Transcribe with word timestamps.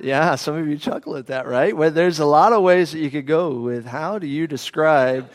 Yeah, 0.04 0.34
some 0.34 0.56
of 0.56 0.68
you 0.68 0.80
chuckle 0.80 1.16
at 1.18 1.28
that, 1.28 1.46
right? 1.46 1.78
Well, 1.78 1.92
there's 1.92 2.18
a 2.18 2.26
lot 2.26 2.54
of 2.54 2.64
ways 2.64 2.92
that 2.92 2.98
you 2.98 3.12
could 3.12 3.28
go 3.28 3.52
with 3.52 3.86
how 3.86 4.18
do 4.18 4.26
you 4.26 4.48
describe 4.48 5.30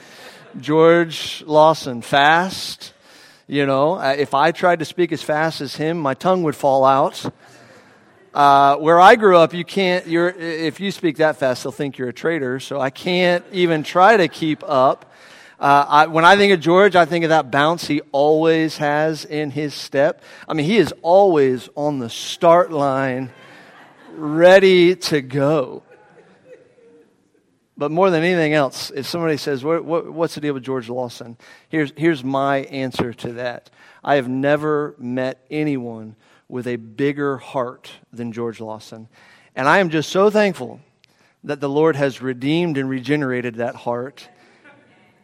George 0.61 1.45
Lawson? 1.47 2.03
Fast, 2.03 2.93
you 3.47 3.65
know, 3.65 3.95
uh, 3.95 4.17
if 4.19 4.35
I 4.35 4.51
tried 4.51 4.81
to 4.81 4.85
speak 4.85 5.13
as 5.13 5.23
fast 5.23 5.61
as 5.61 5.77
him, 5.77 5.99
my 5.99 6.15
tongue 6.15 6.43
would 6.43 6.57
fall 6.57 6.85
out. 6.85 7.25
Uh, 8.35 8.75
where 8.79 8.99
I 8.99 9.15
grew 9.15 9.37
up, 9.37 9.55
you 9.55 9.65
can't. 9.65 10.05
You're, 10.09 10.31
if 10.31 10.81
you 10.81 10.91
speak 10.91 11.19
that 11.19 11.37
fast, 11.37 11.63
they'll 11.63 11.71
think 11.71 11.97
you're 11.97 12.09
a 12.09 12.13
traitor. 12.13 12.59
So 12.59 12.81
I 12.81 12.91
can't 12.91 13.45
even 13.53 13.85
try 13.85 14.17
to 14.17 14.27
keep 14.27 14.65
up. 14.67 15.13
Uh, 15.61 15.87
I, 15.89 16.07
when 16.07 16.25
I 16.25 16.35
think 16.35 16.53
of 16.53 16.59
George, 16.59 16.97
I 16.97 17.05
think 17.05 17.25
of 17.25 17.29
that 17.29 17.53
bounce 17.53 17.87
he 17.87 18.01
always 18.11 18.79
has 18.79 19.25
in 19.25 19.53
his 19.53 19.75
step. 19.75 20.25
I 20.49 20.55
mean, 20.55 20.67
he 20.67 20.79
is 20.79 20.93
always 21.03 21.69
on 21.77 22.01
the 22.01 22.11
start 22.11 22.73
line 22.73 23.31
ready 24.17 24.97
to 24.97 25.21
go. 25.21 25.83
But 27.79 27.91
more 27.91 28.11
than 28.11 28.23
anything 28.23 28.55
else, 28.55 28.91
if 28.91 29.07
somebody 29.07 29.37
says, 29.37 29.63
what, 29.63 29.85
what, 29.85 30.11
What's 30.11 30.35
the 30.35 30.41
deal 30.41 30.55
with 30.55 30.63
George 30.63 30.89
Lawson? 30.89 31.37
Here's, 31.69 31.93
here's 31.97 32.25
my 32.25 32.59
answer 32.59 33.13
to 33.13 33.35
that. 33.35 33.71
I 34.03 34.15
have 34.15 34.29
never 34.29 34.95
met 34.99 35.45
anyone 35.51 36.17
with 36.49 36.67
a 36.67 36.77
bigger 36.77 37.37
heart 37.37 37.91
than 38.13 38.33
George 38.33 38.61
Lawson. 38.61 39.09
And 39.55 39.69
I 39.69 39.79
am 39.79 39.91
just 39.91 40.11
so 40.11 40.31
thankful 40.31 40.81
that 41.45 41.61
the 41.61 41.69
Lord 41.69 41.97
has 41.97 42.23
redeemed 42.23 42.79
and 42.79 42.89
regenerated 42.89 43.57
that 43.57 43.75
heart. 43.75 44.29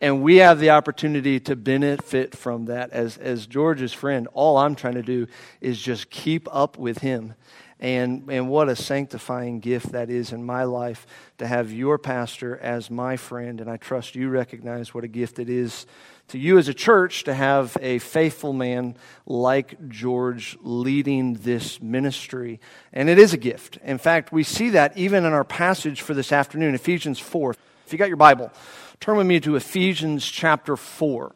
And 0.01 0.23
we 0.23 0.37
have 0.39 0.59
the 0.59 0.71
opportunity 0.71 1.41
to 1.41 1.57
benefit 1.57 2.37
from 2.37 2.67
that. 2.67 2.91
As, 2.91 3.17
as 3.17 3.47
George's 3.47 3.93
friend, 3.93 4.29
all 4.35 4.59
I'm 4.59 4.75
trying 4.75 4.95
to 4.95 5.03
do 5.03 5.27
is 5.61 5.81
just 5.81 6.11
keep 6.11 6.49
up 6.53 6.77
with 6.77 6.99
him 6.99 7.35
and, 7.83 8.31
and 8.31 8.49
what 8.49 8.69
a 8.69 8.77
sanctifying 8.77 9.59
gift 9.59 9.91
that 9.91 10.09
is 10.09 10.33
in 10.33 10.45
my 10.45 10.63
life 10.63 11.05
to 11.39 11.49
have 11.49 11.73
your 11.73 11.99
pastor 11.99 12.57
as 12.57 12.89
my 12.89 13.17
friend. 13.17 13.61
And 13.61 13.69
I 13.69 13.77
trust 13.77 14.15
you 14.15 14.29
recognize 14.29 14.95
what 14.95 15.03
a 15.03 15.09
gift 15.09 15.41
it 15.41 15.51
is 15.51 15.85
to 16.29 16.39
you 16.39 16.59
as 16.59 16.69
a 16.69 16.75
church 16.75 17.25
to 17.25 17.35
have 17.35 17.77
a 17.81 17.99
faithful 17.99 18.53
man 18.53 18.95
like 19.27 19.89
George 19.89 20.57
leading 20.63 21.35
this 21.35 21.83
ministry. 21.83 22.61
And 22.93 23.09
it 23.11 23.19
is 23.19 23.33
a 23.35 23.37
gift. 23.37 23.79
In 23.83 23.99
fact, 23.99 24.31
we 24.31 24.45
see 24.45 24.71
that 24.71 24.97
even 24.97 25.25
in 25.25 25.33
our 25.33 25.43
passage 25.43 26.03
for 26.03 26.15
this 26.15 26.31
afternoon, 26.31 26.77
Ephesians 26.77 27.19
4. 27.19 27.57
If 27.85 27.93
you 27.93 27.99
got 27.99 28.07
your 28.07 28.17
Bible, 28.17 28.53
turn 29.01 29.17
with 29.17 29.27
me 29.27 29.41
to 29.41 29.57
Ephesians 29.57 30.25
chapter 30.25 30.77
4. 30.77 31.35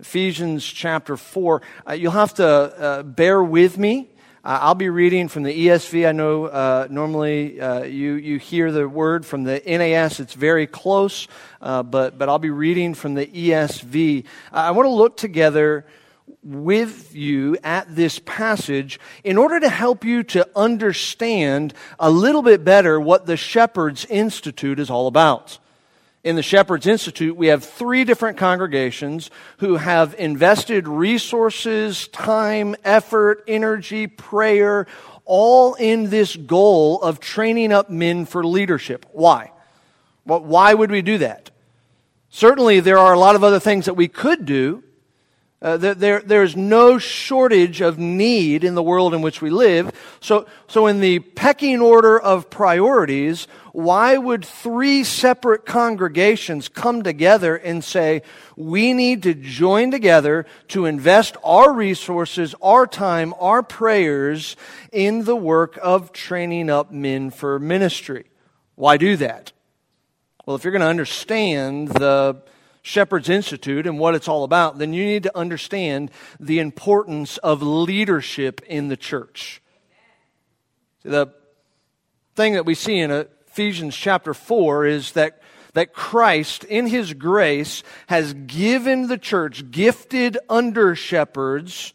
Ephesians 0.00 0.66
chapter 0.66 1.16
4. 1.16 1.62
Uh, 1.88 1.92
you'll 1.94 2.12
have 2.12 2.34
to 2.34 2.46
uh, 2.46 3.02
bear 3.04 3.42
with 3.42 3.78
me 3.78 4.10
uh, 4.44 4.58
I'll 4.60 4.74
be 4.74 4.88
reading 4.88 5.28
from 5.28 5.44
the 5.44 5.68
ESV. 5.68 6.08
I 6.08 6.10
know 6.10 6.46
uh, 6.46 6.88
normally 6.90 7.60
uh, 7.60 7.84
you, 7.84 8.14
you 8.14 8.38
hear 8.38 8.72
the 8.72 8.88
word 8.88 9.24
from 9.24 9.44
the 9.44 9.62
NAS. 9.64 10.18
It's 10.18 10.34
very 10.34 10.66
close, 10.66 11.28
uh, 11.60 11.84
but, 11.84 12.18
but 12.18 12.28
I'll 12.28 12.40
be 12.40 12.50
reading 12.50 12.94
from 12.94 13.14
the 13.14 13.26
ESV. 13.26 14.24
I 14.52 14.72
want 14.72 14.86
to 14.86 14.90
look 14.90 15.16
together 15.16 15.86
with 16.42 17.14
you 17.14 17.56
at 17.62 17.94
this 17.94 18.18
passage 18.18 18.98
in 19.22 19.38
order 19.38 19.60
to 19.60 19.68
help 19.68 20.04
you 20.04 20.24
to 20.24 20.48
understand 20.56 21.72
a 22.00 22.10
little 22.10 22.42
bit 22.42 22.64
better 22.64 23.00
what 23.00 23.26
the 23.26 23.36
Shepherd's 23.36 24.04
Institute 24.06 24.80
is 24.80 24.90
all 24.90 25.06
about 25.06 25.60
in 26.24 26.36
the 26.36 26.42
Shepherd's 26.42 26.86
Institute, 26.86 27.36
we 27.36 27.48
have 27.48 27.64
three 27.64 28.04
different 28.04 28.38
congregations 28.38 29.30
who 29.58 29.76
have 29.76 30.14
invested 30.14 30.86
resources, 30.86 32.06
time, 32.08 32.76
effort, 32.84 33.42
energy, 33.48 34.06
prayer, 34.06 34.86
all 35.24 35.74
in 35.74 36.10
this 36.10 36.36
goal 36.36 37.02
of 37.02 37.18
training 37.18 37.72
up 37.72 37.90
men 37.90 38.24
for 38.24 38.44
leadership. 38.44 39.04
Why? 39.12 39.50
Why 40.24 40.74
would 40.74 40.92
we 40.92 41.02
do 41.02 41.18
that? 41.18 41.50
Certainly, 42.30 42.80
there 42.80 42.98
are 42.98 43.12
a 43.12 43.18
lot 43.18 43.34
of 43.34 43.42
other 43.42 43.60
things 43.60 43.86
that 43.86 43.94
we 43.94 44.06
could 44.06 44.46
do. 44.46 44.84
Uh, 45.60 45.76
there, 45.76 46.20
there's 46.20 46.56
no 46.56 46.98
shortage 46.98 47.80
of 47.80 47.96
need 47.96 48.64
in 48.64 48.74
the 48.74 48.82
world 48.82 49.14
in 49.14 49.22
which 49.22 49.40
we 49.40 49.48
live. 49.48 49.92
So, 50.20 50.46
so 50.66 50.88
in 50.88 50.98
the 50.98 51.20
pecking 51.20 51.80
order 51.80 52.18
of 52.18 52.50
priorities, 52.50 53.46
why 53.72 54.18
would 54.18 54.44
three 54.44 55.02
separate 55.02 55.64
congregations 55.64 56.68
come 56.68 57.02
together 57.02 57.56
and 57.56 57.82
say, 57.82 58.22
we 58.54 58.92
need 58.92 59.22
to 59.22 59.32
join 59.32 59.90
together 59.90 60.44
to 60.68 60.84
invest 60.84 61.38
our 61.42 61.72
resources, 61.72 62.54
our 62.60 62.86
time, 62.86 63.34
our 63.40 63.62
prayers 63.62 64.56
in 64.92 65.24
the 65.24 65.36
work 65.36 65.78
of 65.82 66.12
training 66.12 66.68
up 66.68 66.92
men 66.92 67.30
for 67.30 67.58
ministry? 67.58 68.26
Why 68.74 68.98
do 68.98 69.16
that? 69.16 69.52
Well, 70.44 70.54
if 70.54 70.64
you're 70.64 70.72
going 70.72 70.80
to 70.82 70.88
understand 70.88 71.88
the 71.88 72.42
Shepherd's 72.82 73.30
Institute 73.30 73.86
and 73.86 73.98
what 73.98 74.14
it's 74.14 74.28
all 74.28 74.44
about, 74.44 74.78
then 74.78 74.92
you 74.92 75.04
need 75.04 75.22
to 75.22 75.38
understand 75.38 76.10
the 76.38 76.58
importance 76.58 77.38
of 77.38 77.62
leadership 77.62 78.60
in 78.66 78.88
the 78.88 78.96
church. 78.98 79.62
The 81.04 81.28
thing 82.34 82.52
that 82.54 82.66
we 82.66 82.74
see 82.74 82.98
in 82.98 83.10
Ephesians 83.52 83.94
chapter 83.94 84.32
4 84.32 84.86
is 84.86 85.12
that, 85.12 85.42
that 85.74 85.92
Christ, 85.92 86.64
in 86.64 86.86
his 86.86 87.12
grace, 87.12 87.82
has 88.06 88.32
given 88.32 89.08
the 89.08 89.18
church 89.18 89.70
gifted 89.70 90.38
under 90.48 90.94
shepherds 90.94 91.92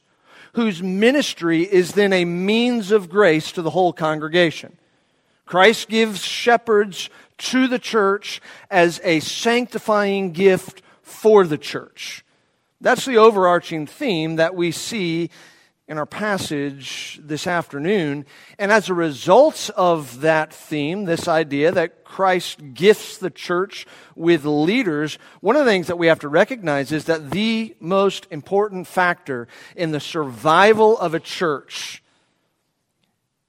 whose 0.54 0.84
ministry 0.84 1.64
is 1.64 1.94
then 1.94 2.14
a 2.14 2.26
means 2.26 2.92
of 2.92 3.10
grace 3.10 3.52
to 3.54 3.64
the 3.64 3.72
whole 3.72 3.92
congregation. 3.92 4.78
Christ 5.48 5.90
gives 5.90 6.22
shepherds 6.22 7.10
to 7.40 7.68
the 7.68 7.80
church 7.80 8.40
as 8.70 9.02
a 9.04 9.20
sanctifying 9.20 10.34
gift 10.34 10.84
for 11.02 11.48
the 11.48 11.58
church. 11.58 12.24
That's 12.82 13.06
the 13.06 13.18
overarching 13.18 13.88
theme 13.88 14.36
that 14.36 14.54
we 14.54 14.72
see 14.72 15.32
in 15.88 15.98
our 15.98 16.06
passage 16.06 17.20
this 17.24 17.48
afternoon. 17.48 18.26
And 18.60 18.72
as 18.72 18.90
a 18.90 18.94
result 18.94 19.70
of 19.76 20.22
that 20.22 20.54
theme, 20.54 21.06
this 21.06 21.28
idea 21.28 21.72
that 21.72 22.04
Christ 22.04 22.74
gifts 22.74 23.18
the 23.18 23.30
church 23.30 23.86
with 24.16 24.44
leaders, 24.44 25.18
one 25.40 25.56
of 25.56 25.64
the 25.64 25.72
things 25.72 25.88
that 25.88 25.98
we 25.98 26.08
have 26.08 26.20
to 26.20 26.28
recognize 26.28 26.92
is 26.92 27.06
that 27.06 27.32
the 27.32 27.76
most 27.80 28.28
important 28.32 28.88
factor 28.88 29.48
in 29.76 29.92
the 29.92 30.00
survival 30.00 30.98
of 30.98 31.14
a 31.14 31.20
church 31.20 32.04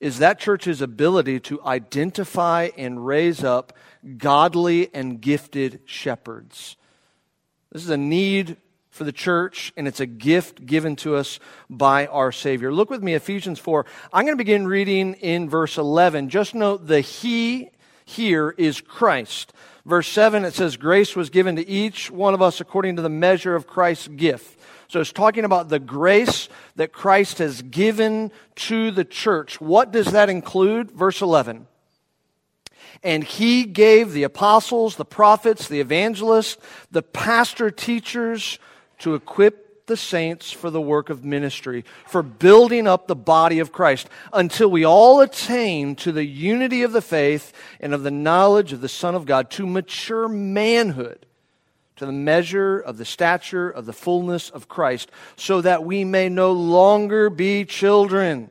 is 0.01 0.19
that 0.19 0.39
church's 0.39 0.81
ability 0.81 1.41
to 1.41 1.61
identify 1.65 2.69
and 2.77 3.05
raise 3.05 3.43
up 3.43 3.73
godly 4.17 4.95
and 4.95 5.21
gifted 5.21 5.81
shepherds. 5.87 6.77
This 7.73 7.83
is 7.83 7.91
a 7.91 7.97
need 7.97 8.59
for 8.99 9.05
the 9.05 9.13
church, 9.13 9.73
and 9.77 9.89
it's 9.89 10.01
a 10.01 10.07
gift 10.07 10.67
given 10.67 10.97
to 10.97 11.15
us 11.15 11.39
by 11.71 12.07
our 12.09 12.33
Savior. 12.33 12.73
Look 12.73 12.91
with 12.91 13.03
me, 13.03 13.15
Ephesians 13.15 13.59
4. 13.61 13.87
I'm 14.13 14.25
going 14.25 14.37
to 14.37 14.45
begin 14.45 14.67
reading 14.67 15.15
in 15.15 15.49
verse 15.49 15.79
11. 15.79 16.29
Just 16.29 16.55
note 16.55 16.87
the 16.87 17.01
He 17.01 17.71
here 18.05 18.55
is 18.59 18.81
Christ. 18.81 19.53
Verse 19.87 20.09
7, 20.09 20.45
it 20.45 20.53
says, 20.53 20.77
Grace 20.77 21.15
was 21.15 21.31
given 21.31 21.57
to 21.57 21.67
each 21.67 22.11
one 22.11 22.35
of 22.35 22.43
us 22.43 22.61
according 22.61 22.97
to 22.97 23.03
the 23.03 23.09
measure 23.09 23.55
of 23.55 23.67
Christ's 23.67 24.09
gift. 24.09 24.61
So 24.89 25.01
it's 25.01 25.13
talking 25.13 25.45
about 25.45 25.69
the 25.69 25.79
grace 25.79 26.49
that 26.77 26.93
Christ 26.93 27.39
has 27.39 27.63
given 27.63 28.33
to 28.57 28.91
the 28.91 29.05
church. 29.05 29.61
What 29.61 29.93
does 29.93 30.13
that 30.13 30.29
include? 30.29 30.91
Verse 30.91 31.23
11. 31.23 31.67
And 33.03 33.23
he 33.23 33.65
gave 33.65 34.13
the 34.13 34.25
apostles, 34.25 34.97
the 34.97 35.05
prophets, 35.05 35.69
the 35.69 35.81
evangelists, 35.81 36.57
the 36.91 37.03
pastor 37.03 37.71
teachers 37.71 38.59
to 38.99 39.15
equip 39.15 39.87
the 39.87 39.97
saints 39.97 40.53
for 40.53 40.71
the 40.71 40.81
work 40.81 41.11
of 41.11 41.25
ministry, 41.25 41.85
for 42.07 42.23
building 42.23 42.87
up 42.87 43.07
the 43.07 43.17
body 43.17 43.59
of 43.59 43.73
Christ, 43.73 44.09
until 44.33 44.71
we 44.71 44.85
all 44.85 45.21
attain 45.21 45.97
to 45.97 46.13
the 46.13 46.25
unity 46.25 46.83
of 46.83 46.93
the 46.93 47.03
faith 47.03 47.53
and 47.81 47.95
of 47.95 48.03
the 48.03 48.11
knowledge 48.11 48.73
of 48.73 48.81
the 48.81 48.89
Son 48.89 49.15
of 49.15 49.25
God, 49.27 49.51
to 49.53 49.67
mature 49.67 50.29
manhood, 50.29 51.27
to 51.97 52.07
the 52.07 52.13
measure 52.13 52.79
of 52.79 52.99
the 52.99 53.05
stature 53.05 53.69
of 53.69 53.87
the 53.87 53.93
fullness 53.93 54.51
of 54.51 54.69
Christ, 54.69 55.11
so 55.37 55.61
that 55.63 55.85
we 55.85 56.05
may 56.05 56.29
no 56.29 56.53
longer 56.53 57.31
be 57.31 57.65
children 57.65 58.51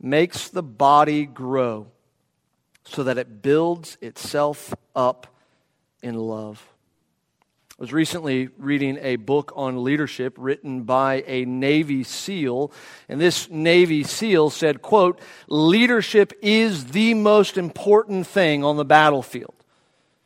makes 0.00 0.48
the 0.48 0.62
body 0.62 1.26
grow 1.26 1.88
so 2.84 3.04
that 3.04 3.18
it 3.18 3.42
builds 3.42 3.98
itself 4.00 4.74
up 4.94 5.26
in 6.02 6.14
love. 6.14 6.66
I 7.78 7.82
was 7.82 7.92
recently 7.92 8.48
reading 8.58 8.98
a 9.00 9.16
book 9.16 9.52
on 9.54 9.84
leadership 9.84 10.34
written 10.36 10.82
by 10.82 11.22
a 11.28 11.44
Navy 11.44 12.02
SEAL, 12.02 12.72
and 13.08 13.20
this 13.20 13.48
Navy 13.50 14.02
SEAL 14.02 14.50
said, 14.50 14.82
quote, 14.82 15.20
leadership 15.46 16.32
is 16.42 16.86
the 16.86 17.14
most 17.14 17.56
important 17.56 18.26
thing 18.26 18.64
on 18.64 18.76
the 18.76 18.84
battlefield. 18.84 19.57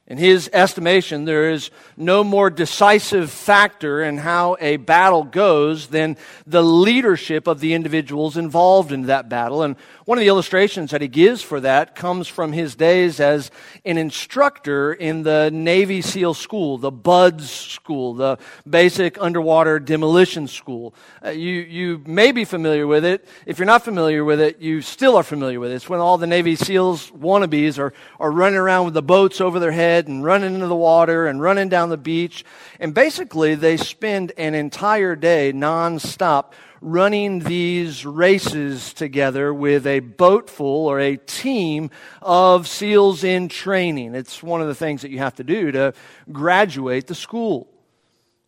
In 0.08 0.18
his 0.18 0.50
estimation, 0.52 1.26
there 1.26 1.52
is 1.52 1.70
no 1.96 2.24
more 2.24 2.50
decisive 2.50 3.30
factor 3.30 4.02
in 4.02 4.18
how 4.18 4.56
a 4.60 4.76
battle 4.76 5.22
goes 5.22 5.86
than 5.86 6.16
the 6.44 6.62
leadership 6.62 7.46
of 7.46 7.60
the 7.60 7.72
individuals 7.72 8.36
involved 8.36 8.90
in 8.90 9.02
that 9.02 9.28
battle. 9.28 9.62
And 9.62 9.76
one 10.04 10.18
of 10.18 10.22
the 10.22 10.28
illustrations 10.28 10.90
that 10.90 11.02
he 11.02 11.06
gives 11.06 11.40
for 11.40 11.60
that 11.60 11.94
comes 11.94 12.26
from 12.26 12.52
his 12.52 12.74
days 12.74 13.20
as 13.20 13.52
an 13.84 13.96
instructor 13.96 14.92
in 14.92 15.22
the 15.22 15.50
Navy 15.52 16.02
SEAL 16.02 16.34
school, 16.34 16.78
the 16.78 16.90
BUDS 16.90 17.48
school, 17.48 18.14
the 18.14 18.38
Basic 18.68 19.22
Underwater 19.22 19.78
Demolition 19.78 20.48
School. 20.48 20.94
Uh, 21.24 21.30
you, 21.30 21.52
you 21.52 22.02
may 22.04 22.32
be 22.32 22.44
familiar 22.44 22.88
with 22.88 23.04
it. 23.04 23.24
If 23.46 23.60
you're 23.60 23.66
not 23.66 23.84
familiar 23.84 24.24
with 24.24 24.40
it, 24.40 24.58
you 24.58 24.82
still 24.82 25.16
are 25.16 25.22
familiar 25.22 25.60
with 25.60 25.70
it. 25.70 25.76
It's 25.76 25.88
when 25.88 26.00
all 26.00 26.18
the 26.18 26.26
Navy 26.26 26.56
SEALs 26.56 27.12
wannabes 27.12 27.78
are, 27.78 27.92
are 28.18 28.32
running 28.32 28.58
around 28.58 28.86
with 28.86 28.94
the 28.94 29.02
boats 29.02 29.40
over 29.40 29.60
their 29.60 29.70
head 30.02 30.08
and 30.08 30.24
running 30.24 30.54
into 30.54 30.66
the 30.66 30.74
water 30.74 31.26
and 31.26 31.40
running 31.40 31.68
down 31.68 31.88
the 31.88 31.96
beach. 31.96 32.44
And 32.80 32.92
basically, 32.92 33.54
they 33.54 33.76
spend 33.76 34.32
an 34.36 34.54
entire 34.54 35.14
day 35.14 35.52
nonstop 35.52 36.52
running 36.80 37.38
these 37.38 38.04
races 38.04 38.92
together 38.92 39.54
with 39.54 39.86
a 39.86 40.00
boat 40.00 40.50
full 40.50 40.88
or 40.88 40.98
a 40.98 41.16
team 41.16 41.90
of 42.20 42.66
SEALs 42.66 43.22
in 43.22 43.48
training. 43.48 44.16
It's 44.16 44.42
one 44.42 44.60
of 44.60 44.66
the 44.66 44.74
things 44.74 45.02
that 45.02 45.12
you 45.12 45.18
have 45.18 45.36
to 45.36 45.44
do 45.44 45.70
to 45.70 45.94
graduate 46.32 47.06
the 47.06 47.14
school. 47.14 47.68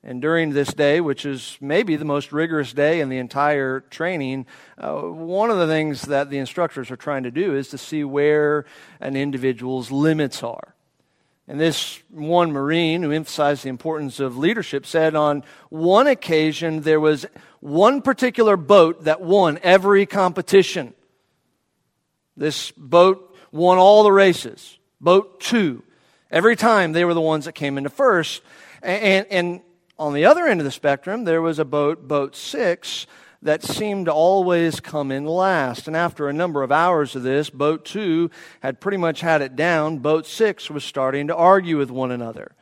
And 0.02 0.20
during 0.20 0.50
this 0.50 0.74
day, 0.74 1.00
which 1.00 1.24
is 1.24 1.56
maybe 1.60 1.96
the 1.96 2.04
most 2.04 2.32
rigorous 2.32 2.72
day 2.72 3.00
in 3.00 3.08
the 3.08 3.16
entire 3.18 3.80
training, 3.80 4.46
uh, 4.76 4.96
one 5.00 5.50
of 5.50 5.56
the 5.56 5.68
things 5.68 6.02
that 6.02 6.28
the 6.28 6.38
instructors 6.38 6.90
are 6.90 6.96
trying 6.96 7.22
to 7.22 7.30
do 7.30 7.54
is 7.54 7.68
to 7.68 7.78
see 7.78 8.04
where 8.04 8.66
an 9.00 9.16
individual's 9.16 9.90
limits 9.90 10.42
are. 10.42 10.73
And 11.46 11.60
this 11.60 12.02
one 12.10 12.52
Marine 12.52 13.02
who 13.02 13.10
emphasized 13.10 13.64
the 13.64 13.68
importance 13.68 14.18
of 14.18 14.38
leadership 14.38 14.86
said 14.86 15.14
on 15.14 15.44
one 15.68 16.06
occasion 16.06 16.80
there 16.80 17.00
was 17.00 17.26
one 17.60 18.00
particular 18.00 18.56
boat 18.56 19.04
that 19.04 19.20
won 19.20 19.58
every 19.62 20.06
competition. 20.06 20.94
This 22.36 22.70
boat 22.72 23.36
won 23.52 23.78
all 23.78 24.02
the 24.02 24.12
races. 24.12 24.78
Boat 25.00 25.40
two. 25.40 25.82
Every 26.30 26.56
time 26.56 26.92
they 26.92 27.04
were 27.04 27.14
the 27.14 27.20
ones 27.20 27.44
that 27.44 27.52
came 27.52 27.76
into 27.78 27.90
first. 27.90 28.42
And, 28.82 29.26
and 29.30 29.60
on 29.98 30.14
the 30.14 30.24
other 30.24 30.46
end 30.46 30.60
of 30.60 30.64
the 30.64 30.70
spectrum, 30.70 31.24
there 31.24 31.42
was 31.42 31.58
a 31.58 31.64
boat, 31.64 32.08
boat 32.08 32.34
six, 32.34 33.06
that 33.44 33.62
seemed 33.62 34.06
to 34.06 34.12
always 34.12 34.80
come 34.80 35.12
in 35.12 35.26
last. 35.26 35.86
And 35.86 35.96
after 35.96 36.28
a 36.28 36.32
number 36.32 36.62
of 36.62 36.72
hours 36.72 37.14
of 37.14 37.22
this, 37.22 37.50
boat 37.50 37.84
two 37.84 38.30
had 38.60 38.80
pretty 38.80 38.96
much 38.96 39.20
had 39.20 39.42
it 39.42 39.54
down. 39.54 39.98
Boat 39.98 40.26
six 40.26 40.70
was 40.70 40.82
starting 40.82 41.28
to 41.28 41.36
argue 41.36 41.78
with 41.78 41.90
one 41.90 42.10
another. 42.10 42.52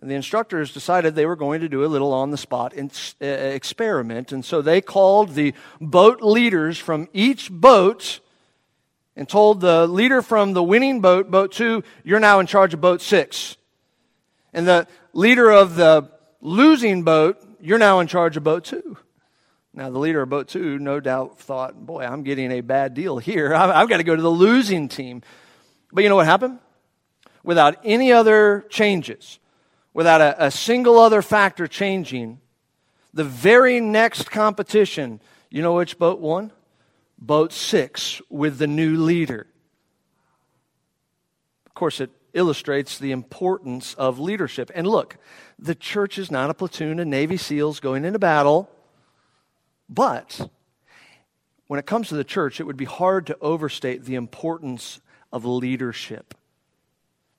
And 0.00 0.10
the 0.10 0.16
instructors 0.16 0.72
decided 0.72 1.14
they 1.14 1.26
were 1.26 1.36
going 1.36 1.60
to 1.60 1.68
do 1.68 1.84
a 1.84 1.86
little 1.86 2.12
on 2.12 2.30
the 2.30 2.36
spot 2.36 2.74
uh, 2.76 3.24
experiment. 3.24 4.32
And 4.32 4.44
so 4.44 4.62
they 4.62 4.80
called 4.80 5.34
the 5.34 5.54
boat 5.80 6.22
leaders 6.22 6.76
from 6.78 7.08
each 7.12 7.50
boat 7.50 8.20
and 9.16 9.28
told 9.28 9.60
the 9.60 9.86
leader 9.86 10.22
from 10.22 10.52
the 10.52 10.62
winning 10.62 11.00
boat, 11.00 11.30
boat 11.30 11.52
two, 11.52 11.82
you're 12.04 12.20
now 12.20 12.40
in 12.40 12.46
charge 12.46 12.74
of 12.74 12.80
boat 12.80 13.00
six. 13.00 13.56
And 14.52 14.66
the 14.66 14.86
leader 15.12 15.50
of 15.50 15.76
the 15.76 16.10
losing 16.40 17.02
boat, 17.02 17.44
you're 17.60 17.78
now 17.78 18.00
in 18.00 18.06
charge 18.08 18.36
of 18.36 18.44
boat 18.44 18.64
two. 18.64 18.96
Now, 19.78 19.90
the 19.90 20.00
leader 20.00 20.22
of 20.22 20.28
boat 20.28 20.48
two 20.48 20.80
no 20.80 20.98
doubt 20.98 21.38
thought, 21.38 21.86
boy, 21.86 22.02
I'm 22.02 22.24
getting 22.24 22.50
a 22.50 22.62
bad 22.62 22.94
deal 22.94 23.18
here. 23.18 23.54
I've 23.54 23.88
got 23.88 23.98
to 23.98 24.02
go 24.02 24.16
to 24.16 24.20
the 24.20 24.28
losing 24.28 24.88
team. 24.88 25.22
But 25.92 26.02
you 26.02 26.10
know 26.10 26.16
what 26.16 26.26
happened? 26.26 26.58
Without 27.44 27.76
any 27.84 28.10
other 28.10 28.66
changes, 28.70 29.38
without 29.94 30.20
a, 30.20 30.46
a 30.46 30.50
single 30.50 30.98
other 30.98 31.22
factor 31.22 31.68
changing, 31.68 32.40
the 33.14 33.22
very 33.22 33.78
next 33.80 34.32
competition, 34.32 35.20
you 35.48 35.62
know 35.62 35.74
which 35.74 35.96
boat 35.96 36.18
won? 36.18 36.50
Boat 37.16 37.52
six 37.52 38.20
with 38.28 38.58
the 38.58 38.66
new 38.66 38.96
leader. 38.96 39.46
Of 41.66 41.74
course, 41.74 42.00
it 42.00 42.10
illustrates 42.34 42.98
the 42.98 43.12
importance 43.12 43.94
of 43.94 44.18
leadership. 44.18 44.72
And 44.74 44.88
look, 44.88 45.18
the 45.56 45.76
church 45.76 46.18
is 46.18 46.32
not 46.32 46.50
a 46.50 46.54
platoon 46.54 46.98
of 46.98 47.06
Navy 47.06 47.36
SEALs 47.36 47.78
going 47.78 48.04
into 48.04 48.18
battle. 48.18 48.68
But 49.88 50.50
when 51.66 51.80
it 51.80 51.86
comes 51.86 52.08
to 52.08 52.14
the 52.14 52.24
church, 52.24 52.60
it 52.60 52.64
would 52.64 52.76
be 52.76 52.84
hard 52.84 53.26
to 53.26 53.38
overstate 53.40 54.04
the 54.04 54.14
importance 54.14 55.00
of 55.32 55.44
leadership. 55.44 56.34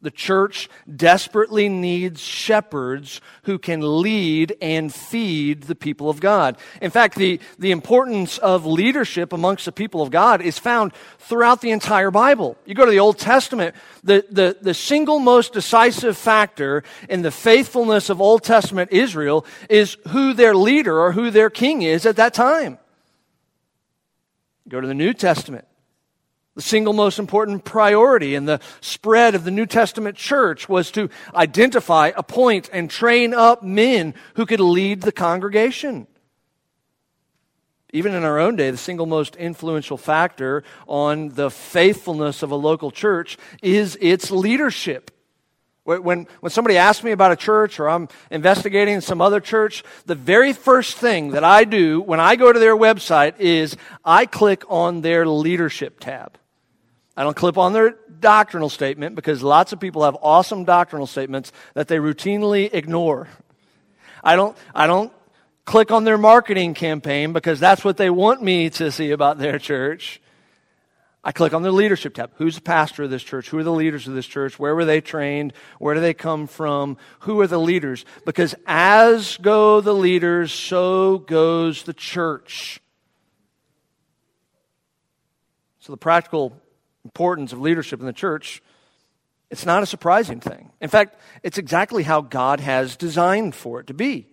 The 0.02 0.12
church 0.12 0.70
desperately 0.94 1.68
needs 1.68 2.22
shepherds 2.22 3.20
who 3.44 3.60
can 3.60 4.02
lead 4.02 4.56
and 4.62 4.94
feed 4.94 5.64
the 5.64 5.76
people 5.76 6.10
of 6.10 6.22
God. 6.22 6.58
In 6.82 6.90
fact, 6.90 7.16
the, 7.16 7.42
the 7.58 7.72
importance 7.72 8.38
of 8.38 8.66
leadership 8.66 9.34
amongst 9.34 9.66
the 9.66 9.74
people 9.74 10.02
of 10.02 10.10
God 10.10 10.42
is 10.42 10.58
found 10.58 10.94
throughout 11.18 11.60
the 11.60 11.72
entire 11.72 12.12
Bible. 12.12 12.56
You 12.66 12.76
go 12.76 12.86
to 12.86 12.92
the 12.92 13.00
Old 13.00 13.20
Testament, 13.20 13.76
the, 14.02 14.26
the, 14.32 14.56
the 14.62 14.74
single 14.74 15.20
most 15.20 15.52
decisive 15.52 16.18
factor 16.18 16.84
in 17.10 17.22
the 17.22 17.32
faithfulness 17.32 18.10
of 18.10 18.22
Old 18.22 18.44
Testament 18.44 18.94
Israel 18.94 19.46
is 19.70 19.98
who 20.10 20.34
their 20.34 20.56
leader 20.56 20.98
or 20.98 21.12
who 21.12 21.30
their 21.30 21.50
king 21.50 21.82
is 21.82 22.06
at 22.06 22.16
that 22.16 22.34
time. 22.34 22.78
Go 24.70 24.80
to 24.80 24.88
the 24.88 24.94
New 24.94 25.14
Testament. 25.14 25.66
The 26.56 26.62
single 26.62 26.94
most 26.94 27.20
important 27.20 27.64
priority 27.64 28.36
in 28.36 28.46
the 28.46 28.60
spread 28.82 29.36
of 29.36 29.44
the 29.44 29.52
New 29.52 29.66
Testament 29.66 30.18
church 30.18 30.68
was 30.68 30.92
to 30.92 31.10
identify, 31.34 32.12
appoint, 32.16 32.70
and 32.74 32.90
train 32.90 33.34
up 33.34 33.64
men 33.64 34.14
who 34.36 34.46
could 34.46 34.60
lead 34.60 35.02
the 35.02 35.12
congregation. 35.12 36.08
Even 37.92 38.14
in 38.14 38.24
our 38.24 38.40
own 38.40 38.56
day, 38.56 38.70
the 38.70 38.78
single 38.78 39.06
most 39.06 39.36
influential 39.36 39.98
factor 39.98 40.64
on 40.88 41.30
the 41.30 41.50
faithfulness 41.50 42.44
of 42.44 42.52
a 42.52 42.56
local 42.56 42.92
church 42.92 43.38
is 43.64 43.98
its 44.02 44.30
leadership. 44.30 45.12
When, 45.98 46.28
when 46.40 46.50
somebody 46.52 46.78
asks 46.78 47.04
me 47.04 47.12
about 47.12 47.32
a 47.32 47.36
church 47.36 47.80
or 47.80 47.90
I'm 47.90 48.08
investigating 48.30 49.02
some 49.02 49.22
other 49.22 49.40
church, 49.40 49.84
the 50.06 50.16
very 50.16 50.54
first 50.54 50.98
thing 50.98 51.32
that 51.32 51.44
I 51.44 51.64
do 51.64 52.02
when 52.02 52.20
I 52.20 52.36
go 52.36 52.54
to 52.54 52.60
their 52.60 52.76
website 52.76 53.40
is 53.40 53.76
I 54.06 54.26
click 54.26 54.64
on 54.70 55.02
their 55.02 55.26
leadership 55.26 56.00
tab. 56.00 56.38
I 57.18 57.24
don't 57.24 57.36
click 57.36 57.58
on 57.58 57.74
their 57.74 57.96
doctrinal 58.20 58.70
statement 58.70 59.16
because 59.16 59.42
lots 59.42 59.74
of 59.74 59.80
people 59.80 60.04
have 60.04 60.16
awesome 60.22 60.64
doctrinal 60.64 61.08
statements 61.08 61.52
that 61.74 61.88
they 61.88 61.98
routinely 61.98 62.74
ignore. 62.74 63.28
I 64.24 64.36
don't, 64.36 64.56
I 64.76 64.88
don't 64.88 65.12
click 65.66 65.92
on 65.92 66.04
their 66.04 66.18
marketing 66.18 66.74
campaign 66.74 67.34
because 67.34 67.60
that's 67.60 67.84
what 67.84 67.98
they 67.98 68.10
want 68.10 68.42
me 68.42 68.70
to 68.72 68.92
see 68.92 69.12
about 69.12 69.38
their 69.38 69.60
church. 69.60 70.22
I 71.30 71.32
click 71.32 71.54
on 71.54 71.62
the 71.62 71.72
leadership 71.72 72.16
tab. 72.16 72.32
Who's 72.38 72.56
the 72.56 72.62
pastor 72.62 73.04
of 73.04 73.12
this 73.12 73.22
church? 73.22 73.50
Who 73.50 73.60
are 73.60 73.64
the 73.64 73.72
leaders 73.72 74.08
of 74.08 74.16
this 74.16 74.26
church? 74.26 74.58
Where 74.58 74.74
were 74.74 74.84
they 74.84 75.00
trained? 75.00 75.54
Where 75.78 75.94
do 75.94 76.02
they 76.02 76.16
come 76.16 76.48
from? 76.48 76.98
Who 77.20 77.40
are 77.42 77.46
the 77.46 77.60
leaders? 77.60 78.04
Because 78.26 78.56
as 78.66 79.38
go 79.38 79.80
the 79.80 79.94
leaders, 79.94 80.52
so 80.52 81.20
goes 81.20 81.84
the 81.84 81.94
church. 81.94 82.82
So 85.82 85.94
the 85.94 85.98
practical 85.98 86.60
importance 87.06 87.54
of 87.54 87.62
leadership 87.62 88.00
in 88.00 88.08
the 88.08 88.12
church, 88.12 88.64
it's 89.52 89.68
not 89.68 89.84
a 89.84 89.86
surprising 89.86 90.40
thing. 90.40 90.72
In 90.82 90.90
fact, 90.90 91.16
it's 91.44 91.60
exactly 91.60 92.02
how 92.02 92.22
God 92.22 92.60
has 92.60 92.96
designed 92.96 93.54
for 93.54 93.80
it 93.80 93.86
to 93.86 93.94
be. 93.94 94.30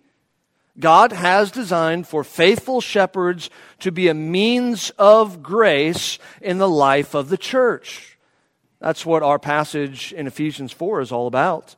God 0.79 1.11
has 1.11 1.51
designed 1.51 2.07
for 2.07 2.23
faithful 2.23 2.81
shepherds 2.81 3.49
to 3.79 3.91
be 3.91 4.07
a 4.07 4.13
means 4.13 4.91
of 4.97 5.41
grace 5.41 6.19
in 6.41 6.59
the 6.59 6.69
life 6.69 7.15
of 7.15 7.29
the 7.29 7.37
church. 7.37 8.17
That's 8.79 9.05
what 9.05 9.23
our 9.23 9.39
passage 9.39 10.13
in 10.13 10.27
Ephesians 10.27 10.71
4 10.71 11.01
is 11.01 11.11
all 11.11 11.27
about. 11.27 11.75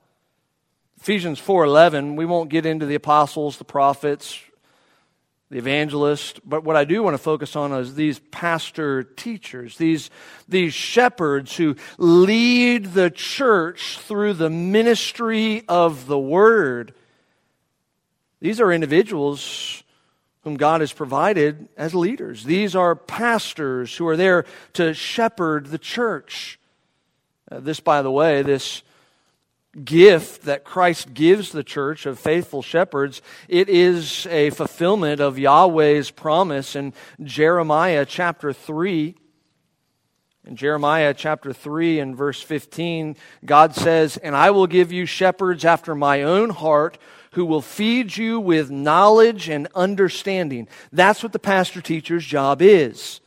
Ephesians 0.99 1.39
4:11, 1.39 2.17
we 2.17 2.25
won't 2.25 2.49
get 2.49 2.65
into 2.65 2.85
the 2.85 2.95
apostles, 2.95 3.57
the 3.57 3.63
prophets, 3.63 4.37
the 5.49 5.57
evangelist, 5.57 6.41
but 6.47 6.63
what 6.63 6.75
I 6.75 6.83
do 6.83 7.01
want 7.01 7.15
to 7.15 7.23
focus 7.23 7.55
on 7.55 7.71
is 7.71 7.95
these 7.95 8.19
pastor 8.31 9.03
teachers, 9.03 9.77
these, 9.77 10.09
these 10.47 10.73
shepherds 10.73 11.55
who 11.55 11.75
lead 11.97 12.87
the 12.93 13.09
church 13.09 13.97
through 13.97 14.33
the 14.33 14.49
ministry 14.49 15.63
of 15.67 16.05
the 16.05 16.19
word. 16.19 16.93
These 18.41 18.61
are 18.61 18.71
individuals 18.71 19.83
whom 20.43 20.55
God 20.55 20.81
has 20.81 20.93
provided 20.93 21.67
as 21.75 21.93
leaders. 21.93 22.43
These 22.43 22.75
are 22.75 22.95
pastors 22.95 23.95
who 23.95 24.07
are 24.07 24.17
there 24.17 24.45
to 24.73 24.93
shepherd 24.93 25.67
the 25.67 25.77
church. 25.77 26.59
Uh, 27.51 27.59
this, 27.59 27.79
by 27.79 28.01
the 28.01 28.11
way, 28.11 28.41
this 28.41 28.81
gift 29.83 30.43
that 30.43 30.63
Christ 30.63 31.13
gives 31.13 31.51
the 31.51 31.63
church 31.63 32.05
of 32.05 32.17
faithful 32.17 32.61
shepherds, 32.61 33.21
it 33.47 33.69
is 33.69 34.25
a 34.27 34.49
fulfillment 34.51 35.19
of 35.19 35.37
Yahweh's 35.37 36.09
promise 36.09 36.75
in 36.75 36.93
Jeremiah 37.21 38.05
chapter 38.05 38.53
3. 38.53 39.15
In 40.47 40.55
Jeremiah 40.55 41.13
chapter 41.13 41.53
3 41.53 41.99
and 41.99 42.15
verse 42.15 42.41
15, 42.41 43.17
God 43.45 43.75
says, 43.75 44.17
And 44.17 44.35
I 44.35 44.51
will 44.51 44.67
give 44.67 44.91
you 44.91 45.05
shepherds 45.05 45.65
after 45.65 45.93
my 45.93 46.23
own 46.23 46.49
heart 46.49 46.97
who 47.31 47.45
will 47.45 47.61
feed 47.61 48.17
you 48.17 48.39
with 48.39 48.71
knowledge 48.71 49.49
and 49.49 49.67
understanding. 49.75 50.67
That's 50.91 51.21
what 51.21 51.33
the 51.33 51.39
pastor 51.39 51.81
teacher's 51.81 52.25
job 52.25 52.61
is. 52.61 53.21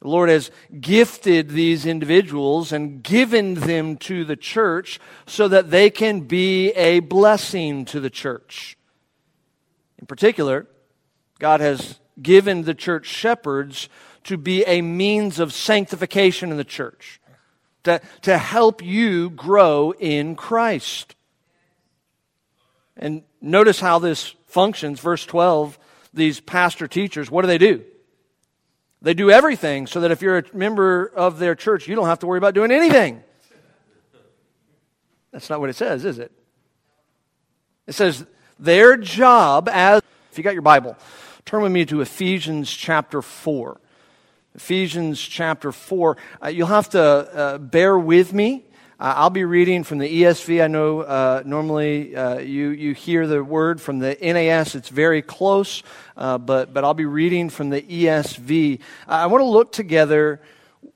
The 0.00 0.08
Lord 0.08 0.28
has 0.28 0.50
gifted 0.80 1.48
these 1.48 1.86
individuals 1.86 2.72
and 2.72 3.02
given 3.02 3.54
them 3.54 3.96
to 3.98 4.26
the 4.26 4.36
church 4.36 5.00
so 5.26 5.48
that 5.48 5.70
they 5.70 5.88
can 5.88 6.20
be 6.20 6.72
a 6.72 7.00
blessing 7.00 7.86
to 7.86 8.00
the 8.00 8.10
church. 8.10 8.76
In 9.98 10.06
particular, 10.06 10.66
God 11.38 11.60
has 11.60 11.98
given 12.20 12.62
the 12.62 12.74
church 12.74 13.06
shepherds 13.06 13.88
to 14.24 14.36
be 14.36 14.62
a 14.66 14.82
means 14.82 15.38
of 15.38 15.54
sanctification 15.54 16.50
in 16.50 16.58
the 16.58 16.64
church, 16.64 17.18
to, 17.84 18.00
to 18.22 18.36
help 18.36 18.82
you 18.82 19.30
grow 19.30 19.92
in 19.92 20.36
Christ. 20.36 21.13
And 22.96 23.22
notice 23.40 23.80
how 23.80 23.98
this 23.98 24.34
functions. 24.46 25.00
Verse 25.00 25.26
12, 25.26 25.78
these 26.12 26.40
pastor 26.40 26.86
teachers, 26.86 27.30
what 27.30 27.42
do 27.42 27.48
they 27.48 27.58
do? 27.58 27.84
They 29.02 29.14
do 29.14 29.30
everything 29.30 29.86
so 29.86 30.00
that 30.00 30.10
if 30.10 30.22
you're 30.22 30.38
a 30.38 30.44
member 30.54 31.06
of 31.06 31.38
their 31.38 31.54
church, 31.54 31.88
you 31.88 31.94
don't 31.94 32.06
have 32.06 32.20
to 32.20 32.26
worry 32.26 32.38
about 32.38 32.54
doing 32.54 32.70
anything. 32.70 33.22
That's 35.30 35.50
not 35.50 35.60
what 35.60 35.68
it 35.68 35.76
says, 35.76 36.04
is 36.04 36.18
it? 36.18 36.32
It 37.86 37.94
says 37.94 38.24
their 38.58 38.96
job 38.96 39.68
as, 39.70 40.00
if 40.30 40.38
you 40.38 40.44
got 40.44 40.54
your 40.54 40.62
Bible, 40.62 40.96
turn 41.44 41.62
with 41.62 41.72
me 41.72 41.84
to 41.86 42.00
Ephesians 42.00 42.70
chapter 42.70 43.20
4. 43.20 43.80
Ephesians 44.54 45.20
chapter 45.20 45.72
4. 45.72 46.16
Uh, 46.42 46.48
you'll 46.48 46.68
have 46.68 46.88
to 46.90 47.02
uh, 47.02 47.58
bear 47.58 47.98
with 47.98 48.32
me 48.32 48.64
I'll 49.06 49.28
be 49.28 49.44
reading 49.44 49.84
from 49.84 49.98
the 49.98 50.22
ESV. 50.22 50.64
I 50.64 50.66
know 50.66 51.00
uh, 51.00 51.42
normally 51.44 52.16
uh, 52.16 52.38
you, 52.38 52.70
you 52.70 52.94
hear 52.94 53.26
the 53.26 53.44
word 53.44 53.78
from 53.78 53.98
the 53.98 54.16
NAS. 54.18 54.74
It's 54.74 54.88
very 54.88 55.20
close, 55.20 55.82
uh, 56.16 56.38
but, 56.38 56.72
but 56.72 56.84
I'll 56.84 56.94
be 56.94 57.04
reading 57.04 57.50
from 57.50 57.68
the 57.68 57.82
ESV. 57.82 58.80
I 59.06 59.26
want 59.26 59.42
to 59.42 59.46
look 59.46 59.72
together 59.72 60.40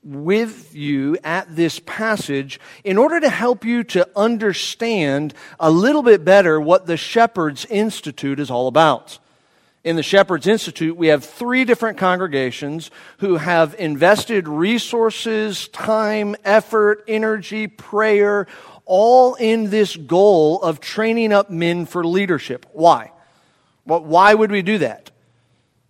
with 0.01 0.73
you 0.73 1.19
at 1.23 1.55
this 1.55 1.79
passage 1.85 2.59
in 2.83 2.97
order 2.97 3.19
to 3.19 3.29
help 3.29 3.63
you 3.63 3.83
to 3.83 4.09
understand 4.15 5.35
a 5.59 5.69
little 5.69 6.01
bit 6.01 6.25
better 6.25 6.59
what 6.59 6.87
the 6.87 6.97
Shepherd's 6.97 7.65
Institute 7.65 8.39
is 8.39 8.49
all 8.49 8.67
about 8.67 9.19
in 9.83 9.95
the 9.95 10.03
Shepherd's 10.03 10.47
Institute, 10.47 10.97
we 10.97 11.07
have 11.07 11.23
three 11.23 11.63
different 11.63 11.97
congregations 11.97 12.91
who 13.19 13.37
have 13.37 13.75
invested 13.79 14.47
resources, 14.47 15.69
time, 15.69 16.35
effort, 16.43 17.03
energy, 17.07 17.67
prayer, 17.67 18.47
all 18.85 19.35
in 19.35 19.69
this 19.69 19.95
goal 19.95 20.61
of 20.61 20.79
training 20.79 21.31
up 21.31 21.49
men 21.49 21.85
for 21.85 22.05
leadership. 22.05 22.65
Why? 22.73 23.11
Well, 23.85 24.03
why 24.03 24.33
would 24.33 24.51
we 24.51 24.61
do 24.61 24.79
that? 24.79 25.11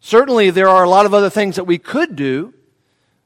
Certainly, 0.01 0.51
there 0.51 0.69
are 0.69 0.83
a 0.83 0.89
lot 0.89 1.05
of 1.05 1.13
other 1.13 1.29
things 1.29 1.55
that 1.55 1.65
we 1.65 1.77
could 1.77 2.15
do. 2.15 2.53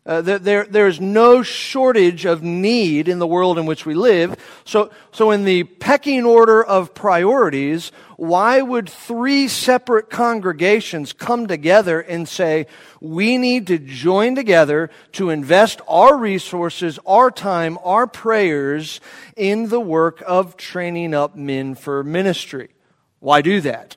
Uh, 0.05 0.19
there, 0.19 0.65
there's 0.65 0.99
no 0.99 1.41
shortage 1.43 2.25
of 2.25 2.43
need 2.43 3.07
in 3.07 3.19
the 3.19 3.27
world 3.27 3.57
in 3.57 3.65
which 3.65 3.85
we 3.85 3.93
live. 3.93 4.35
So, 4.65 4.91
so 5.13 5.31
in 5.31 5.45
the 5.45 5.63
pecking 5.63 6.25
order 6.25 6.61
of 6.61 6.93
priorities, 6.93 7.93
why 8.17 8.61
would 8.61 8.89
three 8.89 9.47
separate 9.47 10.09
congregations 10.09 11.13
come 11.13 11.47
together 11.47 12.01
and 12.01 12.27
say, 12.27 12.67
we 12.99 13.37
need 13.37 13.67
to 13.67 13.77
join 13.77 14.35
together 14.35 14.89
to 15.13 15.29
invest 15.29 15.79
our 15.87 16.17
resources, 16.17 16.99
our 17.05 17.31
time, 17.31 17.77
our 17.81 18.05
prayers 18.05 18.99
in 19.37 19.69
the 19.69 19.79
work 19.79 20.21
of 20.27 20.57
training 20.57 21.13
up 21.13 21.37
men 21.37 21.75
for 21.75 22.03
ministry? 22.03 22.71
Why 23.19 23.41
do 23.41 23.61
that? 23.61 23.95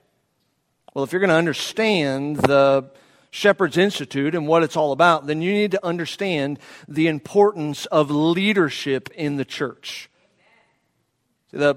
Well, 0.93 1.03
if 1.03 1.11
you're 1.11 1.19
going 1.19 1.29
to 1.31 1.35
understand 1.35 2.37
the 2.37 2.91
Shepherd's 3.29 3.77
Institute 3.77 4.35
and 4.35 4.47
what 4.47 4.63
it's 4.63 4.77
all 4.77 4.91
about, 4.91 5.27
then 5.27 5.41
you 5.41 5.53
need 5.53 5.71
to 5.71 5.85
understand 5.85 6.59
the 6.87 7.07
importance 7.07 7.85
of 7.87 8.09
leadership 8.09 9.09
in 9.15 9.35
the 9.35 9.45
church. 9.45 10.09
The 11.51 11.75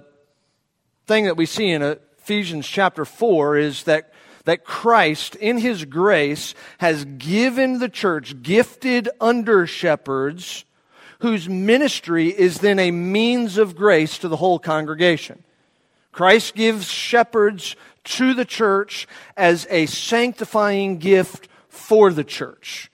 thing 1.06 1.24
that 1.24 1.36
we 1.36 1.46
see 1.46 1.70
in 1.70 1.82
Ephesians 1.82 2.66
chapter 2.66 3.04
4 3.04 3.56
is 3.56 3.84
that, 3.84 4.12
that 4.44 4.64
Christ, 4.64 5.34
in 5.36 5.58
his 5.58 5.84
grace, 5.84 6.54
has 6.78 7.04
given 7.04 7.78
the 7.78 7.88
church 7.88 8.42
gifted 8.42 9.08
under 9.20 9.66
shepherds 9.66 10.64
whose 11.20 11.48
ministry 11.48 12.28
is 12.28 12.58
then 12.58 12.78
a 12.78 12.90
means 12.90 13.58
of 13.58 13.76
grace 13.76 14.18
to 14.18 14.28
the 14.28 14.36
whole 14.36 14.58
congregation. 14.58 15.42
Christ 16.12 16.54
gives 16.54 16.86
shepherds 16.86 17.76
to 18.04 18.34
the 18.34 18.44
church 18.44 19.06
as 19.36 19.66
a 19.70 19.86
sanctifying 19.86 20.98
gift 20.98 21.48
for 21.68 22.12
the 22.12 22.24
church. 22.24 22.90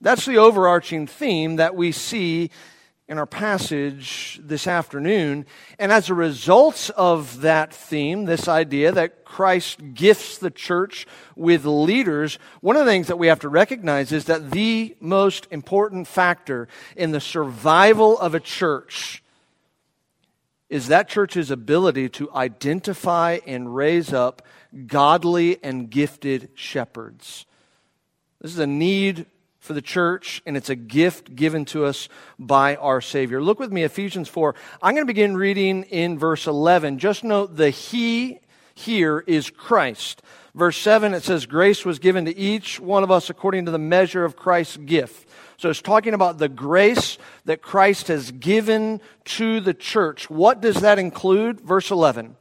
That's 0.00 0.26
the 0.26 0.38
overarching 0.38 1.06
theme 1.06 1.56
that 1.56 1.74
we 1.74 1.92
see 1.92 2.50
in 3.06 3.18
our 3.18 3.26
passage 3.26 4.40
this 4.42 4.66
afternoon. 4.66 5.44
And 5.78 5.92
as 5.92 6.08
a 6.08 6.14
result 6.14 6.90
of 6.96 7.42
that 7.42 7.74
theme, 7.74 8.24
this 8.24 8.48
idea 8.48 8.92
that 8.92 9.24
Christ 9.24 9.94
gifts 9.94 10.38
the 10.38 10.50
church 10.50 11.06
with 11.36 11.66
leaders, 11.66 12.38
one 12.60 12.76
of 12.76 12.86
the 12.86 12.90
things 12.90 13.08
that 13.08 13.18
we 13.18 13.26
have 13.26 13.40
to 13.40 13.48
recognize 13.48 14.10
is 14.12 14.24
that 14.26 14.52
the 14.52 14.96
most 15.00 15.46
important 15.50 16.06
factor 16.06 16.68
in 16.96 17.10
the 17.10 17.20
survival 17.20 18.18
of 18.18 18.34
a 18.34 18.40
church 18.40 19.22
is 20.68 20.88
that 20.88 21.08
church's 21.08 21.50
ability 21.50 22.08
to 22.08 22.32
identify 22.32 23.38
and 23.46 23.74
raise 23.74 24.12
up 24.12 24.42
godly 24.86 25.62
and 25.62 25.90
gifted 25.90 26.50
shepherds. 26.54 27.46
This 28.40 28.52
is 28.52 28.58
a 28.58 28.66
need 28.66 29.26
for 29.58 29.72
the 29.72 29.82
church, 29.82 30.42
and 30.44 30.56
it's 30.56 30.68
a 30.68 30.76
gift 30.76 31.34
given 31.34 31.64
to 31.64 31.86
us 31.86 32.08
by 32.38 32.76
our 32.76 33.00
Savior. 33.00 33.40
Look 33.40 33.58
with 33.58 33.72
me, 33.72 33.82
Ephesians 33.82 34.28
4. 34.28 34.54
I'm 34.82 34.94
going 34.94 35.06
to 35.06 35.10
begin 35.10 35.36
reading 35.36 35.84
in 35.84 36.18
verse 36.18 36.46
11. 36.46 36.98
Just 36.98 37.24
note 37.24 37.56
the 37.56 37.70
He 37.70 38.40
here 38.74 39.24
is 39.26 39.48
Christ. 39.48 40.22
Verse 40.54 40.76
7, 40.76 41.14
it 41.14 41.22
says, 41.22 41.46
Grace 41.46 41.84
was 41.84 41.98
given 41.98 42.26
to 42.26 42.36
each 42.36 42.78
one 42.78 43.02
of 43.02 43.10
us 43.10 43.30
according 43.30 43.64
to 43.64 43.70
the 43.70 43.78
measure 43.78 44.24
of 44.24 44.36
Christ's 44.36 44.76
gift. 44.76 45.28
So 45.56 45.70
it's 45.70 45.82
talking 45.82 46.14
about 46.14 46.38
the 46.38 46.48
grace 46.48 47.18
that 47.44 47.62
Christ 47.62 48.08
has 48.08 48.30
given 48.30 49.00
to 49.26 49.60
the 49.60 49.74
church. 49.74 50.28
What 50.28 50.60
does 50.60 50.80
that 50.80 50.98
include? 50.98 51.60
Verse 51.60 51.90
11. 51.90 52.36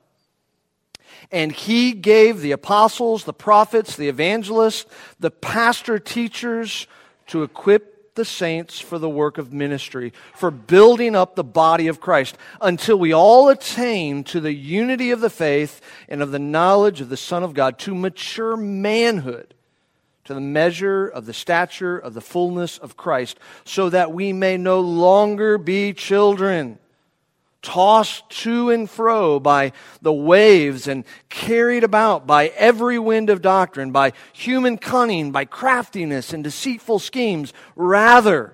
And 1.32 1.52
he 1.52 1.94
gave 1.94 2.42
the 2.42 2.52
apostles, 2.52 3.24
the 3.24 3.34
prophets, 3.34 3.96
the 3.96 4.10
evangelists, 4.10 4.86
the 5.20 5.32
pastor 5.32 6.00
teachers, 6.00 6.88
to 7.28 7.44
equip 7.44 8.16
the 8.16 8.26
saints 8.26 8.80
for 8.80 9.00
the 9.00 9.10
work 9.10 9.38
of 9.40 9.52
ministry, 9.52 10.14
for 10.36 10.52
building 10.52 11.16
up 11.16 11.36
the 11.36 11.44
body 11.44 11.88
of 11.88 12.00
Christ, 12.00 12.38
until 12.62 12.98
we 12.98 13.12
all 13.14 13.50
attain 13.50 14.24
to 14.26 14.40
the 14.40 14.54
unity 14.54 15.10
of 15.12 15.22
the 15.22 15.30
faith 15.30 15.82
and 16.08 16.22
of 16.22 16.32
the 16.32 16.40
knowledge 16.40 17.02
of 17.02 17.10
the 17.10 17.18
Son 17.18 17.44
of 17.44 17.54
God, 17.54 17.80
to 17.80 17.96
mature 17.96 18.56
manhood, 18.56 19.56
to 20.26 20.34
the 20.34 20.42
measure 20.42 21.08
of 21.08 21.26
the 21.26 21.34
stature 21.34 21.98
of 21.98 22.14
the 22.14 22.22
fullness 22.22 22.78
of 22.78 22.98
Christ, 22.98 23.38
so 23.66 23.90
that 23.90 24.12
we 24.12 24.34
may 24.34 24.58
no 24.58 24.80
longer 24.80 25.58
be 25.58 25.94
children 25.94 26.80
tossed 27.64 28.30
to 28.30 28.70
and 28.70 28.90
fro 28.90 29.40
by 29.40 29.72
the 30.02 30.14
waves 30.14 30.88
and 30.88 31.06
carried 31.30 31.84
about 31.84 32.28
by 32.28 32.48
every 32.50 33.00
wind 33.00 33.30
of 33.30 33.42
doctrine, 33.42 33.92
by 33.92 34.12
human 34.34 34.78
cunning, 34.78 35.32
by 35.32 35.46
craftiness 35.46 36.34
and 36.34 36.44
deceitful 36.44 37.00
schemes. 37.00 37.54
Rather, 37.76 38.54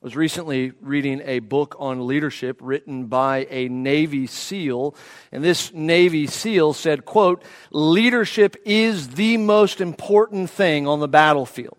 I 0.00 0.06
was 0.06 0.14
recently 0.14 0.70
reading 0.80 1.22
a 1.24 1.40
book 1.40 1.74
on 1.80 2.06
leadership 2.06 2.60
written 2.62 3.06
by 3.06 3.48
a 3.50 3.68
Navy 3.68 4.28
SEAL, 4.28 4.94
and 5.32 5.42
this 5.42 5.72
Navy 5.74 6.28
SEAL 6.28 6.74
said, 6.74 7.04
quote, 7.04 7.42
leadership 7.72 8.54
is 8.64 9.08
the 9.08 9.38
most 9.38 9.80
important 9.80 10.50
thing 10.50 10.86
on 10.86 11.00
the 11.00 11.08
battlefield. 11.08 11.78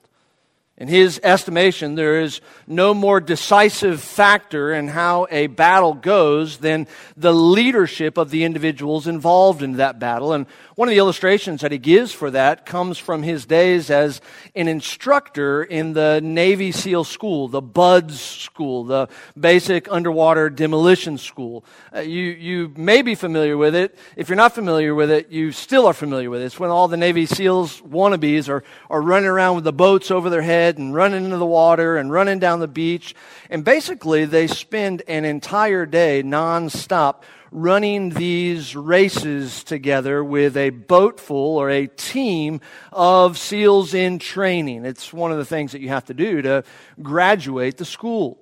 In 0.80 0.90
his 0.90 1.22
estimation, 1.24 1.96
there 1.96 2.20
is 2.20 2.42
no 2.68 2.94
more 2.94 3.22
decisive 3.22 4.02
factor 4.02 4.74
in 4.74 4.90
how 4.90 5.26
a 5.32 5.48
battle 5.48 5.94
goes 5.94 6.58
than 6.58 6.88
the 7.16 7.34
leadership 7.34 8.18
of 8.18 8.32
the 8.32 8.44
individuals 8.44 9.08
involved 9.08 9.62
in 9.62 9.74
that 9.74 10.00
battle. 10.00 10.34
And 10.34 10.46
one 10.80 10.88
of 10.88 10.94
the 10.94 11.00
illustrations 11.00 11.60
that 11.60 11.74
he 11.74 11.78
gives 11.78 12.14
for 12.14 12.32
that 12.32 12.66
comes 12.66 12.98
from 12.98 13.22
his 13.22 13.46
days 13.46 13.90
as 13.90 14.22
an 14.56 14.70
instructor 14.70 15.62
in 15.62 15.92
the 15.92 16.22
Navy 16.24 16.72
SEAL 16.72 17.04
school, 17.04 17.50
the 17.50 17.62
BUDS 17.62 18.18
school, 18.22 18.86
the 18.86 19.10
Basic 19.38 19.92
Underwater 19.92 20.50
Demolition 20.50 21.18
School. 21.18 21.66
Uh, 21.94 22.00
you, 22.00 22.22
you 22.22 22.74
may 22.78 23.02
be 23.02 23.14
familiar 23.14 23.58
with 23.58 23.76
it. 23.76 23.98
If 24.16 24.30
you're 24.30 24.38
not 24.38 24.56
familiar 24.56 24.96
with 24.96 25.12
it, 25.12 25.30
you 25.30 25.52
still 25.52 25.86
are 25.86 25.94
familiar 25.94 26.30
with 26.30 26.42
it. 26.42 26.46
It's 26.46 26.60
when 26.62 26.70
all 26.70 26.88
the 26.88 26.96
Navy 26.96 27.26
SEALs 27.26 27.82
wannabes 27.82 28.48
are, 28.48 28.64
are 28.90 29.02
running 29.02 29.28
around 29.28 29.56
with 29.56 29.66
the 29.66 29.74
boats 29.74 30.10
over 30.10 30.30
their 30.30 30.44
head 30.44 30.78
and 30.78 30.96
running 30.96 31.26
into 31.26 31.36
the 31.36 31.46
water 31.46 31.98
and 31.98 32.10
running 32.10 32.40
down 32.40 32.62
the 32.62 32.70
beach. 32.70 33.16
And 33.50 33.66
basically, 33.66 34.24
they 34.24 34.48
spend 34.48 35.04
an 35.10 35.26
entire 35.26 35.86
day 35.86 36.24
nonstop 36.24 37.24
running 37.51 38.10
these 38.10 38.75
races 38.75 39.63
together 39.63 40.24
with 40.24 40.56
a 40.56 40.69
boatful 40.69 41.38
or 41.58 41.69
a 41.69 41.88
team 41.88 42.62
of 42.91 43.38
SEALs 43.38 43.93
in 43.93 44.19
training. 44.19 44.86
It's 44.86 45.12
one 45.12 45.32
of 45.32 45.38
the 45.38 45.45
things 45.45 45.71
that 45.71 45.82
you 45.82 45.89
have 45.89 46.06
to 46.06 46.13
do 46.13 46.41
to 46.41 46.63
graduate 47.02 47.78
the 47.78 47.86
school. 47.86 48.39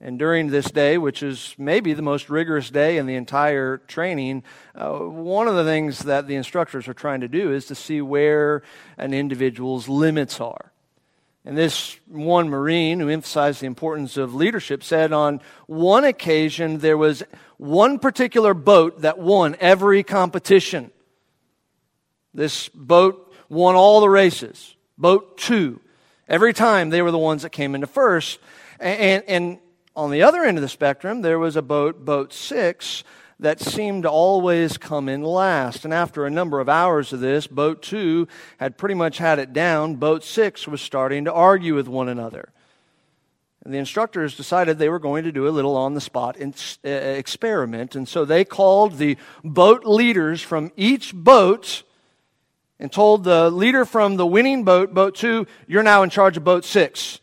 And 0.00 0.16
during 0.18 0.48
this 0.48 0.70
day, 0.70 0.96
which 0.96 1.24
is 1.24 1.56
maybe 1.58 1.92
the 1.92 2.02
most 2.02 2.30
rigorous 2.30 2.70
day 2.70 2.98
in 2.98 3.06
the 3.06 3.16
entire 3.16 3.78
training, 3.78 4.44
uh, 4.74 4.98
one 4.98 5.48
of 5.48 5.56
the 5.56 5.64
things 5.64 6.00
that 6.00 6.28
the 6.28 6.36
instructors 6.36 6.86
are 6.86 6.94
trying 6.94 7.22
to 7.22 7.28
do 7.28 7.52
is 7.52 7.66
to 7.66 7.74
see 7.74 8.00
where 8.00 8.62
an 8.96 9.12
individual's 9.12 9.88
limits 9.88 10.40
are. 10.40 10.72
And 11.44 11.56
this 11.56 11.98
one 12.06 12.48
Marine 12.48 13.00
who 13.00 13.08
emphasized 13.08 13.62
the 13.62 13.66
importance 13.66 14.16
of 14.16 14.34
leadership 14.34 14.84
said 14.84 15.12
on 15.12 15.40
one 15.66 16.04
occasion 16.04 16.78
there 16.78 16.98
was 16.98 17.22
one 17.58 17.98
particular 17.98 18.54
boat 18.54 19.02
that 19.02 19.18
won 19.18 19.56
every 19.60 20.02
competition. 20.02 20.90
This 22.32 22.68
boat 22.70 23.34
won 23.48 23.74
all 23.74 24.00
the 24.00 24.08
races. 24.08 24.74
Boat 24.96 25.36
two. 25.36 25.80
Every 26.28 26.52
time 26.52 26.90
they 26.90 27.02
were 27.02 27.10
the 27.10 27.18
ones 27.18 27.42
that 27.42 27.50
came 27.50 27.74
into 27.74 27.86
first. 27.86 28.38
And, 28.80 29.24
and, 29.26 29.58
on 29.96 30.12
the 30.12 30.22
other 30.22 30.44
end 30.44 30.56
of 30.56 30.62
the 30.62 30.68
spectrum, 30.68 31.22
there 31.22 31.40
was 31.40 31.56
a 31.56 31.62
boat, 31.62 32.04
boat 32.04 32.32
six, 32.32 33.02
that 33.40 33.60
seemed 33.60 34.04
to 34.04 34.08
always 34.08 34.78
come 34.78 35.08
in 35.08 35.22
last. 35.22 35.84
And 35.84 35.92
after 35.92 36.24
a 36.24 36.30
number 36.30 36.60
of 36.60 36.68
hours 36.68 37.12
of 37.12 37.18
this, 37.18 37.48
boat 37.48 37.82
two 37.82 38.28
had 38.58 38.78
pretty 38.78 38.94
much 38.94 39.18
had 39.18 39.40
it 39.40 39.52
down. 39.52 39.96
Boat 39.96 40.22
six 40.22 40.68
was 40.68 40.80
starting 40.80 41.24
to 41.24 41.32
argue 41.32 41.74
with 41.74 41.88
one 41.88 42.08
another. 42.08 42.52
The 43.68 43.76
instructors 43.76 44.34
decided 44.34 44.78
they 44.78 44.88
were 44.88 44.98
going 44.98 45.24
to 45.24 45.32
do 45.32 45.46
a 45.46 45.50
little 45.50 45.76
on 45.76 45.92
the 45.92 46.00
spot 46.00 46.40
uh, 46.40 46.88
experiment. 46.88 47.96
And 47.96 48.08
so 48.08 48.24
they 48.24 48.42
called 48.42 48.96
the 48.96 49.18
boat 49.44 49.84
leaders 49.84 50.40
from 50.40 50.72
each 50.74 51.14
boat 51.14 51.82
and 52.80 52.90
told 52.90 53.24
the 53.24 53.50
leader 53.50 53.84
from 53.84 54.16
the 54.16 54.26
winning 54.26 54.64
boat, 54.64 54.94
boat 54.94 55.16
two, 55.16 55.46
you're 55.66 55.82
now 55.82 56.02
in 56.02 56.08
charge 56.08 56.38
of 56.38 56.44
boat 56.44 56.64
six. 56.64 57.20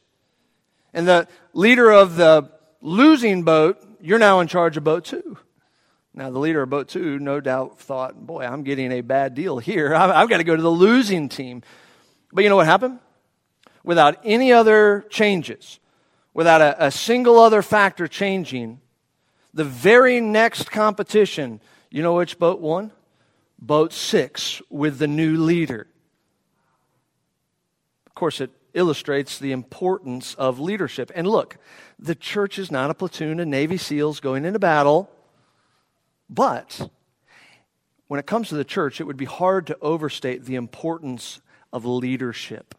And 0.93 1.07
the 1.07 1.27
leader 1.53 1.91
of 1.91 2.15
the 2.15 2.51
losing 2.79 3.41
boat, 3.41 3.83
you're 3.99 4.19
now 4.19 4.39
in 4.39 4.47
charge 4.47 4.77
of 4.77 4.83
boat 4.83 5.05
two. 5.05 5.39
Now, 6.13 6.29
the 6.29 6.37
leader 6.37 6.61
of 6.61 6.69
boat 6.69 6.89
two 6.89 7.17
no 7.17 7.39
doubt 7.39 7.79
thought, 7.79 8.23
boy, 8.23 8.45
I'm 8.45 8.61
getting 8.61 8.91
a 8.91 9.01
bad 9.01 9.33
deal 9.33 9.57
here. 9.57 9.95
I've 9.95 10.29
got 10.29 10.37
to 10.37 10.43
go 10.43 10.55
to 10.55 10.61
the 10.61 10.69
losing 10.69 11.27
team. 11.27 11.63
But 12.31 12.43
you 12.43 12.51
know 12.51 12.55
what 12.55 12.67
happened? 12.67 12.99
Without 13.83 14.19
any 14.23 14.53
other 14.53 15.05
changes, 15.09 15.79
without 16.35 16.61
a, 16.61 16.85
a 16.85 16.91
single 16.91 17.39
other 17.39 17.63
factor 17.63 18.07
changing, 18.07 18.79
the 19.53 19.63
very 19.63 20.19
next 20.19 20.69
competition, 20.69 21.61
you 21.89 22.03
know 22.03 22.13
which 22.13 22.37
boat 22.37 22.59
won? 22.59 22.91
Boat 23.57 23.93
six 23.93 24.61
with 24.69 24.99
the 24.99 25.07
new 25.07 25.37
leader. 25.37 25.87
Of 28.05 28.13
course, 28.13 28.41
it 28.41 28.51
illustrates 28.73 29.39
the 29.39 29.53
importance 29.53 30.35
of 30.35 30.59
leadership. 30.59 31.09
And 31.15 31.25
look, 31.25 31.57
the 31.97 32.15
church 32.15 32.59
is 32.59 32.69
not 32.69 32.91
a 32.91 32.93
platoon 32.93 33.39
of 33.39 33.47
Navy 33.47 33.77
SEALs 33.77 34.19
going 34.19 34.43
into 34.43 34.59
battle. 34.59 35.09
But 36.29 36.89
when 38.07 38.19
it 38.19 38.25
comes 38.25 38.49
to 38.49 38.55
the 38.55 38.65
church, 38.65 38.99
it 38.99 39.05
would 39.05 39.15
be 39.15 39.25
hard 39.25 39.67
to 39.67 39.77
overstate 39.81 40.43
the 40.43 40.55
importance 40.55 41.39
of 41.71 41.85
leadership. 41.85 42.75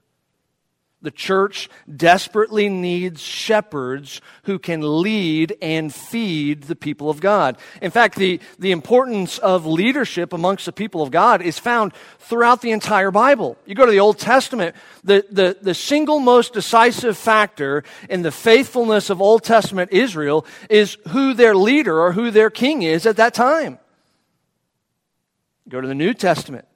The 1.03 1.11
church 1.11 1.69
desperately 1.95 2.71
needs 2.71 3.21
shepherds 3.21 4.23
who 4.45 4.59
can 4.59 5.03
lead 5.03 5.55
and 5.61 5.95
feed 5.95 6.65
the 6.65 6.75
people 6.75 7.11
of 7.11 7.21
God. 7.21 7.59
In 7.83 7.91
fact, 7.91 8.17
the, 8.17 8.41
the 8.59 8.73
importance 8.73 9.37
of 9.39 9.67
leadership 9.67 10.33
amongst 10.33 10.65
the 10.65 10.73
people 10.73 11.03
of 11.03 11.11
God 11.11 11.43
is 11.43 11.59
found 11.59 11.93
throughout 12.19 12.63
the 12.63 12.71
entire 12.71 13.11
Bible. 13.11 13.59
You 13.67 13.75
go 13.75 13.85
to 13.85 13.93
the 13.93 14.01
Old 14.01 14.19
Testament, 14.19 14.75
the, 15.05 15.25
the, 15.31 15.59
the 15.61 15.75
single 15.75 16.19
most 16.19 16.55
decisive 16.55 17.19
factor 17.19 17.85
in 18.09 18.23
the 18.23 18.33
faithfulness 18.33 19.11
of 19.11 19.21
Old 19.21 19.45
Testament 19.45 19.93
Israel 19.93 20.47
is 20.71 20.97
who 21.09 21.35
their 21.35 21.55
leader 21.55 22.01
or 22.01 22.13
who 22.13 22.31
their 22.31 22.49
king 22.51 22.81
is 22.81 23.05
at 23.05 23.19
that 23.19 23.35
time. 23.35 23.79
Go 25.69 25.81
to 25.83 25.87
the 25.87 25.95
New 25.95 26.15
Testament. 26.15 26.67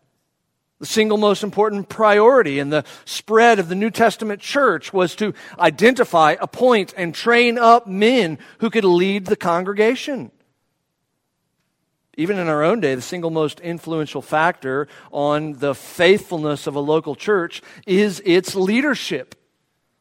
The 0.80 0.86
single 0.86 1.18
most 1.18 1.42
important 1.42 1.90
priority 1.90 2.58
in 2.58 2.70
the 2.70 2.84
spread 3.04 3.58
of 3.58 3.68
the 3.68 3.74
New 3.74 3.90
Testament 3.90 4.40
church 4.40 4.94
was 4.94 5.14
to 5.16 5.34
identify, 5.58 6.36
appoint, 6.40 6.94
and 6.96 7.14
train 7.14 7.58
up 7.58 7.86
men 7.86 8.38
who 8.60 8.70
could 8.70 8.84
lead 8.84 9.26
the 9.26 9.36
congregation. 9.36 10.30
Even 12.16 12.38
in 12.38 12.48
our 12.48 12.62
own 12.62 12.80
day, 12.80 12.94
the 12.94 13.02
single 13.02 13.30
most 13.30 13.60
influential 13.60 14.22
factor 14.22 14.88
on 15.12 15.52
the 15.52 15.74
faithfulness 15.74 16.66
of 16.66 16.76
a 16.76 16.80
local 16.80 17.14
church 17.14 17.60
is 17.86 18.22
its 18.24 18.54
leadership. 18.54 19.34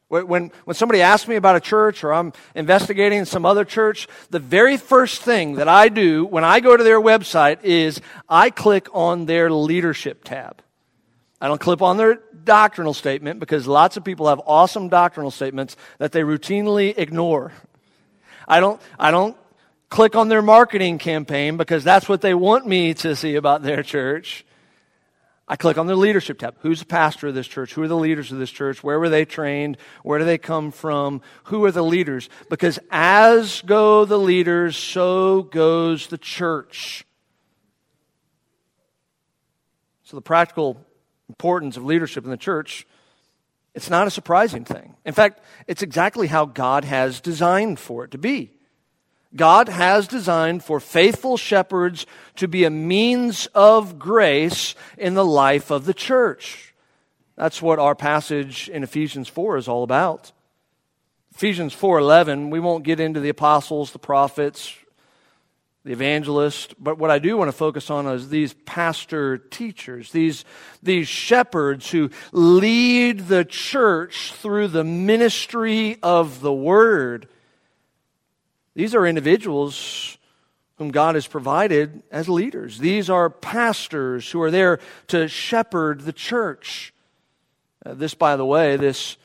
When, 0.08 0.50
when 0.64 0.74
somebody 0.74 1.02
asks 1.02 1.28
me 1.28 1.36
about 1.36 1.56
a 1.56 1.60
church 1.60 2.02
or 2.02 2.12
I'm 2.12 2.32
investigating 2.54 3.26
some 3.26 3.44
other 3.44 3.66
church, 3.66 4.08
the 4.30 4.40
very 4.40 4.78
first 4.78 5.20
thing 5.20 5.56
that 5.56 5.68
I 5.68 5.90
do 5.90 6.24
when 6.24 6.42
I 6.42 6.60
go 6.60 6.74
to 6.74 6.82
their 6.82 7.00
website 7.00 7.62
is 7.64 8.00
I 8.30 8.48
click 8.48 8.88
on 8.94 9.26
their 9.26 9.50
leadership 9.52 10.24
tab. 10.24 10.62
I 11.40 11.48
don't 11.48 11.60
clip 11.60 11.80
on 11.80 11.96
their 11.96 12.20
doctrinal 12.44 12.92
statement 12.92 13.40
because 13.40 13.66
lots 13.66 13.96
of 13.96 14.04
people 14.04 14.28
have 14.28 14.40
awesome 14.46 14.88
doctrinal 14.88 15.30
statements 15.30 15.76
that 15.98 16.12
they 16.12 16.22
routinely 16.22 16.96
ignore. 16.98 17.52
I 18.46 18.60
don't, 18.60 18.80
I 18.98 19.10
don't 19.10 19.36
click 19.88 20.16
on 20.16 20.28
their 20.28 20.42
marketing 20.42 20.98
campaign 20.98 21.56
because 21.56 21.82
that's 21.82 22.08
what 22.08 22.20
they 22.20 22.34
want 22.34 22.66
me 22.66 22.94
to 22.94 23.16
see 23.16 23.36
about 23.36 23.62
their 23.62 23.82
church. 23.82 24.44
I 25.48 25.56
click 25.56 25.78
on 25.78 25.86
the 25.86 25.96
leadership 25.96 26.38
tab. 26.38 26.54
Who's 26.60 26.78
the 26.78 26.86
pastor 26.86 27.28
of 27.28 27.34
this 27.34 27.48
church? 27.48 27.74
Who 27.74 27.82
are 27.82 27.88
the 27.88 27.96
leaders 27.96 28.30
of 28.30 28.38
this 28.38 28.50
church? 28.50 28.84
Where 28.84 29.00
were 29.00 29.08
they 29.08 29.24
trained? 29.24 29.78
Where 30.04 30.18
do 30.18 30.24
they 30.24 30.38
come 30.38 30.70
from? 30.70 31.22
Who 31.44 31.64
are 31.64 31.72
the 31.72 31.82
leaders? 31.82 32.28
Because 32.48 32.78
as 32.90 33.62
go 33.62 34.04
the 34.04 34.18
leaders, 34.18 34.76
so 34.76 35.42
goes 35.42 36.06
the 36.06 36.18
church. 36.18 37.04
So 40.04 40.16
the 40.16 40.22
practical 40.22 40.86
importance 41.30 41.76
of 41.76 41.84
leadership 41.84 42.24
in 42.24 42.30
the 42.30 42.36
church, 42.36 42.86
it's 43.74 43.88
not 43.88 44.06
a 44.06 44.10
surprising 44.10 44.64
thing. 44.64 44.96
In 45.04 45.14
fact, 45.14 45.40
it's 45.66 45.82
exactly 45.82 46.26
how 46.26 46.44
God 46.44 46.84
has 46.84 47.20
designed 47.20 47.78
for 47.78 48.04
it 48.04 48.10
to 48.10 48.18
be. 48.18 48.50
God 49.36 49.68
has 49.68 50.08
designed 50.08 50.64
for 50.64 50.80
faithful 50.80 51.36
shepherds 51.36 52.04
to 52.36 52.48
be 52.48 52.64
a 52.64 52.70
means 52.70 53.46
of 53.54 53.98
grace 53.98 54.74
in 54.98 55.14
the 55.14 55.24
life 55.24 55.70
of 55.70 55.84
the 55.84 55.94
church. 55.94 56.74
That's 57.36 57.62
what 57.62 57.78
our 57.78 57.94
passage 57.94 58.68
in 58.68 58.82
Ephesians 58.82 59.28
4 59.28 59.56
is 59.56 59.68
all 59.68 59.84
about. 59.84 60.32
Ephesians 61.34 61.72
4:11, 61.72 62.50
we 62.50 62.58
won't 62.58 62.84
get 62.84 62.98
into 62.98 63.20
the 63.20 63.28
apostles, 63.28 63.92
the 63.92 64.00
prophets, 64.00 64.74
the 65.84 65.92
evangelist, 65.92 66.74
but 66.78 66.98
what 66.98 67.10
I 67.10 67.18
do 67.18 67.36
want 67.36 67.48
to 67.48 67.56
focus 67.56 67.90
on 67.90 68.06
is 68.06 68.28
these 68.28 68.52
pastor 68.52 69.38
teachers, 69.38 70.12
these, 70.12 70.44
these 70.82 71.08
shepherds 71.08 71.90
who 71.90 72.10
lead 72.32 73.28
the 73.28 73.44
church 73.44 74.32
through 74.32 74.68
the 74.68 74.84
ministry 74.84 75.98
of 76.02 76.40
the 76.40 76.52
word 76.52 77.28
these 78.74 78.94
are 78.94 79.06
individuals 79.06 80.16
whom 80.76 80.90
God 80.90 81.14
has 81.14 81.26
provided 81.26 82.02
as 82.10 82.28
leaders. 82.28 82.78
These 82.78 83.10
are 83.10 83.28
pastors 83.28 84.30
who 84.30 84.40
are 84.40 84.50
there 84.50 84.78
to 85.08 85.28
shepherd 85.28 86.02
the 86.02 86.12
church. 86.12 86.94
Uh, 87.84 87.94
this, 87.94 88.14
by 88.14 88.36
the 88.36 88.46
way, 88.46 88.76
this 88.76 89.16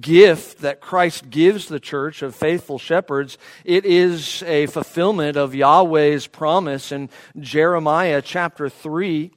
gift 0.00 0.60
that 0.60 0.80
Christ 0.80 1.30
gives 1.30 1.66
the 1.66 1.80
church 1.80 2.22
of 2.22 2.34
faithful 2.34 2.78
shepherds, 2.78 3.38
it 3.64 3.84
is 3.84 4.42
a 4.44 4.66
fulfillment 4.66 5.36
of 5.36 5.54
Yahweh's 5.54 6.26
promise 6.26 6.92
in 6.92 7.10
Jeremiah 7.38 8.22
chapter 8.22 8.68
3. 8.68 9.32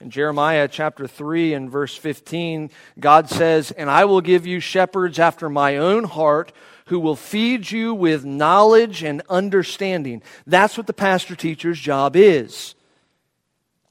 In 0.00 0.10
Jeremiah 0.10 0.66
chapter 0.66 1.06
3 1.06 1.52
and 1.52 1.70
verse 1.70 1.94
15, 1.94 2.70
God 2.98 3.28
says, 3.28 3.70
And 3.70 3.90
I 3.90 4.06
will 4.06 4.22
give 4.22 4.46
you 4.46 4.58
shepherds 4.58 5.18
after 5.18 5.50
my 5.50 5.76
own 5.76 6.04
heart 6.04 6.52
who 6.86 6.98
will 6.98 7.16
feed 7.16 7.70
you 7.70 7.94
with 7.94 8.24
knowledge 8.24 9.02
and 9.04 9.22
understanding. 9.28 10.22
That's 10.46 10.76
what 10.76 10.86
the 10.86 10.94
pastor 10.94 11.36
teacher's 11.36 11.78
job 11.78 12.16
is. 12.16 12.74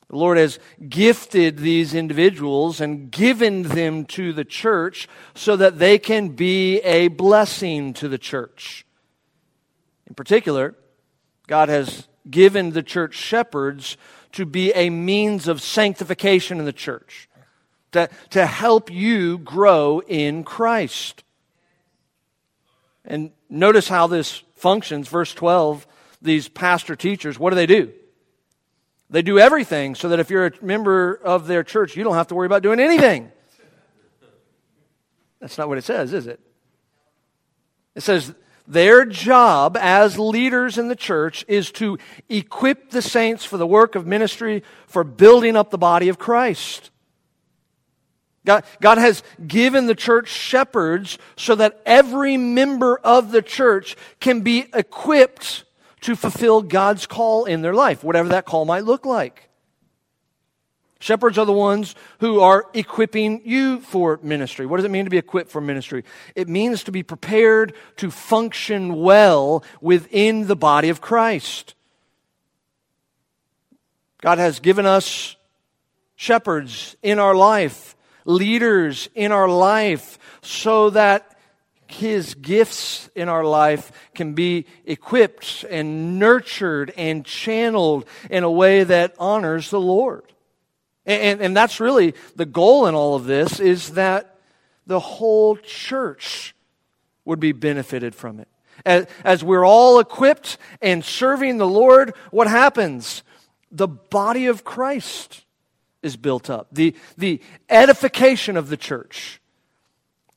The 0.10 0.18
Lord 0.18 0.38
has 0.40 0.58
gifted 0.88 1.58
these 1.58 1.94
individuals 1.94 2.82
and 2.82 3.12
given 3.12 3.62
them 3.62 4.06
to 4.06 4.34
the 4.34 4.44
church 4.44 5.08
so 5.36 5.56
that 5.56 5.78
they 5.78 6.00
can 6.00 6.30
be 6.30 6.80
a 6.80 7.10
blessing 7.10 7.94
to 7.94 8.10
the 8.10 8.18
church. 8.18 8.86
In 10.08 10.16
particular, 10.16 10.76
God 11.46 11.70
has 11.70 12.08
given 12.30 12.72
the 12.72 12.82
church 12.82 13.14
shepherds 13.14 13.98
to 14.32 14.46
be 14.48 14.72
a 14.74 14.90
means 14.90 15.48
of 15.48 15.62
sanctification 15.62 16.58
in 16.58 16.66
the 16.66 16.74
church, 16.74 17.30
to, 17.92 18.10
to 18.32 18.48
help 18.48 18.92
you 18.92 19.38
grow 19.38 20.00
in 20.08 20.44
Christ. 20.44 21.24
And 23.06 23.32
notice 23.48 23.88
how 23.88 24.08
this 24.08 24.42
functions. 24.56 25.08
Verse 25.08 25.34
12, 25.36 25.86
these 26.20 26.48
pastor 26.48 26.96
teachers, 26.96 27.38
what 27.38 27.52
do 27.52 27.56
they 27.56 27.68
do? 27.68 27.94
They 29.10 29.22
do 29.22 29.40
everything 29.40 29.96
so 29.96 30.10
that 30.10 30.20
if 30.20 30.30
you're 30.30 30.48
a 30.48 30.52
member 30.62 31.16
of 31.24 31.48
their 31.48 31.64
church, 31.64 31.96
you 31.96 32.04
don't 32.04 32.16
have 32.16 32.28
to 32.28 32.36
worry 32.36 32.46
about 32.46 32.62
doing 32.62 32.80
anything. 32.80 33.32
That's 35.40 35.58
not 35.58 35.68
what 35.68 35.78
it 35.78 35.84
says, 35.84 36.14
is 36.14 36.28
it? 36.28 36.40
It 37.96 38.02
says 38.02 38.34
their 38.68 39.04
job 39.06 39.78
as 39.80 40.20
leaders 40.20 40.78
in 40.78 40.90
the 40.90 40.96
church 40.96 41.44
is 41.48 41.72
to 41.74 41.98
equip 42.30 42.92
the 42.92 43.02
saints 43.02 43.44
for 43.44 43.58
the 43.58 43.66
work 43.66 43.96
of 43.96 44.06
ministry, 44.06 44.64
for 44.86 45.04
building 45.04 45.56
up 45.56 45.72
the 45.72 45.78
body 45.78 46.10
of 46.10 46.20
Christ. 46.20 46.92
God, 48.46 48.64
God 48.80 49.00
has 49.00 49.24
given 49.46 49.88
the 49.88 49.96
church 49.96 50.30
shepherds 50.30 51.18
so 51.36 51.56
that 51.56 51.82
every 51.86 52.38
member 52.38 53.00
of 53.04 53.32
the 53.32 53.42
church 53.42 53.96
can 54.20 54.42
be 54.42 54.68
equipped 54.74 55.66
to 56.02 56.16
fulfill 56.16 56.62
God's 56.62 57.06
call 57.06 57.46
in 57.46 57.62
their 57.62 57.74
life, 57.74 58.04
whatever 58.04 58.30
that 58.30 58.46
call 58.46 58.66
might 58.66 58.86
look 58.86 59.06
like. 59.06 59.50
Shepherds 61.02 61.38
are 61.38 61.46
the 61.46 61.54
ones 61.54 61.96
who 62.20 62.42
are 62.42 62.66
equipping 62.74 63.42
you 63.46 63.80
for 63.80 64.20
ministry. 64.22 64.66
What 64.66 64.78
does 64.78 64.86
it 64.86 64.92
mean 64.92 65.06
to 65.06 65.10
be 65.10 65.18
equipped 65.18 65.50
for 65.50 65.62
ministry? 65.62 66.04
It 66.36 66.50
means 66.50 66.84
to 66.84 66.92
be 66.92 67.04
prepared 67.04 67.74
to 67.98 68.12
function 68.12 68.96
well 68.96 69.64
within 69.80 70.48
the 70.48 70.58
body 70.58 70.90
of 70.90 71.00
Christ. 71.00 71.74
God 74.22 74.40
has 74.40 74.60
given 74.60 74.86
us 74.86 75.38
shepherds 76.18 76.98
in 77.02 77.18
our 77.18 77.34
life 77.34 77.96
leaders 78.30 79.10
in 79.16 79.32
our 79.32 79.50
life 79.50 80.20
so 80.42 80.92
that 80.92 81.38
his 81.90 82.36
gifts 82.36 83.10
in 83.16 83.30
our 83.30 83.44
life 83.44 83.92
can 84.14 84.34
be 84.34 84.66
equipped 84.86 85.66
and 85.70 86.20
nurtured 86.20 86.94
and 86.96 87.26
channeled 87.26 88.06
in 88.30 88.44
a 88.44 88.52
way 88.52 88.84
that 88.84 89.16
honors 89.18 89.72
the 89.72 89.80
Lord. 89.80 90.24
And, 91.06 91.22
and, 91.22 91.42
and, 91.42 91.58
that's 91.58 91.80
really 91.80 92.14
the 92.36 92.46
goal 92.46 92.86
in 92.86 92.94
all 92.94 93.16
of 93.16 93.26
this 93.26 93.60
is 93.60 93.94
that 93.94 94.36
the 94.86 95.00
whole 95.00 95.56
church 95.58 96.54
would 97.26 97.40
be 97.40 97.54
benefited 97.54 98.14
from 98.14 98.40
it. 98.40 98.48
As, 98.86 99.08
as 99.24 99.44
we're 99.44 99.66
all 99.66 100.00
equipped 100.00 100.58
and 100.82 101.04
serving 101.04 101.58
the 101.58 101.68
Lord, 101.68 102.14
what 102.30 102.48
happens? 102.48 103.24
The 103.72 103.88
body 103.88 104.46
of 104.46 104.64
Christ 104.64 105.44
is 106.04 106.16
built 106.16 106.52
up, 106.52 106.68
the, 106.72 106.96
the 107.18 107.42
edification 107.68 108.58
of 108.58 108.70
the 108.70 108.78
church. 108.78 109.42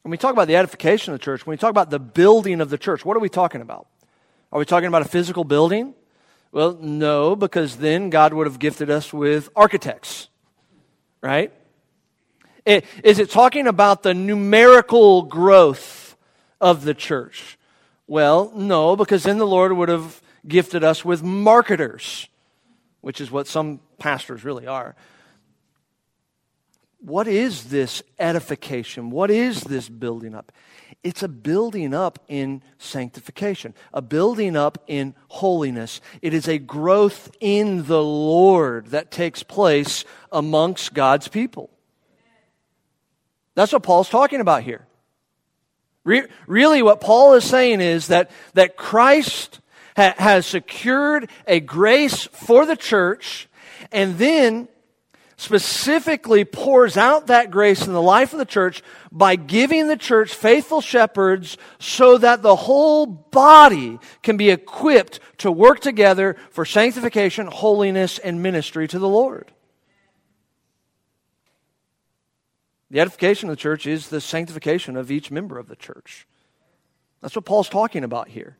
When 0.02 0.10
we 0.10 0.16
talk 0.16 0.32
about 0.32 0.48
the 0.48 0.56
edification 0.56 1.14
of 1.14 1.20
the 1.20 1.24
church, 1.24 1.46
when 1.46 1.52
we 1.52 1.58
talk 1.58 1.70
about 1.70 1.90
the 1.90 2.00
building 2.00 2.60
of 2.60 2.70
the 2.70 2.78
church, 2.78 3.04
what 3.04 3.16
are 3.16 3.20
we 3.20 3.28
talking 3.28 3.60
about? 3.60 3.86
Are 4.50 4.58
we 4.58 4.64
talking 4.64 4.88
about 4.88 5.02
a 5.02 5.08
physical 5.08 5.44
building? 5.44 5.94
Well, 6.50 6.76
no, 6.80 7.36
because 7.36 7.76
then 7.76 8.10
God 8.10 8.34
would 8.34 8.46
have 8.46 8.58
gifted 8.58 8.90
us 8.90 9.12
with 9.12 9.48
architects, 9.54 10.28
right? 11.22 11.52
Is 12.66 13.18
it 13.18 13.30
talking 13.30 13.66
about 13.66 14.02
the 14.02 14.12
numerical 14.12 15.22
growth 15.22 16.16
of 16.60 16.84
the 16.84 16.94
church? 16.94 17.56
Well, 18.06 18.52
no, 18.54 18.96
because 18.96 19.22
then 19.22 19.38
the 19.38 19.46
Lord 19.46 19.72
would 19.72 19.88
have 19.88 20.20
gifted 20.46 20.84
us 20.84 21.04
with 21.04 21.22
marketers, 21.22 22.28
which 23.00 23.20
is 23.20 23.30
what 23.30 23.46
some 23.46 23.80
pastors 23.98 24.44
really 24.44 24.66
are 24.66 24.96
what 27.02 27.26
is 27.26 27.64
this 27.64 28.02
edification? 28.18 29.10
What 29.10 29.30
is 29.30 29.62
this 29.62 29.88
building 29.88 30.34
up? 30.34 30.52
It's 31.02 31.22
a 31.22 31.28
building 31.28 31.94
up 31.94 32.20
in 32.28 32.62
sanctification, 32.78 33.74
a 33.92 34.00
building 34.00 34.56
up 34.56 34.78
in 34.86 35.14
holiness. 35.28 36.00
It 36.22 36.32
is 36.32 36.46
a 36.46 36.58
growth 36.58 37.34
in 37.40 37.86
the 37.86 38.02
Lord 38.02 38.86
that 38.88 39.10
takes 39.10 39.42
place 39.42 40.04
amongst 40.30 40.94
God's 40.94 41.26
people. 41.26 41.70
That's 43.56 43.72
what 43.72 43.82
Paul's 43.82 44.08
talking 44.08 44.40
about 44.40 44.62
here. 44.62 44.86
Re- 46.04 46.28
really, 46.46 46.82
what 46.82 47.00
Paul 47.00 47.34
is 47.34 47.44
saying 47.44 47.80
is 47.80 48.06
that, 48.08 48.30
that 48.54 48.76
Christ 48.76 49.60
ha- 49.96 50.14
has 50.18 50.46
secured 50.46 51.28
a 51.48 51.58
grace 51.58 52.26
for 52.26 52.64
the 52.64 52.76
church, 52.76 53.48
and 53.90 54.18
then 54.18 54.68
specifically 55.42 56.44
pours 56.44 56.96
out 56.96 57.26
that 57.26 57.50
grace 57.50 57.84
in 57.84 57.92
the 57.92 58.00
life 58.00 58.32
of 58.32 58.38
the 58.38 58.44
church 58.44 58.80
by 59.10 59.34
giving 59.34 59.88
the 59.88 59.96
church 59.96 60.32
faithful 60.32 60.80
shepherds 60.80 61.58
so 61.80 62.16
that 62.16 62.42
the 62.42 62.54
whole 62.54 63.06
body 63.06 63.98
can 64.22 64.36
be 64.36 64.50
equipped 64.50 65.18
to 65.38 65.50
work 65.50 65.80
together 65.80 66.36
for 66.50 66.64
sanctification, 66.64 67.48
holiness, 67.48 68.20
and 68.20 68.40
ministry 68.40 68.86
to 68.86 69.00
the 69.00 69.08
Lord. 69.08 69.50
The 72.92 73.00
edification 73.00 73.48
of 73.48 73.56
the 73.56 73.60
church 73.60 73.84
is 73.84 74.10
the 74.10 74.20
sanctification 74.20 74.96
of 74.96 75.10
each 75.10 75.32
member 75.32 75.58
of 75.58 75.66
the 75.66 75.74
church. 75.74 76.24
That's 77.20 77.34
what 77.34 77.46
Paul's 77.46 77.68
talking 77.68 78.04
about 78.04 78.28
here. 78.28 78.58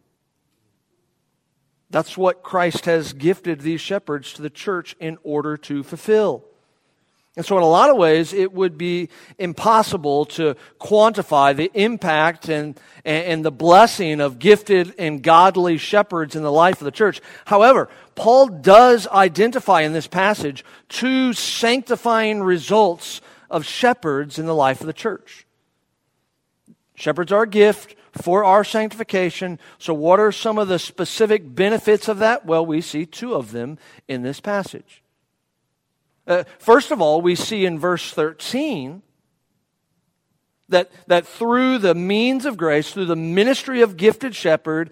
That's 1.90 2.18
what 2.18 2.42
Christ 2.42 2.86
has 2.86 3.12
gifted 3.12 3.60
these 3.60 3.80
shepherds 3.80 4.32
to 4.32 4.42
the 4.42 4.50
church 4.50 4.96
in 4.98 5.18
order 5.22 5.56
to 5.58 5.84
fulfill. 5.84 6.44
And 7.34 7.46
so, 7.46 7.56
in 7.56 7.62
a 7.62 7.68
lot 7.68 7.88
of 7.88 7.96
ways, 7.96 8.34
it 8.34 8.52
would 8.52 8.76
be 8.76 9.08
impossible 9.38 10.26
to 10.26 10.54
quantify 10.78 11.56
the 11.56 11.70
impact 11.72 12.50
and, 12.50 12.78
and, 13.06 13.42
the 13.42 13.50
blessing 13.50 14.20
of 14.20 14.38
gifted 14.38 14.94
and 14.98 15.22
godly 15.22 15.78
shepherds 15.78 16.36
in 16.36 16.42
the 16.42 16.52
life 16.52 16.82
of 16.82 16.84
the 16.84 16.90
church. 16.90 17.22
However, 17.46 17.88
Paul 18.14 18.48
does 18.48 19.08
identify 19.08 19.80
in 19.80 19.94
this 19.94 20.06
passage 20.06 20.62
two 20.90 21.32
sanctifying 21.32 22.42
results 22.42 23.22
of 23.48 23.64
shepherds 23.64 24.38
in 24.38 24.44
the 24.44 24.54
life 24.54 24.82
of 24.82 24.86
the 24.86 24.92
church. 24.92 25.46
Shepherds 26.94 27.32
are 27.32 27.44
a 27.44 27.48
gift 27.48 27.96
for 28.12 28.44
our 28.44 28.62
sanctification. 28.62 29.58
So, 29.78 29.94
what 29.94 30.20
are 30.20 30.32
some 30.32 30.58
of 30.58 30.68
the 30.68 30.78
specific 30.78 31.54
benefits 31.54 32.08
of 32.08 32.18
that? 32.18 32.44
Well, 32.44 32.66
we 32.66 32.82
see 32.82 33.06
two 33.06 33.32
of 33.32 33.52
them 33.52 33.78
in 34.06 34.22
this 34.22 34.38
passage. 34.38 35.01
Uh, 36.26 36.44
first 36.58 36.90
of 36.90 37.00
all, 37.00 37.20
we 37.20 37.34
see 37.34 37.64
in 37.64 37.78
verse 37.78 38.12
13 38.12 39.02
that, 40.68 40.90
that 41.06 41.26
through 41.26 41.78
the 41.78 41.94
means 41.94 42.46
of 42.46 42.56
grace, 42.56 42.92
through 42.92 43.06
the 43.06 43.16
ministry 43.16 43.82
of 43.82 43.96
gifted 43.96 44.34
shepherd, 44.34 44.90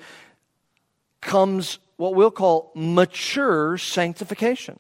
comes 1.21 1.79
what 1.97 2.15
we'll 2.15 2.31
call 2.31 2.73
mature 2.75 3.77
sanctification. 3.79 4.79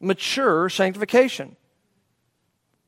Mature 0.00 0.68
sanctification. 0.68 1.56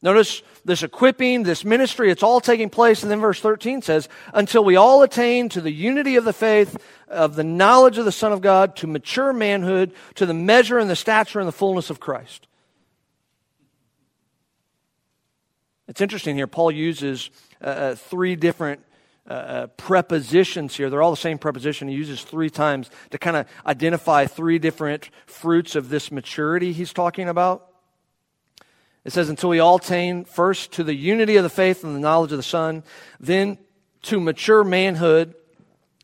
Notice 0.02 0.42
this 0.64 0.82
equipping, 0.82 1.42
this 1.42 1.64
ministry, 1.64 2.10
it's 2.10 2.22
all 2.22 2.40
taking 2.40 2.70
place. 2.70 3.02
And 3.02 3.10
then 3.10 3.20
verse 3.20 3.40
13 3.40 3.82
says, 3.82 4.08
until 4.32 4.64
we 4.64 4.76
all 4.76 5.02
attain 5.02 5.50
to 5.50 5.60
the 5.60 5.72
unity 5.72 6.16
of 6.16 6.24
the 6.24 6.32
faith, 6.32 6.76
of 7.08 7.34
the 7.34 7.44
knowledge 7.44 7.98
of 7.98 8.06
the 8.06 8.12
Son 8.12 8.32
of 8.32 8.40
God, 8.40 8.76
to 8.76 8.86
mature 8.86 9.32
manhood, 9.32 9.92
to 10.14 10.24
the 10.24 10.34
measure 10.34 10.78
and 10.78 10.88
the 10.88 10.96
stature 10.96 11.38
and 11.38 11.48
the 11.48 11.52
fullness 11.52 11.90
of 11.90 12.00
Christ. 12.00 12.46
It's 15.86 16.00
interesting 16.00 16.36
here. 16.36 16.46
Paul 16.46 16.70
uses 16.70 17.30
uh, 17.62 17.66
uh 17.66 17.94
three 17.96 18.36
different 18.36 18.80
uh, 19.28 19.32
uh, 19.32 19.66
prepositions 19.76 20.76
here. 20.76 20.88
They're 20.88 21.02
all 21.02 21.10
the 21.10 21.16
same 21.16 21.36
preposition. 21.38 21.88
He 21.88 21.94
uses 21.94 22.22
three 22.22 22.48
times 22.48 22.90
to 23.10 23.18
kind 23.18 23.36
of 23.36 23.46
identify 23.66 24.26
three 24.26 24.58
different 24.58 25.10
fruits 25.26 25.76
of 25.76 25.88
this 25.88 26.10
maturity 26.10 26.72
he's 26.72 26.92
talking 26.92 27.28
about. 27.28 27.69
It 29.04 29.12
says, 29.12 29.28
until 29.28 29.48
we 29.48 29.60
all 29.60 29.76
attain 29.76 30.24
first 30.24 30.72
to 30.72 30.84
the 30.84 30.94
unity 30.94 31.36
of 31.36 31.42
the 31.42 31.48
faith 31.48 31.84
and 31.84 31.94
the 31.94 32.00
knowledge 32.00 32.32
of 32.32 32.38
the 32.38 32.42
Son, 32.42 32.82
then 33.18 33.58
to 34.02 34.20
mature 34.20 34.62
manhood, 34.62 35.34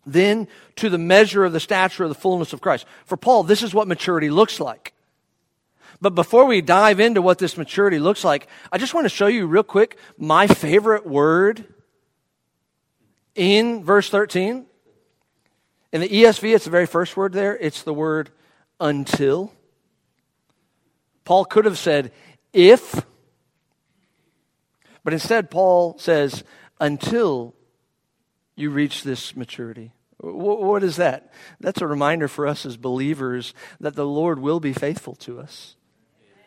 then 0.07 0.49
to 0.77 0.89
the 0.89 0.99
measure 0.99 1.45
of 1.45 1.53
the 1.53 1.61
stature 1.61 2.05
of 2.05 2.09
the 2.09 2.15
fullness 2.15 2.53
of 2.53 2.61
Christ. 2.61 2.87
For 3.05 3.17
Paul, 3.17 3.43
this 3.43 3.63
is 3.63 3.75
what 3.75 3.89
maturity 3.89 4.31
looks 4.31 4.61
like. 4.61 4.95
But 6.01 6.15
before 6.15 6.45
we 6.45 6.61
dive 6.61 7.01
into 7.01 7.23
what 7.23 7.39
this 7.39 7.57
maturity 7.57 7.99
looks 7.99 8.25
like, 8.25 8.49
I 8.71 8.79
just 8.79 8.95
want 8.95 9.07
to 9.07 9.11
show 9.11 9.27
you 9.27 9.47
real 9.47 9.63
quick 9.63 9.99
my 10.19 10.47
favorite 10.47 11.07
word 11.07 11.65
in 13.35 13.85
verse 13.85 14.09
13. 14.11 14.67
In 15.93 16.01
the 16.01 16.09
ESV, 16.09 16.55
it's 16.55 16.65
the 16.65 16.71
very 16.71 16.87
first 16.87 17.17
word 17.17 17.33
there. 17.33 17.57
It's 17.57 17.83
the 17.83 17.95
word 17.95 18.31
until. 18.81 19.53
Paul 21.25 21.45
could 21.45 21.65
have 21.65 21.79
said, 21.79 22.13
if, 22.53 23.05
but 25.05 25.13
instead, 25.13 25.51
Paul 25.51 25.99
says, 25.99 26.45
until 26.81 27.55
you 28.57 28.71
reach 28.71 29.03
this 29.03 29.37
maturity. 29.37 29.93
What 30.19 30.83
is 30.83 30.97
that? 30.97 31.33
That's 31.61 31.83
a 31.83 31.87
reminder 31.87 32.27
for 32.27 32.47
us 32.47 32.65
as 32.65 32.77
believers 32.77 33.55
that 33.81 33.95
the 33.95 34.07
Lord 34.07 34.39
will 34.39 34.61
be 34.61 34.73
faithful 34.73 35.15
to 35.17 35.39
us. 35.39 35.77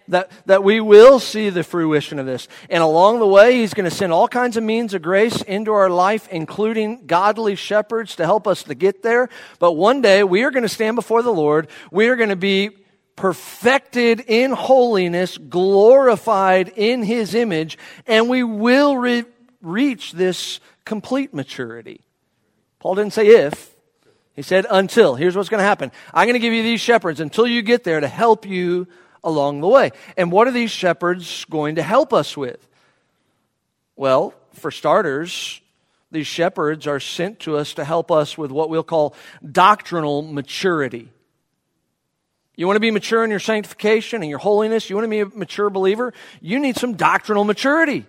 That, 0.08 0.32
that 0.48 0.64
we 0.64 0.82
will 0.82 1.20
see 1.20 1.52
the 1.52 1.64
fruition 1.64 2.18
of 2.18 2.26
this. 2.26 2.48
And 2.68 2.82
along 2.82 3.20
the 3.20 3.28
way, 3.28 3.58
He's 3.58 3.76
going 3.76 3.88
to 3.88 3.96
send 3.96 4.12
all 4.12 4.28
kinds 4.28 4.58
of 4.58 4.64
means 4.64 4.96
of 4.96 5.04
grace 5.04 5.44
into 5.44 5.72
our 5.72 5.90
life, 5.90 6.28
including 6.30 7.06
godly 7.06 7.54
shepherds 7.54 8.16
to 8.16 8.26
help 8.26 8.48
us 8.48 8.64
to 8.64 8.74
get 8.74 9.04
there. 9.04 9.30
But 9.60 9.74
one 9.74 10.02
day, 10.02 10.24
we 10.24 10.42
are 10.42 10.50
going 10.50 10.64
to 10.64 10.70
stand 10.70 10.96
before 10.96 11.22
the 11.22 11.32
Lord. 11.32 11.70
We 11.92 12.08
are 12.08 12.16
going 12.16 12.30
to 12.30 12.36
be 12.36 12.72
perfected 13.20 14.22
in 14.22 14.52
holiness, 14.52 15.38
glorified 15.38 16.70
in 16.70 17.04
his 17.04 17.36
image, 17.36 17.78
and 18.08 18.30
we 18.30 18.44
will 18.44 18.96
re- 18.96 19.26
reach 19.62 20.14
this 20.14 20.62
complete 20.86 21.34
maturity. 21.34 22.00
Paul 22.80 22.96
didn't 22.96 23.12
say 23.12 23.28
if, 23.28 23.76
he 24.38 24.42
said 24.42 24.66
until. 24.70 25.16
Here's 25.16 25.36
what's 25.36 25.50
going 25.50 25.60
to 25.60 25.66
happen 25.66 25.92
I'm 26.14 26.28
going 26.28 26.36
to 26.36 26.40
give 26.40 26.54
you 26.54 26.64
these 26.64 26.80
shepherds 26.80 27.20
until 27.20 27.46
you 27.46 27.62
get 27.62 27.84
there 27.84 28.00
to 28.00 28.08
help 28.08 28.46
you 28.46 28.88
along 29.22 29.60
the 29.60 29.68
way. 29.68 29.92
And 30.16 30.32
what 30.32 30.48
are 30.48 30.52
these 30.52 30.72
shepherds 30.72 31.44
going 31.50 31.76
to 31.76 31.84
help 31.84 32.14
us 32.14 32.38
with? 32.38 32.66
Well, 33.98 34.34
for 34.54 34.72
starters, 34.72 35.60
these 36.10 36.26
shepherds 36.26 36.88
are 36.88 37.02
sent 37.02 37.42
to 37.42 37.58
us 37.58 37.74
to 37.74 37.84
help 37.84 38.12
us 38.12 38.38
with 38.38 38.50
what 38.50 38.70
we'll 38.70 38.82
call 38.82 39.14
doctrinal 39.46 40.22
maturity. 40.22 41.10
You 42.60 42.68
want 42.68 42.76
to 42.76 42.82
be 42.82 42.92
mature 42.92 43.24
in 43.24 43.30
your 43.30 43.40
sanctification 43.40 44.22
and 44.22 44.30
your 44.30 44.38
holiness? 44.38 44.90
You 44.90 44.98
want 44.98 45.06
to 45.06 45.10
be 45.10 45.22
a 45.22 45.26
mature 45.28 45.70
believer? 45.70 46.14
You 46.42 46.60
need 46.60 46.76
some 46.76 46.96
doctrinal 46.96 47.46
maturity. 47.46 48.06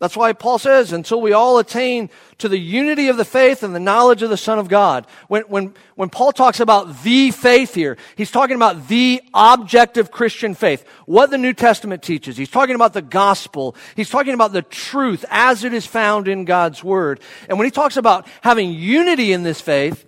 That's 0.00 0.16
why 0.16 0.32
Paul 0.32 0.58
says, 0.58 0.92
until 0.92 1.20
we 1.20 1.32
all 1.32 1.60
attain 1.60 2.10
to 2.38 2.48
the 2.48 2.58
unity 2.58 3.06
of 3.06 3.16
the 3.16 3.24
faith 3.24 3.62
and 3.62 3.76
the 3.76 3.78
knowledge 3.78 4.24
of 4.24 4.30
the 4.30 4.36
Son 4.36 4.58
of 4.58 4.66
God. 4.66 5.06
When, 5.28 5.42
when, 5.42 5.74
when 5.94 6.10
Paul 6.10 6.32
talks 6.32 6.58
about 6.58 7.04
the 7.04 7.30
faith 7.30 7.76
here, 7.76 7.96
he's 8.16 8.32
talking 8.32 8.56
about 8.56 8.88
the 8.88 9.22
objective 9.32 10.10
Christian 10.10 10.56
faith, 10.56 10.84
what 11.06 11.30
the 11.30 11.38
New 11.38 11.52
Testament 11.52 12.02
teaches. 12.02 12.36
He's 12.36 12.50
talking 12.50 12.74
about 12.74 12.92
the 12.92 13.02
gospel. 13.02 13.76
He's 13.94 14.10
talking 14.10 14.34
about 14.34 14.52
the 14.52 14.62
truth 14.62 15.24
as 15.30 15.62
it 15.62 15.72
is 15.72 15.86
found 15.86 16.26
in 16.26 16.44
God's 16.44 16.82
Word. 16.82 17.20
And 17.48 17.56
when 17.56 17.68
he 17.68 17.70
talks 17.70 17.96
about 17.96 18.26
having 18.40 18.72
unity 18.72 19.32
in 19.32 19.44
this 19.44 19.60
faith, 19.60 20.06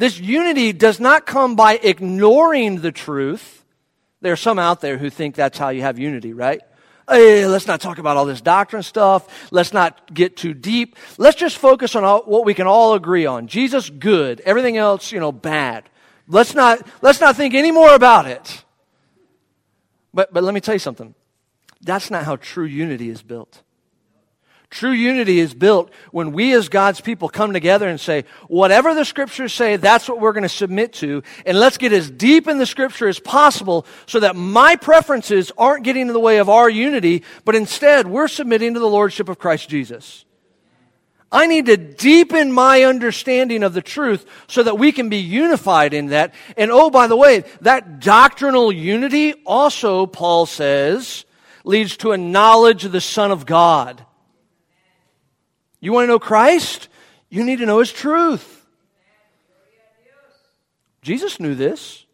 this 0.00 0.18
unity 0.18 0.72
does 0.72 0.98
not 0.98 1.26
come 1.26 1.56
by 1.56 1.74
ignoring 1.74 2.80
the 2.80 2.90
truth. 2.90 3.62
There 4.22 4.32
are 4.32 4.36
some 4.36 4.58
out 4.58 4.80
there 4.80 4.96
who 4.96 5.10
think 5.10 5.34
that's 5.34 5.58
how 5.58 5.68
you 5.68 5.82
have 5.82 5.98
unity, 5.98 6.32
right? 6.32 6.62
Hey, 7.06 7.46
let's 7.46 7.66
not 7.66 7.82
talk 7.82 7.98
about 7.98 8.16
all 8.16 8.24
this 8.24 8.40
doctrine 8.40 8.82
stuff. 8.82 9.50
Let's 9.52 9.74
not 9.74 10.14
get 10.14 10.38
too 10.38 10.54
deep. 10.54 10.96
Let's 11.18 11.36
just 11.36 11.58
focus 11.58 11.94
on 11.94 12.04
all, 12.04 12.22
what 12.22 12.46
we 12.46 12.54
can 12.54 12.66
all 12.66 12.94
agree 12.94 13.26
on. 13.26 13.46
Jesus, 13.46 13.90
good. 13.90 14.40
Everything 14.40 14.78
else, 14.78 15.12
you 15.12 15.20
know, 15.20 15.32
bad. 15.32 15.84
Let's 16.26 16.54
not, 16.54 16.80
let's 17.02 17.20
not 17.20 17.36
think 17.36 17.52
any 17.52 17.70
more 17.70 17.94
about 17.94 18.26
it. 18.26 18.64
But, 20.14 20.32
but 20.32 20.42
let 20.42 20.54
me 20.54 20.62
tell 20.62 20.74
you 20.74 20.78
something. 20.78 21.14
That's 21.82 22.10
not 22.10 22.24
how 22.24 22.36
true 22.36 22.64
unity 22.64 23.10
is 23.10 23.20
built. 23.20 23.62
True 24.70 24.92
unity 24.92 25.40
is 25.40 25.52
built 25.52 25.90
when 26.12 26.30
we 26.30 26.52
as 26.54 26.68
God's 26.68 27.00
people 27.00 27.28
come 27.28 27.52
together 27.52 27.88
and 27.88 28.00
say, 28.00 28.24
whatever 28.46 28.94
the 28.94 29.04
scriptures 29.04 29.52
say, 29.52 29.76
that's 29.76 30.08
what 30.08 30.20
we're 30.20 30.32
going 30.32 30.44
to 30.44 30.48
submit 30.48 30.92
to. 30.94 31.24
And 31.44 31.58
let's 31.58 31.76
get 31.76 31.92
as 31.92 32.08
deep 32.08 32.46
in 32.46 32.58
the 32.58 32.66
scripture 32.66 33.08
as 33.08 33.18
possible 33.18 33.84
so 34.06 34.20
that 34.20 34.36
my 34.36 34.76
preferences 34.76 35.50
aren't 35.58 35.82
getting 35.82 36.06
in 36.06 36.12
the 36.12 36.20
way 36.20 36.38
of 36.38 36.48
our 36.48 36.70
unity, 36.70 37.24
but 37.44 37.56
instead 37.56 38.06
we're 38.06 38.28
submitting 38.28 38.74
to 38.74 38.80
the 38.80 38.86
Lordship 38.86 39.28
of 39.28 39.40
Christ 39.40 39.68
Jesus. 39.68 40.24
I 41.32 41.48
need 41.48 41.66
to 41.66 41.76
deepen 41.76 42.52
my 42.52 42.84
understanding 42.84 43.64
of 43.64 43.74
the 43.74 43.82
truth 43.82 44.24
so 44.46 44.62
that 44.62 44.78
we 44.78 44.92
can 44.92 45.08
be 45.08 45.18
unified 45.18 45.94
in 45.94 46.06
that. 46.06 46.32
And 46.56 46.70
oh, 46.70 46.90
by 46.90 47.08
the 47.08 47.16
way, 47.16 47.42
that 47.62 47.98
doctrinal 47.98 48.70
unity 48.70 49.34
also, 49.44 50.06
Paul 50.06 50.46
says, 50.46 51.24
leads 51.64 51.96
to 51.98 52.12
a 52.12 52.18
knowledge 52.18 52.84
of 52.84 52.92
the 52.92 53.00
Son 53.00 53.32
of 53.32 53.46
God. 53.46 54.04
You 55.80 55.92
want 55.92 56.04
to 56.04 56.08
know 56.08 56.18
Christ? 56.18 56.88
You 57.28 57.44
need 57.44 57.58
to 57.58 57.66
know 57.66 57.78
His 57.78 57.92
truth. 57.92 58.60
Jesus 61.02 61.40
knew 61.40 61.54
this. 61.54 62.04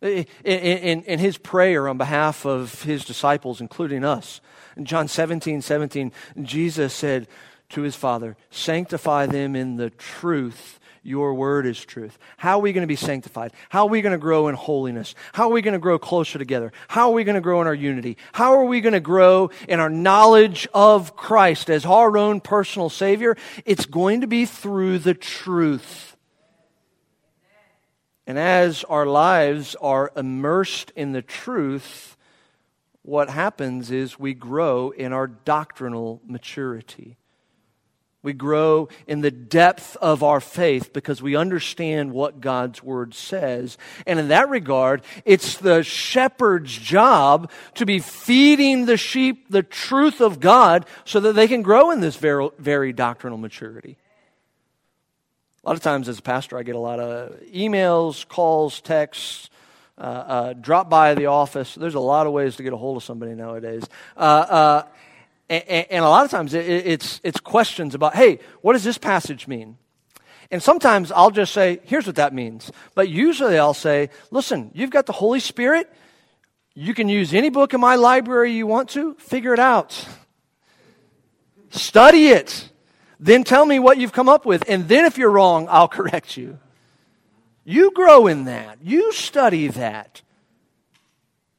In, 0.00 0.24
in, 0.44 1.02
in, 1.02 1.18
his 1.18 1.38
prayer 1.38 1.88
on 1.88 1.98
behalf 1.98 2.46
of 2.46 2.84
his 2.84 3.04
disciples, 3.04 3.60
including 3.60 4.04
us, 4.04 4.40
in 4.76 4.84
John 4.84 5.08
17 5.08 5.60
17, 5.60 6.12
Jesus 6.40 6.94
said 6.94 7.26
to 7.70 7.82
his 7.82 7.96
Father, 7.96 8.36
Sanctify 8.50 9.26
them 9.26 9.56
in 9.56 9.76
the 9.76 9.90
truth. 9.90 10.78
Your 11.08 11.32
word 11.32 11.66
is 11.66 11.82
truth. 11.82 12.18
How 12.36 12.58
are 12.58 12.62
we 12.62 12.74
going 12.74 12.82
to 12.82 12.86
be 12.86 12.94
sanctified? 12.94 13.52
How 13.70 13.86
are 13.86 13.88
we 13.88 14.02
going 14.02 14.12
to 14.12 14.18
grow 14.18 14.48
in 14.48 14.54
holiness? 14.54 15.14
How 15.32 15.44
are 15.44 15.52
we 15.52 15.62
going 15.62 15.72
to 15.72 15.78
grow 15.78 15.98
closer 15.98 16.38
together? 16.38 16.70
How 16.86 17.08
are 17.08 17.14
we 17.14 17.24
going 17.24 17.34
to 17.34 17.40
grow 17.40 17.62
in 17.62 17.66
our 17.66 17.74
unity? 17.74 18.18
How 18.32 18.52
are 18.52 18.64
we 18.64 18.82
going 18.82 18.92
to 18.92 19.00
grow 19.00 19.50
in 19.66 19.80
our 19.80 19.88
knowledge 19.88 20.68
of 20.74 21.16
Christ 21.16 21.70
as 21.70 21.86
our 21.86 22.18
own 22.18 22.42
personal 22.42 22.90
Savior? 22.90 23.36
It's 23.64 23.86
going 23.86 24.20
to 24.20 24.26
be 24.26 24.44
through 24.44 24.98
the 24.98 25.14
truth. 25.14 26.16
And 28.26 28.38
as 28.38 28.84
our 28.84 29.06
lives 29.06 29.74
are 29.80 30.12
immersed 30.14 30.92
in 30.94 31.12
the 31.12 31.22
truth, 31.22 32.18
what 33.00 33.30
happens 33.30 33.90
is 33.90 34.18
we 34.18 34.34
grow 34.34 34.90
in 34.90 35.14
our 35.14 35.26
doctrinal 35.26 36.20
maturity. 36.26 37.16
We 38.22 38.32
grow 38.32 38.88
in 39.06 39.20
the 39.20 39.30
depth 39.30 39.96
of 39.96 40.24
our 40.24 40.40
faith 40.40 40.92
because 40.92 41.22
we 41.22 41.36
understand 41.36 42.12
what 42.12 42.40
God's 42.40 42.82
word 42.82 43.14
says. 43.14 43.78
And 44.06 44.18
in 44.18 44.28
that 44.28 44.48
regard, 44.48 45.02
it's 45.24 45.56
the 45.56 45.84
shepherd's 45.84 46.76
job 46.76 47.50
to 47.74 47.86
be 47.86 48.00
feeding 48.00 48.86
the 48.86 48.96
sheep 48.96 49.50
the 49.50 49.62
truth 49.62 50.20
of 50.20 50.40
God 50.40 50.84
so 51.04 51.20
that 51.20 51.34
they 51.34 51.46
can 51.46 51.62
grow 51.62 51.92
in 51.92 52.00
this 52.00 52.16
very, 52.16 52.48
very 52.58 52.92
doctrinal 52.92 53.38
maturity. 53.38 53.96
A 55.62 55.68
lot 55.68 55.76
of 55.76 55.82
times 55.82 56.08
as 56.08 56.18
a 56.18 56.22
pastor, 56.22 56.58
I 56.58 56.64
get 56.64 56.74
a 56.74 56.80
lot 56.80 56.98
of 56.98 57.40
emails, 57.52 58.26
calls, 58.26 58.80
texts, 58.80 59.48
uh, 59.96 60.00
uh, 60.00 60.52
drop 60.54 60.90
by 60.90 61.14
the 61.14 61.26
office. 61.26 61.74
There's 61.74 61.94
a 61.94 62.00
lot 62.00 62.26
of 62.26 62.32
ways 62.32 62.56
to 62.56 62.62
get 62.64 62.72
a 62.72 62.76
hold 62.76 62.96
of 62.96 63.04
somebody 63.04 63.34
nowadays. 63.34 63.84
Uh, 64.16 64.20
uh 64.20 64.82
and, 65.48 65.86
and 65.90 66.04
a 66.04 66.08
lot 66.08 66.24
of 66.24 66.30
times 66.30 66.54
it, 66.54 66.66
it's, 66.66 67.20
it's 67.24 67.40
questions 67.40 67.94
about, 67.94 68.14
hey, 68.14 68.40
what 68.60 68.74
does 68.74 68.84
this 68.84 68.98
passage 68.98 69.46
mean? 69.46 69.78
And 70.50 70.62
sometimes 70.62 71.12
I'll 71.12 71.30
just 71.30 71.52
say, 71.52 71.80
here's 71.84 72.06
what 72.06 72.16
that 72.16 72.32
means. 72.32 72.70
But 72.94 73.08
usually 73.08 73.58
I'll 73.58 73.74
say, 73.74 74.10
listen, 74.30 74.70
you've 74.74 74.90
got 74.90 75.06
the 75.06 75.12
Holy 75.12 75.40
Spirit. 75.40 75.92
You 76.74 76.94
can 76.94 77.08
use 77.08 77.34
any 77.34 77.50
book 77.50 77.74
in 77.74 77.80
my 77.80 77.96
library 77.96 78.52
you 78.52 78.66
want 78.66 78.90
to. 78.90 79.14
Figure 79.14 79.52
it 79.52 79.58
out. 79.58 80.06
Study 81.70 82.28
it. 82.28 82.70
Then 83.20 83.44
tell 83.44 83.66
me 83.66 83.78
what 83.78 83.98
you've 83.98 84.12
come 84.12 84.28
up 84.28 84.46
with. 84.46 84.64
And 84.68 84.88
then 84.88 85.04
if 85.04 85.18
you're 85.18 85.30
wrong, 85.30 85.66
I'll 85.68 85.88
correct 85.98 86.36
you. 86.36 86.58
You 87.64 87.90
grow 87.90 88.26
in 88.26 88.44
that. 88.44 88.78
You 88.82 89.12
study 89.12 89.68
that. 89.68 90.22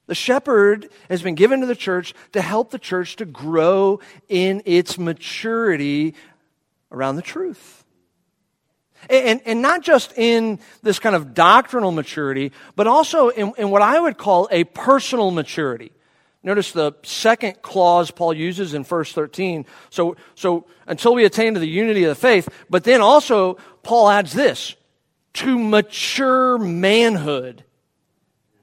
The 0.09 0.15
shepherd 0.15 0.89
has 1.07 1.21
been 1.21 1.35
given 1.35 1.59
to 1.59 1.67
the 1.67 1.75
church 1.75 2.15
to 2.31 2.41
help 2.41 2.71
the 2.71 2.79
church 2.79 3.17
to 3.17 3.25
grow 3.25 3.99
in 4.27 4.63
its 4.65 4.97
maturity 4.97 6.15
around 6.91 7.15
the 7.15 7.21
truth. 7.21 7.85
And, 9.07 9.39
and 9.45 9.61
not 9.61 9.83
just 9.83 10.17
in 10.17 10.57
this 10.81 10.97
kind 10.97 11.15
of 11.15 11.35
doctrinal 11.35 11.91
maturity, 11.91 12.53
but 12.75 12.87
also 12.87 13.29
in, 13.29 13.53
in 13.59 13.69
what 13.69 13.83
I 13.83 13.99
would 13.99 14.17
call 14.17 14.47
a 14.49 14.63
personal 14.63 15.29
maturity. 15.29 15.91
Notice 16.41 16.71
the 16.71 16.93
second 17.03 17.61
clause 17.61 18.09
Paul 18.09 18.33
uses 18.33 18.73
in 18.73 18.83
verse 18.83 19.13
13. 19.13 19.67
So, 19.91 20.15
so 20.33 20.65
until 20.87 21.13
we 21.13 21.23
attain 21.23 21.53
to 21.53 21.59
the 21.59 21.69
unity 21.69 22.03
of 22.05 22.09
the 22.09 22.15
faith, 22.15 22.49
but 22.67 22.83
then 22.83 23.01
also 23.01 23.57
Paul 23.83 24.09
adds 24.09 24.33
this 24.33 24.75
to 25.33 25.59
mature 25.59 26.57
manhood 26.57 27.63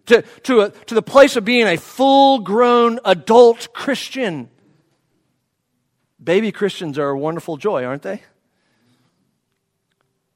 to, 0.06 0.22
to, 0.44 0.60
a, 0.60 0.70
to 0.70 0.94
the 0.94 1.02
place 1.02 1.36
of 1.36 1.44
being 1.44 1.66
a 1.66 1.76
full 1.76 2.38
grown 2.40 2.98
adult 3.04 3.72
Christian. 3.72 4.48
Baby 6.22 6.52
Christians 6.52 6.98
are 6.98 7.10
a 7.10 7.18
wonderful 7.18 7.56
joy, 7.56 7.84
aren't 7.84 8.02
they? 8.02 8.22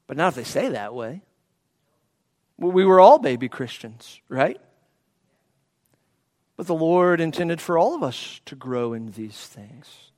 But 0.07 0.17
not 0.17 0.29
if 0.29 0.35
they 0.35 0.43
say 0.43 0.69
that 0.69 0.93
way. 0.93 1.21
We 2.57 2.85
were 2.85 2.99
all 2.99 3.17
baby 3.17 3.49
Christians, 3.49 4.19
right? 4.29 4.59
But 6.57 6.67
the 6.67 6.75
Lord 6.75 7.19
intended 7.19 7.59
for 7.59 7.77
all 7.77 7.95
of 7.95 8.03
us 8.03 8.39
to 8.45 8.55
grow 8.55 8.93
in 8.93 9.11
these 9.11 9.47
things. 9.47 10.11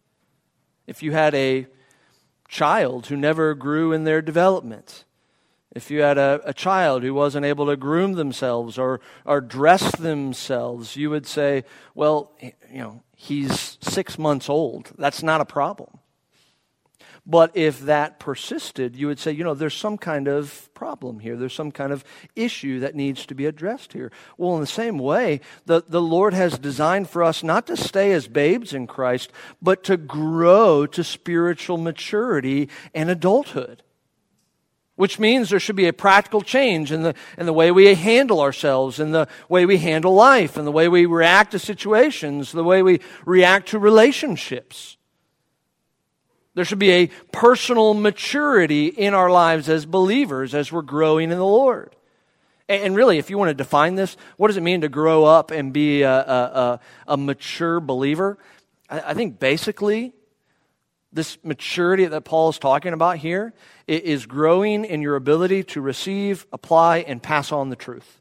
If 0.87 1.01
you 1.01 1.13
had 1.13 1.33
a 1.35 1.67
child 2.49 3.07
who 3.07 3.15
never 3.15 3.53
grew 3.53 3.93
in 3.93 4.03
their 4.03 4.21
development, 4.21 5.05
if 5.73 5.89
you 5.89 6.01
had 6.01 6.17
a, 6.17 6.39
a 6.45 6.53
child 6.53 7.03
who 7.03 7.13
wasn't 7.13 7.45
able 7.45 7.65
to 7.65 7.75
groom 7.75 8.13
themselves 8.13 8.77
or, 8.77 9.01
or 9.25 9.41
dress 9.41 9.95
themselves, 9.95 10.95
you 10.95 11.09
would 11.09 11.25
say, 11.25 11.63
well, 11.95 12.31
you 12.41 12.79
know, 12.79 13.03
he's 13.15 13.77
six 13.81 14.17
months 14.19 14.49
old. 14.49 14.91
That's 14.97 15.23
not 15.23 15.41
a 15.41 15.45
problem. 15.45 15.99
But 17.25 17.51
if 17.55 17.79
that 17.81 18.19
persisted, 18.19 18.97
you 18.97 19.07
would 19.07 19.17
say, 19.17 19.31
you 19.31 19.45
know, 19.45 19.53
there's 19.53 19.73
some 19.73 19.97
kind 19.97 20.27
of 20.27 20.69
problem 20.73 21.19
here. 21.19 21.38
There's 21.38 21.53
some 21.53 21.71
kind 21.71 21.93
of 21.93 22.03
issue 22.36 22.81
that 22.81 22.95
needs 22.95 23.25
to 23.27 23.36
be 23.36 23.45
addressed 23.45 23.93
here. 23.93 24.12
Well, 24.38 24.55
in 24.55 24.62
the 24.62 24.67
same 24.67 24.99
way, 24.99 25.39
the, 25.65 25.83
the 25.88 26.01
Lord 26.01 26.33
has 26.33 26.59
designed 26.59 27.09
for 27.09 27.23
us 27.23 27.41
not 27.41 27.65
to 27.67 27.77
stay 27.77 28.12
as 28.12 28.27
babes 28.27 28.73
in 28.73 28.88
Christ, 28.88 29.31
but 29.62 29.86
to 29.86 29.95
grow 29.95 30.86
to 30.86 31.03
spiritual 31.03 31.77
maturity 31.77 32.67
and 32.93 33.09
adulthood 33.09 33.82
which 34.95 35.17
means 35.17 35.49
there 35.49 35.60
should 35.60 35.75
be 35.75 35.88
a 35.88 35.93
practical 35.93 36.41
change 36.41 36.91
in 36.91 37.01
the, 37.01 37.15
in 37.38 37.45
the 37.45 37.53
way 37.53 37.71
we 37.71 37.93
handle 37.95 38.41
ourselves, 38.41 38.99
in 38.99 39.12
the 39.12 39.27
way 39.49 39.65
we 39.65 39.77
handle 39.77 40.13
life, 40.13 40.58
in 40.58 40.65
the 40.65 40.71
way 40.71 40.88
we 40.88 41.06
react 41.06 41.51
to 41.51 41.60
situations, 41.60 42.51
the 42.51 42.63
way 42.63 42.84
we 42.84 42.99
react 43.25 43.69
to 43.69 43.79
relationships. 43.79 44.97
There 46.53 46.65
should 46.65 46.79
be 46.79 46.91
a 46.91 47.08
personal 47.32 47.95
maturity 47.95 48.88
in 48.88 49.15
our 49.15 49.32
lives 49.32 49.67
as 49.67 49.88
believers 49.88 50.53
as 50.53 50.71
we're 50.71 50.84
growing 50.84 51.32
in 51.32 51.38
the 51.38 51.45
Lord. 51.45 51.95
And 52.69 52.95
really, 52.95 53.17
if 53.17 53.29
you 53.29 53.38
want 53.38 53.49
to 53.49 53.56
define 53.56 53.95
this, 53.95 54.15
what 54.38 54.47
does 54.47 54.58
it 54.58 54.63
mean 54.63 54.82
to 54.82 54.89
grow 54.89 55.25
up 55.25 55.51
and 55.51 55.73
be 55.73 56.03
a, 56.03 56.13
a, 56.13 56.79
a 57.08 57.17
mature 57.17 57.79
believer? 57.79 58.38
I 58.89 59.15
think 59.15 59.39
basically 59.39 60.13
this 61.13 61.38
maturity 61.43 62.06
that 62.06 62.26
Paul 62.26 62.49
is 62.49 62.58
talking 62.58 62.93
about 62.93 63.17
here 63.17 63.54
is 63.88 64.26
growing 64.26 64.84
in 64.84 65.02
your 65.02 65.15
ability 65.15 65.63
to 65.63 65.82
receive, 65.82 66.45
apply, 66.52 66.99
and 66.99 67.21
pass 67.21 67.52
on 67.52 67.69
the 67.69 67.76
truth. 67.76 68.19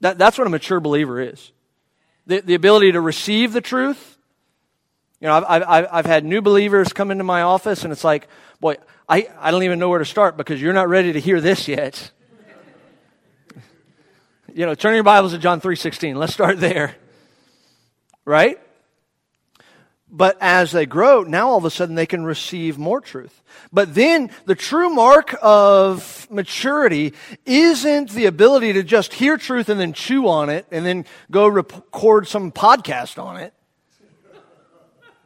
That, 0.00 0.18
that's 0.18 0.36
what 0.36 0.46
a 0.46 0.50
mature 0.50 0.80
believer 0.80 1.20
is 1.20 1.52
the, 2.26 2.40
the 2.40 2.54
ability 2.54 2.92
to 2.92 3.00
receive 3.00 3.52
the 3.52 3.60
truth. 3.60 4.16
You 5.20 5.28
know, 5.28 5.44
I've, 5.46 5.62
I've, 5.62 5.86
I've 5.92 6.06
had 6.06 6.24
new 6.24 6.42
believers 6.42 6.92
come 6.92 7.10
into 7.10 7.24
my 7.24 7.42
office, 7.42 7.84
and 7.84 7.92
it's 7.92 8.04
like, 8.04 8.28
boy, 8.60 8.76
I, 9.08 9.28
I 9.38 9.50
don't 9.50 9.62
even 9.62 9.78
know 9.78 9.88
where 9.88 9.98
to 9.98 10.04
start 10.04 10.36
because 10.36 10.60
you're 10.60 10.72
not 10.72 10.88
ready 10.88 11.12
to 11.12 11.20
hear 11.20 11.40
this 11.40 11.68
yet. 11.68 12.10
you 14.54 14.66
know, 14.66 14.74
turn 14.74 14.94
your 14.94 15.04
Bibles 15.04 15.32
to 15.32 15.38
John 15.38 15.60
3.16. 15.60 16.16
Let's 16.16 16.32
start 16.32 16.58
there. 16.60 16.96
Right? 18.24 18.58
But 20.14 20.36
as 20.42 20.72
they 20.72 20.84
grow, 20.84 21.22
now 21.22 21.48
all 21.48 21.56
of 21.56 21.64
a 21.64 21.70
sudden 21.70 21.94
they 21.94 22.04
can 22.04 22.22
receive 22.22 22.76
more 22.76 23.00
truth. 23.00 23.42
But 23.72 23.94
then 23.94 24.30
the 24.44 24.54
true 24.54 24.90
mark 24.90 25.34
of 25.40 26.28
maturity 26.30 27.14
isn't 27.46 28.10
the 28.10 28.26
ability 28.26 28.74
to 28.74 28.82
just 28.82 29.14
hear 29.14 29.38
truth 29.38 29.70
and 29.70 29.80
then 29.80 29.94
chew 29.94 30.28
on 30.28 30.50
it 30.50 30.66
and 30.70 30.84
then 30.84 31.06
go 31.30 31.48
record 31.48 32.28
some 32.28 32.52
podcast 32.52 33.20
on 33.20 33.38
it. 33.38 33.54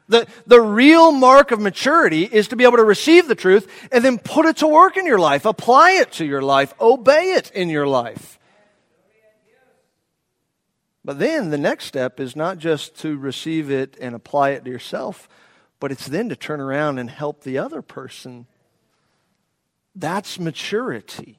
The, 0.09 0.29
the 0.47 0.61
real 0.61 1.11
mark 1.11 1.51
of 1.51 1.59
maturity 1.59 2.23
is 2.23 2.47
to 2.49 2.57
be 2.57 2.63
able 2.63 2.77
to 2.77 2.85
receive 2.85 3.27
the 3.27 3.35
truth 3.35 3.69
and 3.91 4.05
then 4.05 4.19
put 4.19 4.47
it 4.47 4.59
to 4.59 4.69
work 4.69 4.97
in 4.97 5.05
your 5.05 5.19
life, 5.19 5.45
apply 5.47 5.99
it 6.01 6.13
to 6.13 6.25
your 6.25 6.43
life, 6.43 6.73
obey 6.81 7.33
it 7.33 7.51
in 7.51 7.71
your 7.71 7.89
life. 7.89 8.39
But 11.07 11.21
then 11.21 11.51
the 11.51 11.57
next 11.57 11.85
step 11.85 12.19
is 12.19 12.35
not 12.35 12.59
just 12.59 12.97
to 13.03 13.17
receive 13.17 13.71
it 13.71 13.97
and 14.01 14.13
apply 14.13 14.51
it 14.51 14.65
to 14.65 14.71
yourself, 14.73 15.29
but 15.79 15.93
it's 15.93 16.09
then 16.09 16.29
to 16.31 16.37
turn 16.37 16.61
around 16.61 16.99
and 16.99 17.09
help 17.09 17.45
the 17.45 17.59
other 17.59 17.81
person. 17.81 18.49
That's 19.95 20.41
maturity. 20.41 21.39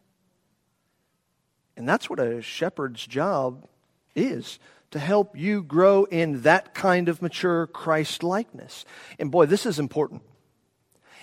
And 1.76 1.88
that's 1.88 2.10
what 2.10 2.18
a 2.22 2.42
shepherd's 2.42 3.06
job 3.06 3.68
is 4.16 4.58
to 4.92 5.00
help 5.00 5.38
you 5.38 5.62
grow 5.64 6.06
in 6.06 6.44
that 6.44 6.74
kind 6.74 7.10
of 7.10 7.22
mature 7.22 7.68
Christ 7.68 8.24
likeness. 8.24 8.86
And 9.20 9.32
boy, 9.32 9.48
this 9.48 9.66
is 9.66 9.80
important. 9.80 10.22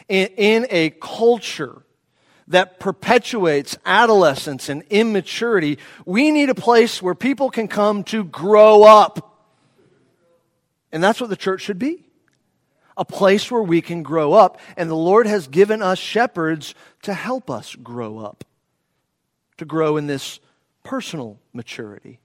In, 0.07 0.27
in 0.37 0.67
a 0.69 0.91
culture 0.91 1.81
that 2.49 2.79
perpetuates 2.79 3.77
adolescence 3.87 4.69
and 4.69 4.83
immaturity, 4.91 5.79
we 6.05 6.31
need 6.31 6.51
a 6.51 6.55
place 6.55 7.01
where 7.01 7.15
people 7.15 7.51
can 7.51 7.69
come 7.69 8.05
to 8.05 8.25
grow 8.25 8.83
up. 8.85 9.31
And 10.93 11.03
that's 11.03 11.21
what 11.21 11.31
the 11.31 11.37
church 11.37 11.63
should 11.63 11.79
be 11.79 12.05
a 12.97 13.05
place 13.05 13.51
where 13.51 13.63
we 13.63 13.81
can 13.81 14.03
grow 14.03 14.33
up. 14.33 14.61
And 14.77 14.89
the 14.89 14.95
Lord 14.95 15.27
has 15.27 15.49
given 15.49 15.83
us 15.83 15.99
shepherds 15.99 16.75
to 17.03 17.15
help 17.15 17.51
us 17.51 17.75
grow 17.75 18.19
up, 18.19 18.45
to 19.59 19.65
grow 19.65 19.97
in 19.97 20.07
this 20.07 20.41
personal 20.83 21.39
maturity. 21.53 22.21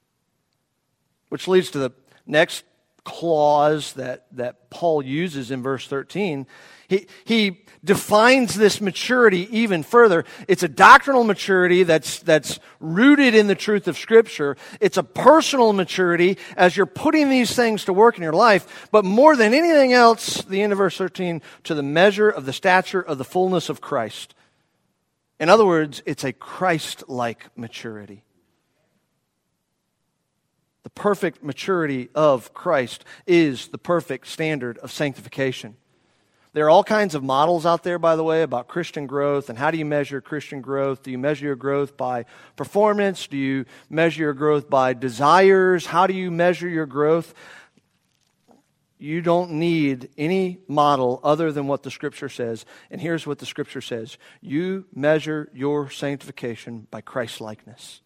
Which 1.30 1.48
leads 1.48 1.72
to 1.72 1.80
the 1.80 1.92
next 2.26 2.64
clause 3.04 3.94
that, 3.94 4.26
that 4.34 4.70
Paul 4.70 5.04
uses 5.04 5.52
in 5.52 5.64
verse 5.64 5.88
13. 5.88 6.46
He, 6.88 7.08
he 7.24 7.66
defines 7.84 8.56
this 8.56 8.82
maturity 8.82 9.48
even 9.58 9.84
further. 9.84 10.26
It's 10.48 10.64
a 10.64 10.68
doctrinal 10.68 11.24
maturity 11.24 11.84
that's, 11.84 12.20
that's 12.20 12.60
rooted 12.80 13.36
in 13.36 13.48
the 13.48 13.56
truth 13.56 13.88
of 13.88 13.98
Scripture. 13.98 14.58
It's 14.82 14.98
a 14.98 15.04
personal 15.04 15.72
maturity 15.72 16.38
as 16.58 16.76
you're 16.76 16.86
putting 16.86 17.30
these 17.30 17.56
things 17.56 17.86
to 17.86 17.94
work 17.94 18.18
in 18.18 18.24
your 18.24 18.34
life. 18.34 18.90
But 18.92 19.06
more 19.06 19.36
than 19.36 19.54
anything 19.54 19.94
else, 19.94 20.42
the 20.44 20.62
end 20.62 20.72
of 20.72 20.80
verse 20.80 20.98
13, 20.98 21.42
to 21.66 21.76
the 21.76 21.84
measure 21.84 22.30
of 22.30 22.46
the 22.46 22.54
stature 22.54 23.02
of 23.02 23.18
the 23.18 23.24
fullness 23.24 23.70
of 23.70 23.82
Christ. 23.82 24.34
In 25.40 25.48
other 25.48 25.66
words, 25.66 26.02
it's 26.06 26.24
a 26.24 26.34
Christ 26.34 27.04
like 27.08 27.46
maturity. 27.56 28.24
The 30.84 30.90
perfect 30.90 31.44
maturity 31.44 32.10
of 32.16 32.54
Christ 32.54 33.04
is 33.28 33.68
the 33.68 33.78
perfect 33.78 34.28
standard 34.28 34.78
of 34.80 34.92
sanctification. 34.92 35.76
There 36.54 36.66
are 36.66 36.70
all 36.70 36.84
kinds 36.84 37.14
of 37.14 37.24
models 37.24 37.66
out 37.66 37.84
there, 37.84 38.00
by 38.00 38.16
the 38.16 38.24
way, 38.24 38.42
about 38.42 38.68
Christian 38.68 39.06
growth 39.06 39.50
and 39.50 39.60
how 39.60 39.70
do 39.70 39.78
you 39.78 39.86
measure 39.86 40.20
Christian 40.20 40.62
growth? 40.62 41.04
Do 41.04 41.12
you 41.12 41.18
measure 41.18 41.46
your 41.46 41.56
growth 41.56 41.96
by 41.96 42.26
performance? 42.56 43.28
Do 43.28 43.38
you 43.38 43.66
measure 43.90 44.24
your 44.24 44.34
growth 44.34 44.70
by 44.70 44.94
desires? 44.94 45.86
How 45.86 46.08
do 46.08 46.14
you 46.14 46.32
measure 46.32 46.68
your 46.68 46.88
growth? 46.88 47.36
You 48.98 49.22
don't 49.22 49.52
need 49.52 50.10
any 50.18 50.60
model 50.68 51.22
other 51.24 51.52
than 51.52 51.68
what 51.68 51.84
the 51.84 51.92
Scripture 51.92 52.30
says. 52.30 52.66
And 52.90 53.00
here's 53.00 53.28
what 53.28 53.40
the 53.40 53.46
Scripture 53.46 53.82
says 53.82 54.18
You 54.42 54.86
measure 54.94 55.50
your 55.54 55.90
sanctification 55.90 56.88
by 56.90 57.02
Christ 57.02 57.40
likeness. 57.42 58.02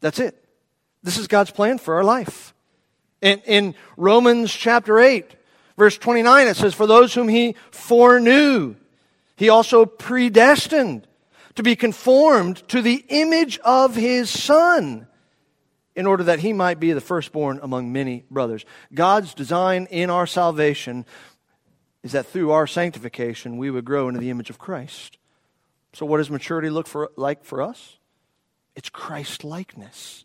That's 0.00 0.18
it. 0.18 0.44
This 1.02 1.18
is 1.18 1.28
God's 1.28 1.50
plan 1.50 1.78
for 1.78 1.94
our 1.94 2.04
life. 2.04 2.54
In, 3.20 3.40
in 3.40 3.74
Romans 3.96 4.52
chapter 4.52 4.98
8, 4.98 5.26
verse 5.76 5.98
29, 5.98 6.46
it 6.46 6.56
says, 6.56 6.74
For 6.74 6.86
those 6.86 7.14
whom 7.14 7.28
he 7.28 7.56
foreknew, 7.70 8.76
he 9.36 9.48
also 9.48 9.86
predestined 9.86 11.06
to 11.54 11.62
be 11.62 11.76
conformed 11.76 12.66
to 12.68 12.82
the 12.82 13.04
image 13.08 13.58
of 13.58 13.96
his 13.96 14.30
Son 14.30 15.06
in 15.96 16.06
order 16.06 16.22
that 16.24 16.38
he 16.38 16.52
might 16.52 16.78
be 16.78 16.92
the 16.92 17.00
firstborn 17.00 17.58
among 17.60 17.92
many 17.92 18.24
brothers. 18.30 18.64
God's 18.94 19.34
design 19.34 19.88
in 19.90 20.10
our 20.10 20.28
salvation 20.28 21.04
is 22.04 22.12
that 22.12 22.26
through 22.26 22.52
our 22.52 22.68
sanctification 22.68 23.56
we 23.56 23.70
would 23.70 23.84
grow 23.84 24.08
into 24.08 24.20
the 24.20 24.30
image 24.30 24.50
of 24.50 24.58
Christ. 24.58 25.18
So, 25.92 26.06
what 26.06 26.18
does 26.18 26.30
maturity 26.30 26.70
look 26.70 26.86
for, 26.86 27.10
like 27.16 27.44
for 27.44 27.60
us? 27.60 27.98
It's 28.76 28.90
Christ 28.90 29.42
likeness. 29.42 30.24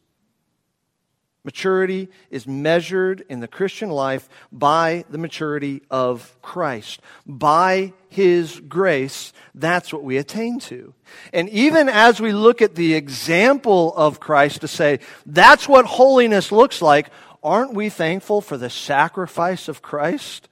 Maturity 1.46 2.08
is 2.32 2.48
measured 2.48 3.26
in 3.28 3.41
the 3.41 3.50
Christian 3.50 3.89
life 3.89 4.30
by 4.50 5.04
the 5.10 5.18
maturity 5.18 5.82
of 5.91 6.38
Christ. 6.41 7.02
By 7.28 7.91
His 8.08 8.62
grace, 8.62 9.34
that's 9.54 9.91
what 9.91 10.06
we 10.06 10.18
attain 10.18 10.60
to. 10.62 10.94
And 11.34 11.50
even 11.50 11.89
as 11.89 12.22
we 12.22 12.32
look 12.32 12.62
at 12.62 12.76
the 12.76 12.94
example 12.94 13.94
of 13.96 14.22
Christ 14.22 14.62
to 14.62 14.70
say, 14.70 15.00
that's 15.26 15.68
what 15.68 15.86
holiness 15.86 16.50
looks 16.50 16.82
like, 16.82 17.10
aren't 17.44 17.74
we 17.74 17.89
thankful 17.89 18.39
for 18.39 18.56
the 18.56 18.70
sacrifice 18.70 19.68
of 19.68 19.82
Christ 19.82 20.48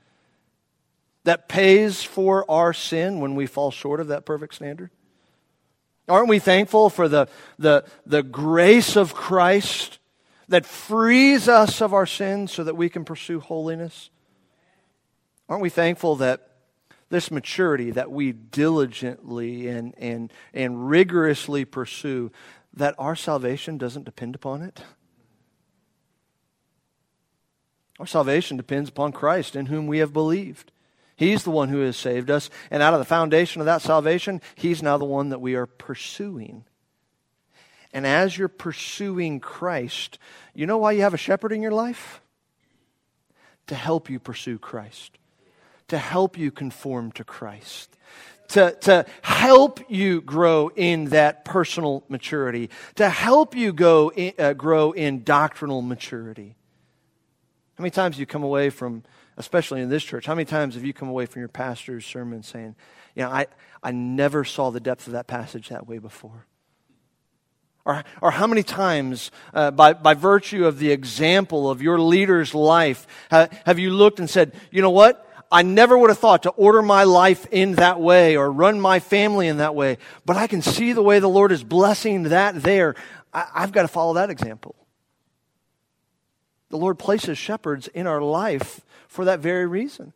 that 1.23 1.47
pays 1.47 2.03
for 2.03 2.49
our 2.51 2.73
sin 2.73 3.21
when 3.21 3.35
we 3.35 3.45
fall 3.45 3.71
short 3.71 4.01
of 4.01 4.09
that 4.09 4.25
perfect 4.25 4.55
standard? 4.55 4.89
Aren't 6.09 6.27
we 6.27 6.39
thankful 6.39 6.89
for 6.89 7.07
the, 7.07 7.29
the, 7.57 7.85
the 8.05 8.23
grace 8.23 8.97
of 8.97 9.13
Christ 9.13 9.99
that 10.51 10.65
frees 10.65 11.47
us 11.47 11.81
of 11.81 11.93
our 11.93 12.05
sins 12.05 12.51
so 12.51 12.63
that 12.63 12.75
we 12.75 12.89
can 12.89 13.05
pursue 13.05 13.39
holiness? 13.39 14.09
Aren't 15.49 15.63
we 15.63 15.69
thankful 15.69 16.17
that 16.17 16.47
this 17.09 17.31
maturity 17.31 17.91
that 17.91 18.11
we 18.11 18.31
diligently 18.31 19.67
and, 19.67 19.93
and, 19.97 20.31
and 20.53 20.89
rigorously 20.89 21.65
pursue, 21.65 22.31
that 22.73 22.95
our 22.97 23.15
salvation 23.15 23.77
doesn't 23.77 24.03
depend 24.03 24.35
upon 24.35 24.61
it? 24.61 24.81
Our 27.99 28.07
salvation 28.07 28.57
depends 28.57 28.89
upon 28.89 29.11
Christ 29.11 29.55
in 29.55 29.67
whom 29.67 29.87
we 29.87 29.99
have 29.99 30.13
believed. 30.13 30.71
He's 31.15 31.43
the 31.43 31.51
one 31.51 31.69
who 31.69 31.81
has 31.81 31.97
saved 31.97 32.31
us, 32.31 32.49
and 32.71 32.81
out 32.81 32.93
of 32.93 32.99
the 32.99 33.05
foundation 33.05 33.61
of 33.61 33.65
that 33.65 33.81
salvation, 33.81 34.41
He's 34.55 34.81
now 34.81 34.97
the 34.97 35.05
one 35.05 35.29
that 35.29 35.39
we 35.39 35.55
are 35.55 35.67
pursuing. 35.67 36.65
And 37.93 38.07
as 38.07 38.37
you're 38.37 38.47
pursuing 38.47 39.39
Christ, 39.39 40.17
you 40.53 40.65
know 40.65 40.77
why 40.77 40.93
you 40.93 41.01
have 41.01 41.13
a 41.13 41.17
shepherd 41.17 41.51
in 41.51 41.61
your 41.61 41.71
life? 41.71 42.21
To 43.67 43.75
help 43.75 44.09
you 44.09 44.19
pursue 44.19 44.57
Christ, 44.57 45.17
to 45.87 45.97
help 45.97 46.37
you 46.37 46.51
conform 46.51 47.11
to 47.13 47.23
Christ. 47.23 47.97
To, 48.49 48.75
to 48.81 49.05
help 49.21 49.79
you 49.89 50.19
grow 50.19 50.69
in 50.75 51.05
that 51.05 51.45
personal 51.45 52.03
maturity, 52.09 52.69
to 52.95 53.07
help 53.07 53.55
you 53.55 53.71
go 53.71 54.11
in, 54.11 54.33
uh, 54.37 54.51
grow 54.51 54.91
in 54.91 55.23
doctrinal 55.23 55.81
maturity. 55.81 56.57
How 57.75 57.81
many 57.81 57.91
times 57.91 58.17
do 58.17 58.19
you 58.19 58.25
come 58.25 58.43
away 58.43 58.69
from, 58.69 59.03
especially 59.37 59.81
in 59.81 59.87
this 59.87 60.03
church, 60.03 60.25
how 60.25 60.35
many 60.35 60.43
times 60.43 60.75
have 60.75 60.83
you 60.83 60.91
come 60.91 61.07
away 61.07 61.27
from 61.27 61.39
your 61.39 61.47
pastor's 61.47 62.05
sermon 62.05 62.43
saying, 62.43 62.75
you 63.15 63.23
know, 63.23 63.29
I, 63.29 63.47
I 63.81 63.91
never 63.91 64.43
saw 64.43 64.69
the 64.69 64.81
depth 64.81 65.07
of 65.07 65.13
that 65.13 65.27
passage 65.27 65.69
that 65.69 65.87
way 65.87 65.99
before? 65.99 66.45
Or, 67.83 68.03
or 68.21 68.31
how 68.31 68.45
many 68.45 68.61
times, 68.63 69.31
uh, 69.53 69.71
by, 69.71 69.93
by 69.93 70.13
virtue 70.13 70.65
of 70.65 70.77
the 70.77 70.91
example 70.91 71.69
of 71.69 71.81
your 71.81 71.99
leader's 71.99 72.53
life, 72.53 73.07
ha, 73.31 73.47
have 73.65 73.79
you 73.79 73.89
looked 73.89 74.19
and 74.19 74.29
said, 74.29 74.53
you 74.69 74.81
know 74.81 74.91
what? 74.91 75.27
I 75.51 75.63
never 75.63 75.97
would 75.97 76.09
have 76.09 76.19
thought 76.19 76.43
to 76.43 76.51
order 76.51 76.81
my 76.81 77.03
life 77.03 77.45
in 77.51 77.73
that 77.73 77.99
way 77.99 78.37
or 78.37 78.49
run 78.51 78.79
my 78.79 78.99
family 78.99 79.47
in 79.47 79.57
that 79.57 79.75
way, 79.75 79.97
but 80.25 80.37
I 80.37 80.47
can 80.47 80.61
see 80.61 80.93
the 80.93 81.01
way 81.01 81.19
the 81.19 81.27
Lord 81.27 81.51
is 81.51 81.63
blessing 81.63 82.23
that 82.23 82.61
there. 82.61 82.95
I, 83.33 83.47
I've 83.55 83.71
got 83.71 83.81
to 83.81 83.87
follow 83.87 84.13
that 84.13 84.29
example. 84.29 84.75
The 86.69 86.77
Lord 86.77 86.97
places 86.97 87.37
shepherds 87.37 87.89
in 87.89 88.07
our 88.07 88.21
life 88.21 88.81
for 89.07 89.25
that 89.25 89.41
very 89.41 89.65
reason. 89.65 90.13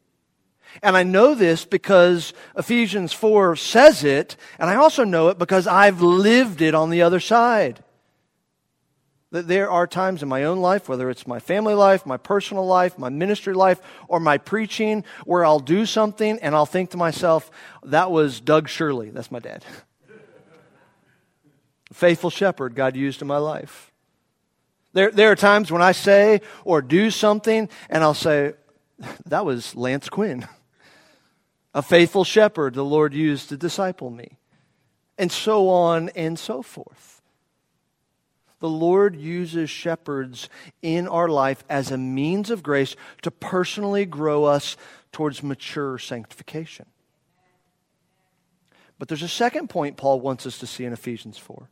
And 0.81 0.97
I 0.97 1.03
know 1.03 1.35
this 1.35 1.65
because 1.65 2.33
Ephesians 2.57 3.13
4 3.13 3.55
says 3.55 4.03
it, 4.03 4.35
and 4.59 4.69
I 4.69 4.75
also 4.75 5.03
know 5.03 5.29
it 5.29 5.37
because 5.37 5.67
I've 5.67 6.01
lived 6.01 6.61
it 6.61 6.75
on 6.75 6.89
the 6.89 7.01
other 7.01 7.19
side. 7.19 7.83
That 9.31 9.47
there 9.47 9.69
are 9.69 9.87
times 9.87 10.23
in 10.23 10.29
my 10.29 10.43
own 10.43 10.59
life, 10.59 10.87
whether 10.87 11.09
it's 11.09 11.27
my 11.27 11.39
family 11.39 11.73
life, 11.73 12.05
my 12.05 12.17
personal 12.17 12.65
life, 12.65 12.97
my 12.97 13.09
ministry 13.09 13.53
life, 13.53 13.81
or 14.07 14.19
my 14.19 14.37
preaching, 14.37 15.03
where 15.25 15.43
I'll 15.43 15.59
do 15.59 15.85
something 15.85 16.39
and 16.39 16.55
I'll 16.55 16.65
think 16.65 16.91
to 16.91 16.97
myself, 16.97 17.51
that 17.83 18.11
was 18.11 18.39
Doug 18.39 18.69
Shirley. 18.69 19.09
That's 19.09 19.31
my 19.31 19.39
dad. 19.39 19.65
Faithful 21.93 22.29
shepherd 22.29 22.75
God 22.75 22.95
used 22.95 23.21
in 23.21 23.27
my 23.27 23.37
life. 23.37 23.91
There, 24.93 25.11
there 25.11 25.31
are 25.31 25.35
times 25.35 25.71
when 25.71 25.81
I 25.81 25.91
say 25.91 26.41
or 26.63 26.81
do 26.81 27.11
something 27.11 27.69
and 27.89 28.03
I'll 28.03 28.13
say, 28.13 28.53
that 29.25 29.45
was 29.45 29.75
Lance 29.75 30.07
Quinn 30.07 30.47
a 31.75 31.81
faithful 31.81 32.23
shepherd 32.23 32.73
the 32.73 32.85
Lord 32.85 33.13
used 33.13 33.49
to 33.49 33.57
disciple 33.57 34.09
me, 34.09 34.37
and 35.17 35.31
so 35.31 35.67
on 35.69 36.09
and 36.15 36.39
so 36.39 36.63
forth. 36.63 37.21
The 38.61 38.69
Lord 38.69 39.17
uses 39.17 39.69
shepherds 39.69 40.49
in 40.81 41.07
our 41.07 41.27
life 41.27 41.63
as 41.69 41.91
a 41.91 41.97
means 41.97 42.49
of 42.49 42.63
grace 42.63 42.95
to 43.21 43.29
personally 43.29 44.05
grow 44.05 44.45
us 44.45 44.77
towards 45.11 45.43
mature 45.43 45.99
sanctification. 45.99 46.85
But 48.97 49.09
there's 49.09 49.21
a 49.21 49.27
second 49.27 49.69
point 49.69 49.97
Paul 49.97 50.21
wants 50.21 50.45
us 50.45 50.57
to 50.59 50.67
see 50.67 50.85
in 50.85 50.93
Ephesians 50.93 51.37
4. 51.37 51.69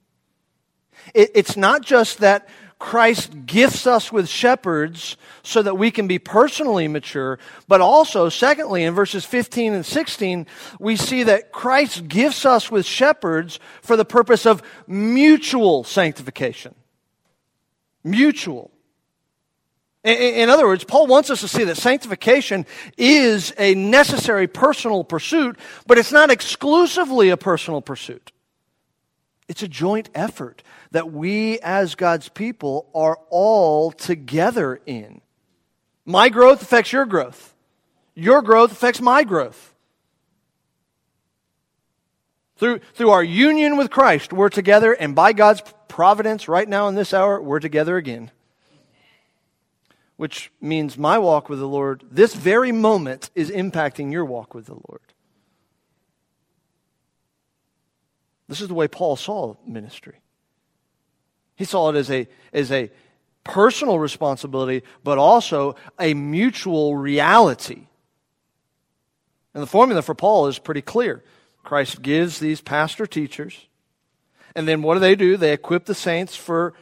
It, 1.13 1.31
it's 1.33 1.55
not 1.55 1.81
just 1.81 2.19
that 2.19 2.49
Christ 2.83 3.45
gifts 3.45 3.87
us 3.87 4.11
with 4.11 4.27
shepherds 4.27 5.15
so 5.41 5.61
that 5.61 5.77
we 5.77 5.89
can 5.89 6.05
be 6.05 6.19
personally 6.19 6.89
mature, 6.89 7.39
but 7.65 7.79
also, 7.79 8.27
secondly, 8.27 8.83
in 8.83 8.93
verses 8.93 9.23
15 9.23 9.71
and 9.71 9.85
16, 9.85 10.45
we 10.81 10.97
see 10.97 11.23
that 11.23 11.53
Christ 11.53 12.09
gifts 12.09 12.45
us 12.45 12.69
with 12.69 12.85
shepherds 12.85 13.57
for 13.81 13.95
the 13.95 14.03
purpose 14.03 14.45
of 14.45 14.61
mutual 14.85 15.85
sanctification. 15.85 16.75
Mutual. 18.03 18.69
In 20.03 20.49
other 20.49 20.67
words, 20.67 20.83
Paul 20.83 21.07
wants 21.07 21.29
us 21.29 21.39
to 21.39 21.47
see 21.47 21.63
that 21.63 21.77
sanctification 21.77 22.65
is 22.97 23.53
a 23.57 23.75
necessary 23.75 24.47
personal 24.47 25.05
pursuit, 25.05 25.57
but 25.87 25.97
it's 25.97 26.11
not 26.11 26.29
exclusively 26.29 27.29
a 27.29 27.37
personal 27.37 27.81
pursuit. 27.81 28.33
It's 29.47 29.63
a 29.63 29.69
joint 29.69 30.09
effort 30.13 30.63
that 30.93 31.11
we 31.11 31.59
as 31.59 31.95
God's 31.95 32.29
people 32.29 32.87
are 32.93 33.17
all 33.31 33.91
together 33.91 34.79
in. 34.85 35.21
My 36.05 36.29
growth 36.29 36.61
affects 36.61 36.93
your 36.93 37.05
growth. 37.05 37.55
Your 38.13 38.43
growth 38.43 38.71
affects 38.71 39.01
my 39.01 39.23
growth. 39.23 39.73
Through, 42.57 42.79
through 42.93 43.09
our 43.09 43.23
union 43.23 43.75
with 43.75 43.89
Christ, 43.89 44.31
we're 44.31 44.49
together, 44.49 44.93
and 44.93 45.15
by 45.15 45.33
God's 45.33 45.63
providence, 45.87 46.47
right 46.47 46.69
now 46.69 46.87
in 46.87 46.95
this 46.95 47.11
hour, 47.11 47.41
we're 47.41 47.59
together 47.59 47.97
again. 47.97 48.29
Which 50.15 50.51
means 50.61 50.95
my 50.95 51.17
walk 51.17 51.49
with 51.49 51.57
the 51.57 51.67
Lord, 51.67 52.03
this 52.11 52.35
very 52.35 52.71
moment, 52.71 53.31
is 53.33 53.49
impacting 53.49 54.11
your 54.11 54.25
walk 54.25 54.53
with 54.53 54.67
the 54.67 54.75
Lord. 54.75 55.01
This 58.47 58.61
is 58.61 58.67
the 58.67 58.75
way 58.75 58.87
Paul 58.87 59.15
saw 59.15 59.55
ministry. 59.65 60.19
He 61.55 61.65
saw 61.65 61.89
it 61.89 61.95
as 61.95 62.09
a, 62.09 62.27
as 62.51 62.71
a 62.71 62.89
personal 63.43 63.99
responsibility, 63.99 64.83
but 65.03 65.17
also 65.17 65.75
a 65.99 66.13
mutual 66.13 66.95
reality. 66.95 67.87
And 69.53 69.61
the 69.61 69.67
formula 69.67 70.01
for 70.01 70.15
Paul 70.15 70.47
is 70.47 70.59
pretty 70.59 70.81
clear. 70.81 71.23
Christ 71.63 72.01
gives 72.01 72.39
these 72.39 72.61
pastor 72.61 73.05
teachers, 73.05 73.67
and 74.55 74.67
then 74.67 74.81
what 74.81 74.95
do 74.95 74.99
they 74.99 75.15
do? 75.15 75.37
They 75.37 75.53
equip 75.53 75.85
the 75.85 75.95
saints 75.95 76.35
for 76.35 76.73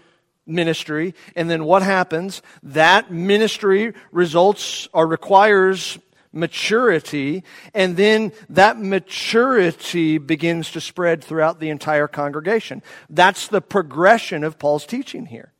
ministry. 0.46 1.14
And 1.36 1.50
then 1.50 1.64
what 1.64 1.84
happens? 1.84 2.42
That 2.64 3.12
ministry 3.12 3.94
results 4.12 4.88
or 4.94 5.08
requires 5.08 6.00
maturity, 6.34 7.44
and 7.74 7.98
then 7.98 8.32
that 8.50 8.80
maturity 8.80 10.18
begins 10.18 10.72
to 10.72 10.82
spread 10.82 11.24
throughout 11.24 11.60
the 11.60 11.70
entire 11.70 12.08
congregation. 12.08 12.82
That's 13.10 13.48
the 13.48 13.62
progression 13.62 14.44
of 14.44 14.58
Paul's 14.58 14.86
teaching 14.86 15.26
here. 15.26 15.52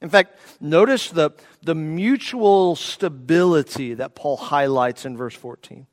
In 0.00 0.08
fact, 0.08 0.36
notice 0.60 1.10
the, 1.10 1.30
the 1.62 1.76
mutual 1.76 2.74
stability 2.74 3.94
that 3.94 4.16
Paul 4.16 4.36
highlights 4.36 5.04
in 5.06 5.16
verse 5.16 5.36
14. 5.36 5.86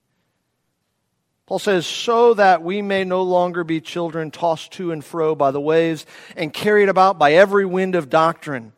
Paul 1.46 1.60
says, 1.60 1.86
so 1.86 2.34
that 2.36 2.62
we 2.64 2.82
may 2.82 3.04
no 3.04 3.24
longer 3.24 3.64
be 3.64 3.82
children 3.82 4.30
tossed 4.30 4.72
to 4.74 4.92
and 4.92 5.04
fro 5.04 5.36
by 5.36 5.52
the 5.52 5.62
waves 5.62 6.06
and 6.36 6.54
carried 6.54 6.90
about 6.90 7.18
by 7.18 7.34
every 7.34 7.66
wind 7.66 7.96
of 7.96 8.10
doctrine 8.10 8.74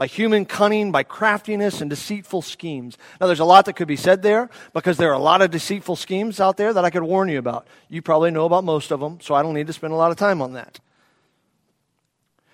by 0.00 0.06
human 0.06 0.46
cunning, 0.46 0.90
by 0.90 1.02
craftiness, 1.02 1.82
and 1.82 1.90
deceitful 1.90 2.40
schemes. 2.40 2.96
Now, 3.20 3.26
there's 3.26 3.38
a 3.38 3.44
lot 3.44 3.66
that 3.66 3.74
could 3.74 3.86
be 3.86 3.96
said 3.96 4.22
there 4.22 4.48
because 4.72 4.96
there 4.96 5.10
are 5.10 5.14
a 5.14 5.18
lot 5.18 5.42
of 5.42 5.50
deceitful 5.50 5.94
schemes 5.96 6.40
out 6.40 6.56
there 6.56 6.72
that 6.72 6.86
I 6.86 6.88
could 6.88 7.02
warn 7.02 7.28
you 7.28 7.38
about. 7.38 7.66
You 7.90 8.00
probably 8.00 8.30
know 8.30 8.46
about 8.46 8.64
most 8.64 8.92
of 8.92 9.00
them, 9.00 9.18
so 9.20 9.34
I 9.34 9.42
don't 9.42 9.52
need 9.52 9.66
to 9.66 9.74
spend 9.74 9.92
a 9.92 9.96
lot 9.96 10.10
of 10.10 10.16
time 10.16 10.40
on 10.40 10.54
that. 10.54 10.80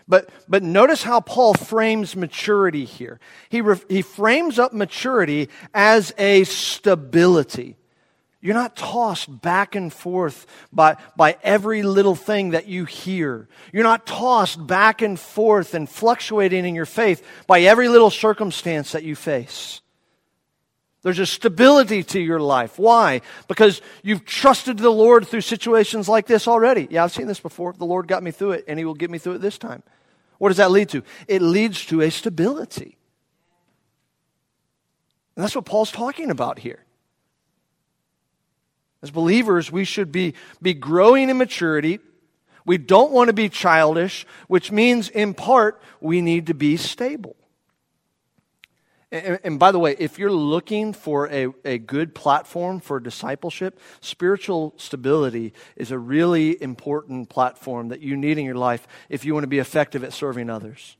But, 0.09 0.29
but 0.49 0.65
notice 0.65 1.05
how 1.05 1.21
Paul 1.21 1.55
frames 1.55 2.17
maturity 2.17 2.85
here. 2.85 3.21
He, 3.49 3.61
re, 3.61 3.77
he 3.89 4.03
frames 4.03 4.59
up 4.59 4.73
maturity 4.73 5.49
as 5.73 6.13
a 6.19 6.43
stability. 6.43 7.77
You're 8.47 8.55
not 8.55 8.77
tossed 8.77 9.43
back 9.43 9.75
and 9.75 9.93
forth 9.93 10.47
by, 10.73 10.99
by 11.17 11.37
every 11.43 11.83
little 11.83 12.15
thing 12.15 12.51
that 12.51 12.69
you 12.69 12.85
hear. 12.85 13.49
You're 13.73 13.83
not 13.83 14.07
tossed 14.07 14.65
back 14.65 15.03
and 15.03 15.19
forth 15.19 15.75
and 15.75 15.91
fluctuating 15.91 16.65
in 16.65 16.77
your 16.77 16.87
faith 16.87 17.27
by 17.49 17.63
every 17.63 17.89
little 17.89 18.09
circumstance 18.09 18.93
that 18.93 19.03
you 19.03 19.17
face. 19.17 19.81
There's 21.03 21.19
a 21.19 21.27
stability 21.27 22.05
to 22.05 22.21
your 22.21 22.39
life. 22.39 22.79
Why? 22.79 23.23
Because 23.49 23.83
you've 24.05 24.25
trusted 24.25 24.79
the 24.79 24.91
Lord 24.91 25.27
through 25.27 25.41
situations 25.41 26.09
like 26.09 26.29
this 26.29 26.47
already. 26.47 26.87
Yeah, 26.89 27.03
I've 27.03 27.11
seen 27.11 27.27
this 27.27 27.41
before. 27.41 27.73
The 27.73 27.85
Lord 27.85 28.07
got 28.07 28.23
me 28.23 28.31
through 28.31 28.53
it, 28.53 28.65
and 28.69 28.79
He 28.79 28.85
will 28.85 28.95
get 28.95 29.11
me 29.11 29.19
through 29.19 29.35
it 29.35 29.41
this 29.41 29.59
time. 29.59 29.83
What 30.39 30.51
does 30.51 30.59
that 30.59 30.71
lead 30.71 30.91
to? 30.91 31.03
It 31.27 31.43
leads 31.43 31.85
to 31.87 32.01
a 32.01 32.13
stability. 32.13 32.97
And 35.35 35.43
that's 35.43 35.57
what 35.57 35.65
Paul's 35.65 35.91
talking 35.91 36.31
about 36.31 36.61
here. 36.61 36.86
As 39.03 39.11
believers, 39.11 39.71
we 39.71 39.85
should 39.85 40.11
be, 40.11 40.35
be 40.61 40.75
growing 40.75 41.29
in 41.31 41.39
maturity. 41.39 42.01
We 42.65 42.79
don't 42.79 43.13
want 43.13 43.29
to 43.29 43.33
be 43.33 43.49
childish, 43.49 44.27
which 44.49 44.73
means, 44.73 45.09
in 45.09 45.35
part, 45.35 45.81
we 46.01 46.21
need 46.21 46.47
to 46.49 46.55
be 46.55 46.77
stable. 46.77 47.37
And, 49.13 49.39
and, 49.45 49.59
by 49.59 49.71
the 49.71 49.79
way, 49.79 49.95
if 49.99 50.19
you're 50.19 50.33
looking 50.33 50.93
for 50.93 51.29
a, 51.31 51.49
a 51.65 51.79
good 51.79 52.15
platform 52.15 52.81
for 52.81 52.99
discipleship, 52.99 53.79
spiritual 54.01 54.75
stability 54.79 55.53
is 55.77 55.93
a 55.93 55.99
really 55.99 56.61
important 56.61 57.29
platform 57.29 57.89
that 57.89 58.01
you 58.01 58.17
need 58.17 58.37
in 58.37 58.45
your 58.45 58.57
life 58.57 58.89
if 59.09 59.25
you 59.25 59.33
want 59.33 59.45
to 59.45 59.49
be 59.49 59.61
effective 59.61 60.03
at 60.03 60.13
serving 60.13 60.51
others. 60.51 60.97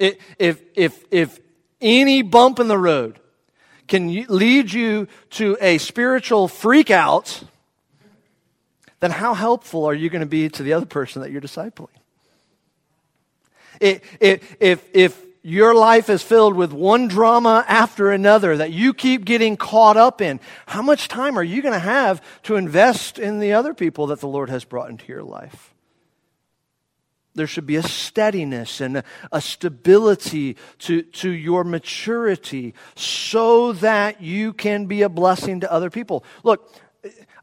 If, 0.00 0.64
if, 0.74 1.04
if 1.12 1.38
any 1.80 2.22
bump 2.22 2.58
in 2.58 2.66
the 2.66 2.78
road 2.78 3.20
can 3.90 4.24
lead 4.28 4.72
you 4.72 5.06
to 5.30 5.58
a 5.60 5.76
spiritual 5.78 6.48
freak 6.48 6.90
out, 6.90 7.42
then 9.00 9.10
how 9.10 9.34
helpful 9.34 9.84
are 9.84 9.94
you 9.94 10.08
going 10.08 10.20
to 10.20 10.26
be 10.26 10.48
to 10.48 10.62
the 10.62 10.72
other 10.72 10.86
person 10.86 11.20
that 11.20 11.30
you're 11.30 11.40
discipling? 11.40 11.88
If, 13.80 14.16
if, 14.60 14.88
if 14.94 15.22
your 15.42 15.74
life 15.74 16.08
is 16.08 16.22
filled 16.22 16.54
with 16.54 16.72
one 16.72 17.08
drama 17.08 17.64
after 17.66 18.12
another 18.12 18.56
that 18.58 18.70
you 18.70 18.94
keep 18.94 19.24
getting 19.24 19.56
caught 19.56 19.96
up 19.96 20.20
in, 20.20 20.38
how 20.66 20.82
much 20.82 21.08
time 21.08 21.38
are 21.38 21.42
you 21.42 21.60
going 21.60 21.74
to 21.74 21.78
have 21.80 22.22
to 22.44 22.56
invest 22.56 23.18
in 23.18 23.40
the 23.40 23.54
other 23.54 23.74
people 23.74 24.06
that 24.08 24.20
the 24.20 24.28
Lord 24.28 24.50
has 24.50 24.64
brought 24.64 24.90
into 24.90 25.06
your 25.08 25.22
life? 25.22 25.74
There 27.34 27.46
should 27.46 27.66
be 27.66 27.76
a 27.76 27.82
steadiness 27.82 28.80
and 28.80 29.02
a 29.30 29.40
stability 29.40 30.56
to, 30.80 31.02
to 31.02 31.30
your 31.30 31.62
maturity 31.62 32.74
so 32.96 33.72
that 33.74 34.20
you 34.20 34.52
can 34.52 34.86
be 34.86 35.02
a 35.02 35.08
blessing 35.08 35.60
to 35.60 35.72
other 35.72 35.90
people. 35.90 36.24
Look, 36.42 36.74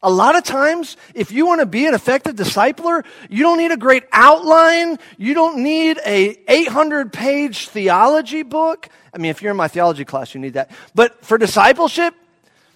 a 0.04 0.12
lot 0.12 0.36
of 0.36 0.44
times, 0.44 0.98
if 1.16 1.32
you 1.32 1.46
want 1.46 1.62
to 1.62 1.66
be 1.66 1.88
an 1.88 1.94
effective 1.94 2.36
discipler, 2.36 3.04
you 3.30 3.44
don't 3.44 3.58
need 3.58 3.72
a 3.72 3.78
great 3.78 4.04
outline. 4.12 5.00
You 5.18 5.34
don't 5.34 5.64
need 5.64 6.00
a 6.06 6.38
800 6.48 7.12
page 7.12 7.70
theology 7.70 8.44
book. 8.44 8.90
I 9.14 9.18
mean, 9.18 9.32
if 9.32 9.42
you're 9.42 9.52
in 9.52 9.58
my 9.58 9.68
theology 9.68 10.06
class, 10.06 10.36
you 10.36 10.42
need 10.42 10.54
that. 10.54 10.70
But 10.94 11.26
for 11.26 11.38
discipleship, 11.38 12.14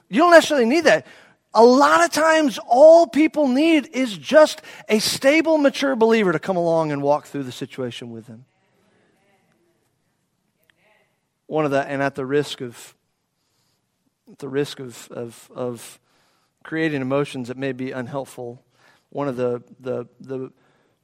you 0.09 0.19
don't 0.19 0.31
necessarily 0.31 0.65
need 0.65 0.85
that. 0.85 1.05
A 1.53 1.63
lot 1.63 2.03
of 2.03 2.11
times, 2.11 2.59
all 2.65 3.07
people 3.07 3.47
need 3.47 3.89
is 3.93 4.17
just 4.17 4.61
a 4.87 4.99
stable, 4.99 5.57
mature 5.57 5.95
believer 5.97 6.31
to 6.31 6.39
come 6.39 6.55
along 6.55 6.91
and 6.91 7.01
walk 7.01 7.25
through 7.25 7.43
the 7.43 7.51
situation 7.51 8.11
with 8.11 8.27
them. 8.27 8.45
One 11.47 11.65
of 11.65 11.71
the, 11.71 11.81
and 11.81 12.01
at 12.01 12.15
the 12.15 12.25
risk 12.25 12.61
of, 12.61 12.95
at 14.31 14.39
the 14.39 14.47
risk 14.47 14.79
of, 14.79 15.09
of, 15.11 15.51
of 15.53 15.99
creating 16.63 17.01
emotions 17.01 17.49
that 17.49 17.57
may 17.57 17.73
be 17.73 17.91
unhelpful, 17.91 18.63
one 19.09 19.27
of 19.27 19.35
the, 19.35 19.61
the, 19.77 20.05
the 20.21 20.53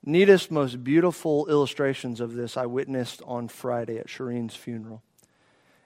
neatest, 0.05 0.49
most 0.49 0.81
beautiful 0.81 1.47
illustrations 1.47 2.21
of 2.21 2.35
this 2.35 2.55
I 2.55 2.67
witnessed 2.67 3.21
on 3.25 3.49
Friday 3.49 3.97
at 3.97 4.07
Shireen's 4.07 4.55
funeral. 4.55 5.03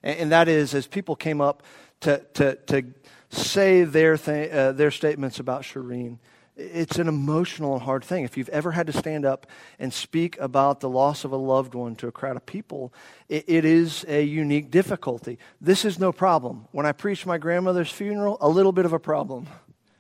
And, 0.03 0.19
and 0.19 0.31
that 0.31 0.47
is, 0.47 0.75
as 0.75 0.85
people 0.85 1.15
came 1.15 1.41
up 1.41 1.63
to, 2.01 2.23
to, 2.35 2.55
to 2.67 2.83
say 3.31 3.83
their, 3.83 4.17
th- 4.17 4.51
uh, 4.51 4.71
their 4.73 4.91
statements 4.91 5.39
about 5.39 5.63
Shireen. 5.63 6.17
It's 6.57 6.99
an 6.99 7.07
emotional 7.07 7.73
and 7.73 7.81
hard 7.81 8.03
thing. 8.03 8.23
If 8.23 8.37
you've 8.37 8.49
ever 8.49 8.71
had 8.71 8.87
to 8.87 8.93
stand 8.93 9.25
up 9.25 9.47
and 9.79 9.93
speak 9.93 10.37
about 10.39 10.81
the 10.81 10.89
loss 10.89 11.23
of 11.23 11.31
a 11.31 11.37
loved 11.37 11.73
one 11.73 11.95
to 11.97 12.07
a 12.07 12.11
crowd 12.11 12.35
of 12.35 12.45
people, 12.45 12.93
it, 13.29 13.45
it 13.47 13.65
is 13.65 14.05
a 14.07 14.21
unique 14.21 14.69
difficulty. 14.69 15.39
This 15.61 15.85
is 15.85 15.97
no 15.97 16.11
problem. 16.11 16.65
When 16.71 16.85
I 16.85 16.91
preached 16.91 17.25
my 17.25 17.37
grandmother's 17.37 17.89
funeral, 17.89 18.37
a 18.41 18.49
little 18.49 18.73
bit 18.73 18.85
of 18.85 18.93
a 18.93 18.99
problem, 18.99 19.47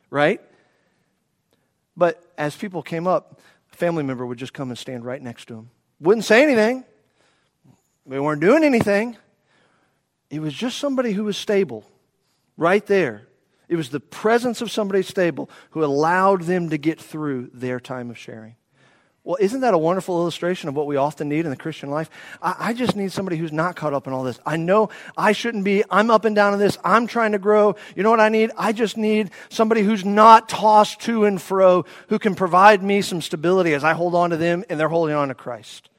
right? 0.09 0.41
But 1.95 2.21
as 2.37 2.55
people 2.55 2.83
came 2.83 3.07
up, 3.07 3.39
a 3.71 3.75
family 3.75 4.03
member 4.03 4.25
would 4.25 4.37
just 4.37 4.53
come 4.53 4.69
and 4.69 4.77
stand 4.77 5.05
right 5.05 5.21
next 5.21 5.45
to 5.45 5.55
him. 5.55 5.69
Wouldn't 5.99 6.25
say 6.25 6.43
anything. 6.43 6.83
We 8.05 8.19
weren't 8.19 8.41
doing 8.41 8.63
anything. 8.63 9.15
It 10.29 10.41
was 10.41 10.53
just 10.53 10.77
somebody 10.77 11.13
who 11.13 11.23
was 11.23 11.37
stable 11.37 11.85
right 12.57 12.85
there. 12.85 13.27
It 13.67 13.77
was 13.77 13.89
the 13.89 13.99
presence 13.99 14.61
of 14.61 14.69
somebody 14.69 15.01
stable 15.01 15.49
who 15.69 15.83
allowed 15.83 16.41
them 16.41 16.69
to 16.71 16.77
get 16.77 16.99
through 16.99 17.51
their 17.53 17.79
time 17.79 18.09
of 18.09 18.17
sharing. 18.17 18.55
Well, 19.23 19.37
isn't 19.39 19.61
that 19.61 19.75
a 19.75 19.77
wonderful 19.77 20.19
illustration 20.19 20.67
of 20.67 20.75
what 20.75 20.87
we 20.87 20.95
often 20.95 21.29
need 21.29 21.45
in 21.45 21.51
the 21.51 21.57
Christian 21.57 21.91
life? 21.91 22.09
I, 22.41 22.55
I, 22.57 22.73
just 22.73 22.95
need 22.95 23.11
somebody 23.11 23.37
who's 23.37 23.51
not 23.51 23.75
caught 23.75 23.93
up 23.93 24.07
in 24.07 24.13
all 24.13 24.23
this. 24.23 24.39
I 24.47 24.57
know 24.57 24.89
I 25.15 25.31
shouldn't 25.33 25.63
be. 25.63 25.83
I'm 25.91 26.09
up 26.09 26.25
and 26.25 26.35
down 26.35 26.53
in 26.53 26.59
this. 26.59 26.75
I'm 26.83 27.05
trying 27.05 27.33
to 27.33 27.39
grow. 27.39 27.75
You 27.95 28.01
know 28.01 28.09
what 28.09 28.19
I 28.19 28.29
need? 28.29 28.49
I 28.57 28.71
just 28.71 28.97
need 28.97 29.29
somebody 29.49 29.83
who's 29.83 30.03
not 30.03 30.49
tossed 30.49 31.01
to 31.01 31.25
and 31.25 31.39
fro, 31.39 31.85
who 32.09 32.17
can 32.17 32.33
provide 32.33 32.81
me 32.81 33.03
some 33.03 33.21
stability 33.21 33.75
as 33.75 33.83
I 33.83 33.93
hold 33.93 34.15
on 34.15 34.31
to 34.31 34.37
them 34.37 34.63
and 34.69 34.79
they're 34.79 34.89
holding 34.89 35.15
on 35.15 35.27
to 35.27 35.35
Christ. 35.35 35.90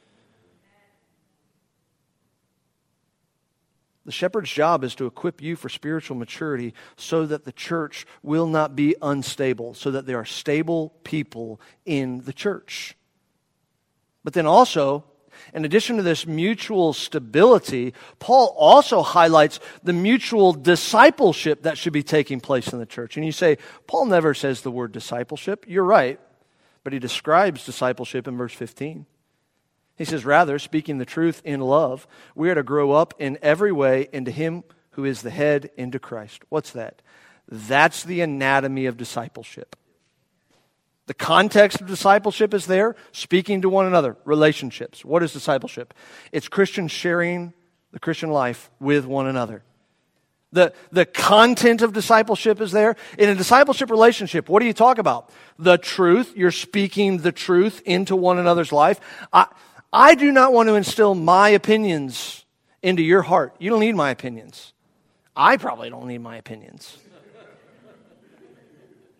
The 4.05 4.13
shepherd's 4.13 4.51
job 4.51 4.83
is 4.83 4.95
to 4.97 5.07
equip 5.07 5.41
you 5.41 5.55
for 5.55 5.69
spiritual 5.69 6.17
maturity 6.17 6.75
so 6.97 7.25
that 7.27 7.45
the 7.45 7.53
church 7.53 8.05
will 8.23 8.47
not 8.47 8.75
be 8.75 8.97
unstable, 9.01 9.75
so 9.75 9.93
that 9.93 10.07
there 10.07 10.19
are 10.19 10.25
stable 10.25 10.93
people 11.05 11.61
in 11.85 12.23
the 12.23 12.33
church. 12.33 12.97
But 14.25 14.33
then 14.33 14.47
also, 14.47 15.05
in 15.55 15.65
addition 15.65 15.97
to 15.97 16.03
this 16.03 16.27
mutual 16.27 16.93
stability, 16.93 17.95
Paul 18.19 18.55
also 18.59 19.03
highlights 19.03 19.61
the 19.85 19.93
mutual 19.93 20.53
discipleship 20.53 21.63
that 21.63 21.79
should 21.79 21.93
be 21.93 22.03
taking 22.03 22.41
place 22.41 22.73
in 22.73 22.79
the 22.81 22.87
church. 22.87 23.17
And 23.17 23.25
you 23.25 23.33
say, 23.33 23.59
Paul 23.87 24.07
never 24.07 24.35
says 24.35 24.63
the 24.63 24.71
word 24.71 24.93
discipleship. 24.93 25.65
You're 25.69 25.85
right, 25.85 26.19
but 26.83 26.93
he 26.93 26.99
describes 26.99 27.65
discipleship 27.65 28.27
in 28.27 28.37
verse 28.37 28.55
15. 28.55 29.07
He 29.97 30.05
says, 30.05 30.25
Rather, 30.25 30.59
speaking 30.59 30.99
the 30.99 31.05
truth 31.05 31.43
in 31.45 31.61
love, 31.61 32.07
we 32.35 32.51
are 32.51 32.55
to 32.55 32.63
grow 32.63 32.93
up 32.93 33.15
in 33.19 33.39
every 33.43 33.73
way 33.73 34.09
into 34.13 34.31
Him 34.31 34.65
who 34.93 35.05
is 35.05 35.23
the 35.23 35.31
head, 35.31 35.71
into 35.77 35.99
Christ. 35.99 36.43
What's 36.49 36.73
that? 36.73 37.03
That's 37.49 38.03
the 38.03 38.21
anatomy 38.21 38.87
of 38.87 38.97
discipleship. 38.97 39.77
The 41.07 41.15
context 41.15 41.81
of 41.81 41.87
discipleship 41.87 42.55
is 42.55 42.67
there, 42.67 42.95
speaking 43.11 43.63
to 43.63 43.69
one 43.69 43.87
another, 43.87 44.17
relationships. 44.25 45.05
What 45.05 45.23
is 45.23 45.33
discipleship? 45.33 45.95
It's 46.31 46.49
Christians 46.49 46.93
sharing 46.93 47.53
the 47.91 47.99
Christian 47.99 48.31
life 48.31 48.71
with 48.81 49.05
one 49.05 49.27
another. 49.27 49.63
The, 50.53 50.75
the 50.91 51.07
content 51.07 51.83
of 51.83 51.93
discipleship 51.93 52.61
is 52.61 52.73
there. 52.73 52.97
In 53.19 53.31
a 53.31 53.35
discipleship 53.35 53.91
relationship, 53.91 54.49
what 54.49 54.61
do 54.61 54.67
you 54.67 54.75
talk 54.75 54.99
about? 54.99 55.31
The 55.59 55.79
truth. 55.79 56.35
You're 56.37 56.51
speaking 56.51 57.19
the 57.19 57.33
truth 57.33 57.83
into 57.87 58.15
one 58.15 58.39
another's 58.39 58.71
life. 58.71 59.01
I, 59.33 59.47
I 59.93 60.15
do 60.15 60.33
not 60.33 60.53
want 60.53 60.69
to 60.69 60.75
instill 60.75 61.15
my 61.15 61.51
opinions 61.51 62.45
into 62.83 63.03
your 63.03 63.23
heart. 63.23 63.55
You 63.59 63.71
don't 63.71 63.81
need 63.81 63.95
my 63.95 64.11
opinions. 64.11 64.73
I 65.37 65.57
probably 65.57 65.91
don't 65.91 66.07
need 66.07 66.21
my 66.21 66.37
opinions. 66.37 66.97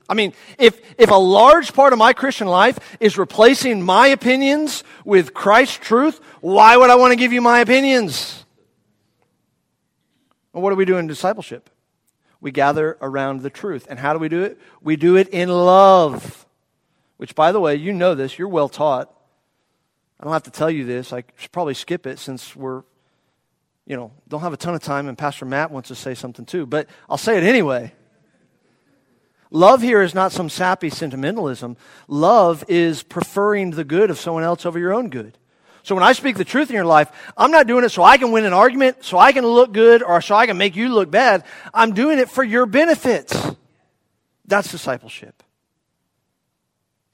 I 0.09 0.15
mean, 0.15 0.35
if, 0.59 0.81
if 0.99 1.11
a 1.11 1.15
large 1.15 1.73
part 1.73 1.93
of 1.93 1.99
my 1.99 2.13
Christian 2.13 2.47
life 2.47 2.97
is 3.01 3.17
replacing 3.17 3.83
my 3.83 4.09
opinions 4.09 4.85
with 5.05 5.33
Christ's 5.33 5.79
truth, 5.79 6.21
why 6.41 6.77
would 6.77 6.91
I 6.91 6.97
want 6.97 7.13
to 7.13 7.17
give 7.17 7.33
you 7.33 7.41
my 7.41 7.61
opinions? 7.61 8.45
Well, 10.53 10.63
what 10.63 10.71
do 10.71 10.77
we 10.77 10.85
do 10.85 10.99
in 10.99 11.07
discipleship? 11.07 11.71
We 12.41 12.51
gather 12.51 12.99
around 13.01 13.41
the 13.41 13.51
truth. 13.51 13.87
And 13.89 13.99
how 13.99 14.13
do 14.13 14.19
we 14.19 14.29
do 14.29 14.43
it? 14.43 14.59
We 14.83 14.97
do 14.97 15.17
it 15.17 15.29
in 15.29 15.49
love. 15.49 16.47
Which, 17.17 17.35
by 17.35 17.53
the 17.53 17.61
way, 17.61 17.77
you 17.77 17.93
know 17.93 18.15
this, 18.15 18.39
you're 18.39 18.49
well 18.49 18.69
taught. 18.69 19.15
I 20.23 20.25
don't 20.25 20.35
have 20.35 20.45
to 20.45 20.53
tell 20.53 20.71
you 20.71 20.85
this. 20.85 21.13
I 21.13 21.25
should 21.35 21.51
probably 21.51 21.75
skip 21.75 22.07
it 22.07 22.21
since 22.21 22.55
we're, 22.55 22.85
you 23.89 23.97
know, 23.97 24.13
don't 24.29 24.43
have 24.43 24.53
a 24.53 24.57
ton 24.57 24.73
of 24.73 24.81
time 24.81 25.09
and 25.09 25.19
Pastor 25.19 25.45
Matt 25.45 25.73
wants 25.73 25.89
to 25.89 25.97
say 25.97 26.15
something 26.15 26.45
too. 26.45 26.65
But 26.65 26.89
I'll 27.11 27.19
say 27.19 27.37
it 27.37 27.43
anyway. 27.43 27.93
Love 29.51 29.83
here 29.83 30.01
is 30.01 30.15
not 30.15 30.31
some 30.31 30.49
sappy 30.49 30.91
sentimentalism. 30.91 31.77
Love 32.07 32.65
is 32.69 33.03
preferring 33.03 33.73
the 33.73 33.83
good 33.83 34.11
of 34.11 34.19
someone 34.19 34.45
else 34.45 34.65
over 34.65 34.79
your 34.79 34.95
own 34.95 35.11
good. 35.11 35.37
So 35.83 35.97
when 35.97 36.05
I 36.05 36.13
speak 36.13 36.37
the 36.37 36.45
truth 36.45 36.71
in 36.71 36.77
your 36.77 36.85
life, 36.85 37.11
I'm 37.37 37.51
not 37.51 37.67
doing 37.67 37.83
it 37.83 37.89
so 37.89 38.05
I 38.05 38.17
can 38.17 38.31
win 38.31 38.45
an 38.45 38.53
argument, 38.53 39.05
so 39.05 39.19
I 39.19 39.33
can 39.33 39.45
look 39.45 39.73
good, 39.73 40.05
or 40.05 40.21
so 40.21 40.37
I 40.37 40.47
can 40.47 40.57
make 40.57 40.77
you 40.77 40.89
look 40.91 41.11
bad. 41.11 41.43
I'm 41.75 41.95
doing 41.95 42.21
it 42.21 42.31
for 42.31 42.45
your 42.45 42.67
benefits. 42.67 43.37
That's 44.47 44.71
discipleship. 44.71 45.43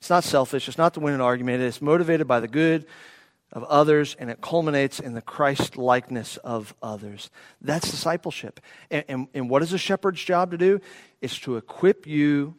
It's 0.00 0.10
not 0.10 0.24
selfish. 0.24 0.68
It's 0.68 0.78
not 0.78 0.94
to 0.94 1.00
win 1.00 1.14
an 1.14 1.20
argument. 1.20 1.62
It's 1.62 1.82
motivated 1.82 2.26
by 2.26 2.40
the 2.40 2.48
good 2.48 2.86
of 3.52 3.64
others, 3.64 4.14
and 4.18 4.30
it 4.30 4.40
culminates 4.40 5.00
in 5.00 5.14
the 5.14 5.22
Christ 5.22 5.76
likeness 5.76 6.36
of 6.38 6.74
others. 6.82 7.30
That's 7.60 7.90
discipleship. 7.90 8.60
And, 8.90 9.04
and, 9.08 9.28
and, 9.34 9.50
what 9.50 9.62
is 9.62 9.72
a 9.72 9.78
shepherd's 9.78 10.22
job 10.22 10.50
to 10.50 10.58
do? 10.58 10.80
It's 11.20 11.38
to 11.40 11.56
equip 11.56 12.06
you 12.06 12.56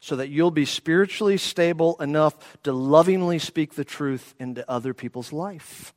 so 0.00 0.16
that 0.16 0.28
you'll 0.28 0.50
be 0.50 0.64
spiritually 0.64 1.38
stable 1.38 1.96
enough 2.00 2.58
to 2.62 2.72
lovingly 2.72 3.38
speak 3.38 3.74
the 3.74 3.84
truth 3.84 4.34
into 4.38 4.68
other 4.70 4.94
people's 4.94 5.32
life. 5.32 5.94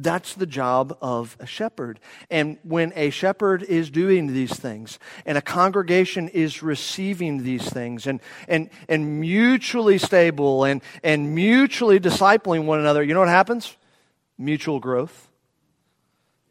That's 0.00 0.34
the 0.34 0.46
job 0.46 0.96
of 1.02 1.36
a 1.40 1.46
shepherd. 1.46 1.98
And 2.30 2.58
when 2.62 2.92
a 2.94 3.10
shepherd 3.10 3.64
is 3.64 3.90
doing 3.90 4.32
these 4.32 4.52
things 4.52 5.00
and 5.26 5.36
a 5.36 5.42
congregation 5.42 6.28
is 6.28 6.62
receiving 6.62 7.42
these 7.42 7.68
things 7.68 8.06
and, 8.06 8.20
and, 8.46 8.70
and 8.88 9.20
mutually 9.20 9.98
stable 9.98 10.62
and, 10.62 10.82
and 11.02 11.34
mutually 11.34 11.98
discipling 11.98 12.64
one 12.64 12.78
another, 12.78 13.02
you 13.02 13.12
know 13.12 13.18
what 13.18 13.28
happens? 13.28 13.76
Mutual 14.38 14.78
growth. 14.78 15.28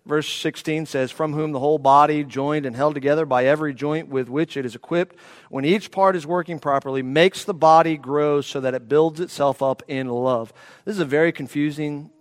Verse 0.06 0.28
16 0.28 0.86
says, 0.86 1.10
From 1.10 1.32
whom 1.32 1.54
the 1.54 1.60
whole 1.60 1.80
body, 1.80 2.26
joined 2.26 2.66
and 2.66 2.76
held 2.76 2.96
together 2.96 3.26
by 3.26 3.46
every 3.46 3.74
joint 3.74 4.10
with 4.10 4.28
which 4.28 4.58
it 4.58 4.66
is 4.66 4.76
equipped, 4.76 5.16
when 5.50 5.64
each 5.64 5.90
part 5.90 6.18
is 6.18 6.28
working 6.28 6.60
properly, 6.60 7.02
makes 7.02 7.46
the 7.46 7.54
body 7.54 7.96
grow 7.96 8.42
so 8.42 8.60
that 8.60 8.74
it 8.74 8.90
builds 8.90 9.22
itself 9.22 9.62
up 9.62 9.84
in 9.88 10.10
love. 10.10 10.52
This 10.84 10.96
is 10.96 11.02
a 11.02 11.06
very 11.06 11.32
confusing 11.32 12.12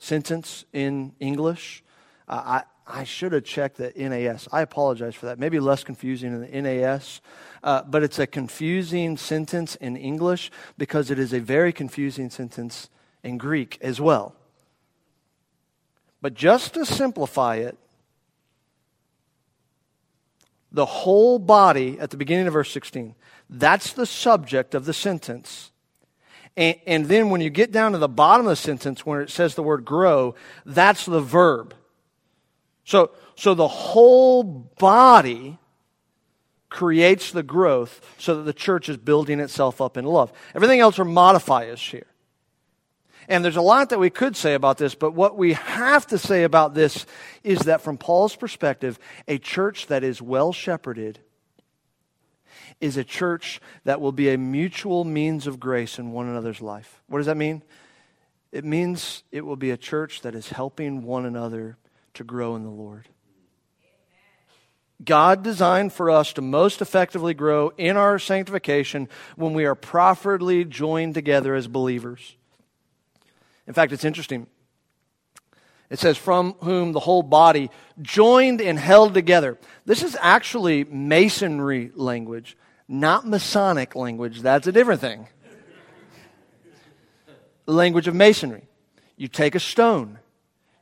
sentence 0.00 0.64
in 0.72 1.12
English. 1.20 1.84
Uh, 2.26 2.62
I, 2.88 3.00
I 3.00 3.04
should 3.04 3.32
have 3.32 3.44
checked 3.44 3.76
the 3.76 3.92
NAS. 3.96 4.48
I 4.50 4.62
apologize 4.62 5.14
for 5.14 5.26
that. 5.26 5.38
Maybe 5.38 5.60
less 5.60 5.84
confusing 5.84 6.32
in 6.32 6.40
the 6.40 6.62
NAS. 6.62 7.20
Uh, 7.62 7.82
but 7.82 8.02
it's 8.02 8.18
a 8.18 8.26
confusing 8.26 9.16
sentence 9.16 9.76
in 9.76 9.96
English 9.96 10.50
because 10.76 11.10
it 11.10 11.18
is 11.18 11.32
a 11.32 11.38
very 11.38 11.72
confusing 11.72 12.30
sentence 12.30 12.90
in 13.22 13.38
Greek 13.38 13.78
as 13.80 14.00
well. 14.00 14.34
But 16.20 16.34
just 16.34 16.74
to 16.74 16.84
simplify 16.84 17.56
it, 17.56 17.78
the 20.72 20.86
whole 20.86 21.38
body 21.38 21.98
at 21.98 22.10
the 22.10 22.16
beginning 22.16 22.46
of 22.46 22.52
verse 22.52 22.70
16, 22.72 23.14
that's 23.48 23.92
the 23.92 24.06
subject 24.06 24.74
of 24.74 24.84
the 24.84 24.92
sentence. 24.92 25.70
And, 26.60 26.76
and 26.86 27.06
then 27.06 27.30
when 27.30 27.40
you 27.40 27.48
get 27.48 27.72
down 27.72 27.92
to 27.92 27.98
the 27.98 28.06
bottom 28.06 28.46
of 28.46 28.50
the 28.50 28.56
sentence 28.56 29.06
where 29.06 29.22
it 29.22 29.30
says 29.30 29.54
the 29.54 29.62
word 29.62 29.86
grow, 29.86 30.34
that's 30.66 31.06
the 31.06 31.22
verb. 31.22 31.74
So, 32.84 33.12
so 33.34 33.54
the 33.54 33.66
whole 33.66 34.44
body 34.44 35.58
creates 36.68 37.32
the 37.32 37.42
growth 37.42 38.14
so 38.18 38.36
that 38.36 38.42
the 38.42 38.52
church 38.52 38.90
is 38.90 38.98
building 38.98 39.40
itself 39.40 39.80
up 39.80 39.96
in 39.96 40.04
love. 40.04 40.32
Everything 40.54 40.80
else 40.80 40.98
are 40.98 41.04
modifiers 41.04 41.80
here. 41.80 42.06
And 43.26 43.42
there's 43.42 43.56
a 43.56 43.62
lot 43.62 43.88
that 43.88 43.98
we 43.98 44.10
could 44.10 44.36
say 44.36 44.52
about 44.52 44.76
this, 44.76 44.94
but 44.94 45.14
what 45.14 45.38
we 45.38 45.54
have 45.54 46.06
to 46.08 46.18
say 46.18 46.42
about 46.42 46.74
this 46.74 47.06
is 47.42 47.60
that 47.60 47.80
from 47.80 47.96
Paul's 47.96 48.36
perspective, 48.36 48.98
a 49.26 49.38
church 49.38 49.86
that 49.86 50.04
is 50.04 50.20
well 50.20 50.52
shepherded 50.52 51.20
is 52.80 52.96
a 52.96 53.04
church 53.04 53.60
that 53.84 54.00
will 54.00 54.12
be 54.12 54.30
a 54.30 54.38
mutual 54.38 55.04
means 55.04 55.46
of 55.46 55.60
grace 55.60 55.98
in 55.98 56.12
one 56.12 56.28
another's 56.28 56.60
life. 56.60 57.02
What 57.06 57.18
does 57.18 57.26
that 57.26 57.36
mean? 57.36 57.62
It 58.52 58.64
means 58.64 59.22
it 59.30 59.46
will 59.46 59.56
be 59.56 59.70
a 59.70 59.76
church 59.76 60.22
that 60.22 60.34
is 60.34 60.48
helping 60.48 61.02
one 61.02 61.24
another 61.24 61.76
to 62.14 62.24
grow 62.24 62.56
in 62.56 62.64
the 62.64 62.70
Lord. 62.70 63.08
God 65.02 65.42
designed 65.42 65.92
for 65.92 66.10
us 66.10 66.32
to 66.34 66.42
most 66.42 66.82
effectively 66.82 67.32
grow 67.32 67.72
in 67.78 67.96
our 67.96 68.18
sanctification 68.18 69.08
when 69.36 69.54
we 69.54 69.64
are 69.64 69.74
properly 69.74 70.64
joined 70.64 71.14
together 71.14 71.54
as 71.54 71.68
believers. 71.68 72.36
In 73.66 73.72
fact, 73.72 73.92
it's 73.92 74.04
interesting. 74.04 74.46
It 75.90 75.98
says, 75.98 76.16
from 76.16 76.54
whom 76.60 76.92
the 76.92 77.00
whole 77.00 77.22
body 77.22 77.70
joined 78.00 78.60
and 78.60 78.78
held 78.78 79.12
together. 79.12 79.58
This 79.84 80.02
is 80.02 80.16
actually 80.20 80.84
masonry 80.84 81.90
language 81.94 82.56
not 82.90 83.24
Masonic 83.26 83.94
language. 83.94 84.40
That's 84.40 84.66
a 84.66 84.72
different 84.72 85.00
thing. 85.00 85.28
the 87.64 87.72
language 87.72 88.08
of 88.08 88.14
masonry. 88.16 88.66
You 89.16 89.28
take 89.28 89.54
a 89.54 89.60
stone, 89.60 90.18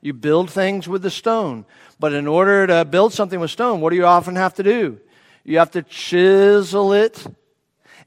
you 0.01 0.13
build 0.13 0.49
things 0.49 0.87
with 0.87 1.03
the 1.03 1.11
stone. 1.11 1.65
But 1.99 2.13
in 2.13 2.25
order 2.25 2.65
to 2.65 2.85
build 2.85 3.13
something 3.13 3.39
with 3.39 3.51
stone, 3.51 3.79
what 3.79 3.91
do 3.91 3.97
you 3.97 4.05
often 4.05 4.37
have 4.37 4.55
to 4.55 4.63
do? 4.63 4.99
You 5.43 5.59
have 5.59 5.71
to 5.71 5.83
chisel 5.83 6.93
it. 6.93 7.25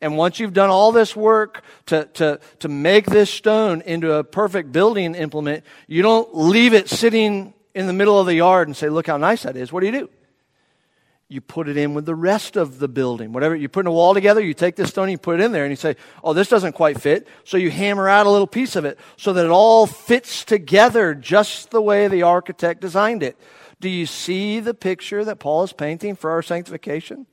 And 0.02 0.18
once 0.18 0.38
you've 0.38 0.52
done 0.52 0.68
all 0.68 0.92
this 0.92 1.16
work 1.16 1.64
to, 1.86 2.04
to, 2.14 2.40
to 2.58 2.68
make 2.68 3.06
this 3.06 3.30
stone 3.30 3.80
into 3.82 4.12
a 4.12 4.24
perfect 4.24 4.72
building 4.72 5.14
implement, 5.14 5.64
you 5.86 6.02
don't 6.02 6.36
leave 6.36 6.74
it 6.74 6.90
sitting 6.90 7.54
in 7.74 7.86
the 7.86 7.92
middle 7.94 8.18
of 8.20 8.26
the 8.26 8.34
yard 8.34 8.68
and 8.68 8.76
say, 8.76 8.90
Look 8.90 9.06
how 9.06 9.16
nice 9.16 9.44
that 9.44 9.56
is. 9.56 9.72
What 9.72 9.80
do 9.80 9.86
you 9.86 9.92
do? 9.92 10.10
you 11.32 11.40
put 11.40 11.66
it 11.66 11.78
in 11.78 11.94
with 11.94 12.04
the 12.04 12.14
rest 12.14 12.56
of 12.56 12.78
the 12.78 12.88
building. 12.88 13.32
Whatever 13.32 13.56
you 13.56 13.66
put 13.66 13.80
in 13.80 13.86
a 13.86 13.92
wall 13.92 14.12
together, 14.12 14.42
you 14.42 14.52
take 14.52 14.76
this 14.76 14.90
stone, 14.90 15.04
and 15.04 15.12
you 15.12 15.18
put 15.18 15.40
it 15.40 15.42
in 15.42 15.52
there, 15.52 15.64
and 15.64 15.72
you 15.72 15.76
say, 15.76 15.96
Oh, 16.22 16.34
this 16.34 16.48
doesn't 16.48 16.72
quite 16.72 17.00
fit. 17.00 17.26
So 17.44 17.56
you 17.56 17.70
hammer 17.70 18.08
out 18.08 18.26
a 18.26 18.30
little 18.30 18.46
piece 18.46 18.76
of 18.76 18.84
it 18.84 18.98
so 19.16 19.32
that 19.32 19.46
it 19.46 19.50
all 19.50 19.86
fits 19.86 20.44
together 20.44 21.14
just 21.14 21.70
the 21.70 21.80
way 21.80 22.06
the 22.08 22.22
architect 22.22 22.82
designed 22.82 23.22
it. 23.22 23.38
Do 23.80 23.88
you 23.88 24.04
see 24.04 24.60
the 24.60 24.74
picture 24.74 25.24
that 25.24 25.38
Paul 25.38 25.64
is 25.64 25.72
painting 25.72 26.16
for 26.16 26.30
our 26.30 26.42
sanctification? 26.42 27.26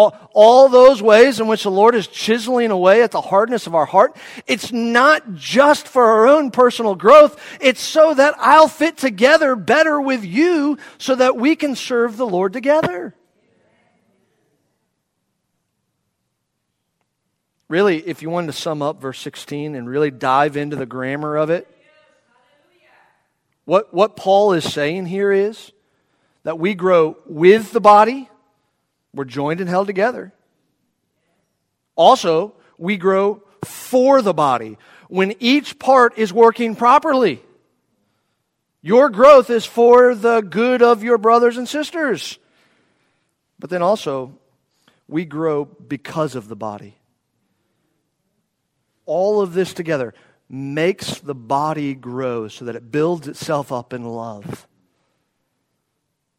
All, 0.00 0.30
all 0.32 0.68
those 0.70 1.02
ways 1.02 1.40
in 1.40 1.46
which 1.46 1.64
the 1.64 1.70
Lord 1.70 1.94
is 1.94 2.06
chiseling 2.06 2.70
away 2.70 3.02
at 3.02 3.10
the 3.10 3.20
hardness 3.20 3.66
of 3.66 3.74
our 3.74 3.84
heart, 3.84 4.16
it's 4.46 4.72
not 4.72 5.34
just 5.34 5.86
for 5.86 6.04
our 6.04 6.26
own 6.26 6.50
personal 6.50 6.94
growth. 6.94 7.38
It's 7.60 7.82
so 7.82 8.14
that 8.14 8.34
I'll 8.38 8.68
fit 8.68 8.96
together 8.96 9.54
better 9.56 10.00
with 10.00 10.24
you 10.24 10.78
so 10.96 11.14
that 11.16 11.36
we 11.36 11.54
can 11.54 11.76
serve 11.76 12.16
the 12.16 12.26
Lord 12.26 12.54
together. 12.54 13.14
Really, 17.68 17.98
if 17.98 18.22
you 18.22 18.30
wanted 18.30 18.48
to 18.48 18.52
sum 18.54 18.80
up 18.80 19.02
verse 19.02 19.20
16 19.20 19.74
and 19.74 19.88
really 19.88 20.10
dive 20.10 20.56
into 20.56 20.76
the 20.76 20.86
grammar 20.86 21.36
of 21.36 21.50
it, 21.50 21.68
what, 23.66 23.92
what 23.92 24.16
Paul 24.16 24.54
is 24.54 24.64
saying 24.64 25.06
here 25.06 25.30
is 25.30 25.70
that 26.44 26.58
we 26.58 26.74
grow 26.74 27.18
with 27.26 27.70
the 27.70 27.80
body 27.80 28.30
we're 29.14 29.24
joined 29.24 29.60
and 29.60 29.68
held 29.68 29.86
together. 29.86 30.32
Also, 31.96 32.54
we 32.78 32.96
grow 32.96 33.42
for 33.64 34.22
the 34.22 34.32
body 34.32 34.78
when 35.08 35.34
each 35.40 35.78
part 35.78 36.16
is 36.16 36.32
working 36.32 36.76
properly. 36.76 37.42
Your 38.82 39.10
growth 39.10 39.50
is 39.50 39.66
for 39.66 40.14
the 40.14 40.40
good 40.40 40.82
of 40.82 41.02
your 41.02 41.18
brothers 41.18 41.58
and 41.58 41.68
sisters. 41.68 42.38
But 43.58 43.68
then 43.68 43.82
also, 43.82 44.38
we 45.06 45.24
grow 45.24 45.64
because 45.66 46.34
of 46.34 46.48
the 46.48 46.56
body. 46.56 46.96
All 49.04 49.42
of 49.42 49.52
this 49.52 49.74
together 49.74 50.14
makes 50.48 51.20
the 51.20 51.34
body 51.34 51.94
grow 51.94 52.48
so 52.48 52.64
that 52.64 52.76
it 52.76 52.90
builds 52.90 53.28
itself 53.28 53.70
up 53.70 53.92
in 53.92 54.04
love. 54.04 54.66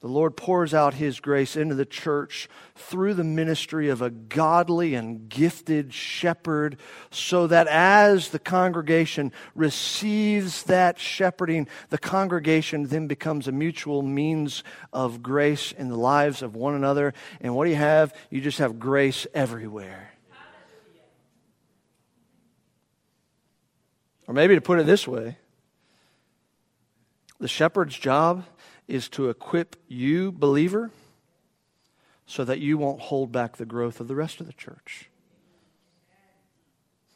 The 0.01 0.07
Lord 0.07 0.35
pours 0.35 0.73
out 0.73 0.95
His 0.95 1.19
grace 1.19 1.55
into 1.55 1.75
the 1.75 1.85
church 1.85 2.49
through 2.75 3.13
the 3.13 3.23
ministry 3.23 3.87
of 3.89 4.01
a 4.01 4.09
godly 4.09 4.95
and 4.95 5.29
gifted 5.29 5.93
shepherd, 5.93 6.77
so 7.11 7.45
that 7.45 7.67
as 7.67 8.29
the 8.29 8.39
congregation 8.39 9.31
receives 9.53 10.63
that 10.63 10.97
shepherding, 10.97 11.67
the 11.89 11.99
congregation 11.99 12.87
then 12.87 13.05
becomes 13.05 13.47
a 13.47 13.51
mutual 13.51 14.01
means 14.01 14.63
of 14.91 15.21
grace 15.21 15.71
in 15.71 15.89
the 15.89 15.97
lives 15.97 16.41
of 16.41 16.55
one 16.55 16.73
another. 16.73 17.13
And 17.39 17.55
what 17.55 17.65
do 17.65 17.69
you 17.69 17.77
have? 17.77 18.11
You 18.31 18.41
just 18.41 18.57
have 18.57 18.79
grace 18.79 19.27
everywhere. 19.35 20.11
Or 24.27 24.33
maybe 24.33 24.55
to 24.55 24.61
put 24.61 24.79
it 24.79 24.87
this 24.87 25.07
way 25.07 25.37
the 27.39 27.47
shepherd's 27.47 27.97
job 27.97 28.45
is 28.91 29.07
to 29.09 29.29
equip 29.29 29.77
you, 29.87 30.31
believer, 30.31 30.91
so 32.25 32.43
that 32.43 32.59
you 32.59 32.77
won't 32.77 32.99
hold 32.99 33.31
back 33.31 33.55
the 33.55 33.65
growth 33.65 33.99
of 33.99 34.07
the 34.07 34.15
rest 34.15 34.41
of 34.41 34.47
the 34.47 34.53
church. 34.53 35.09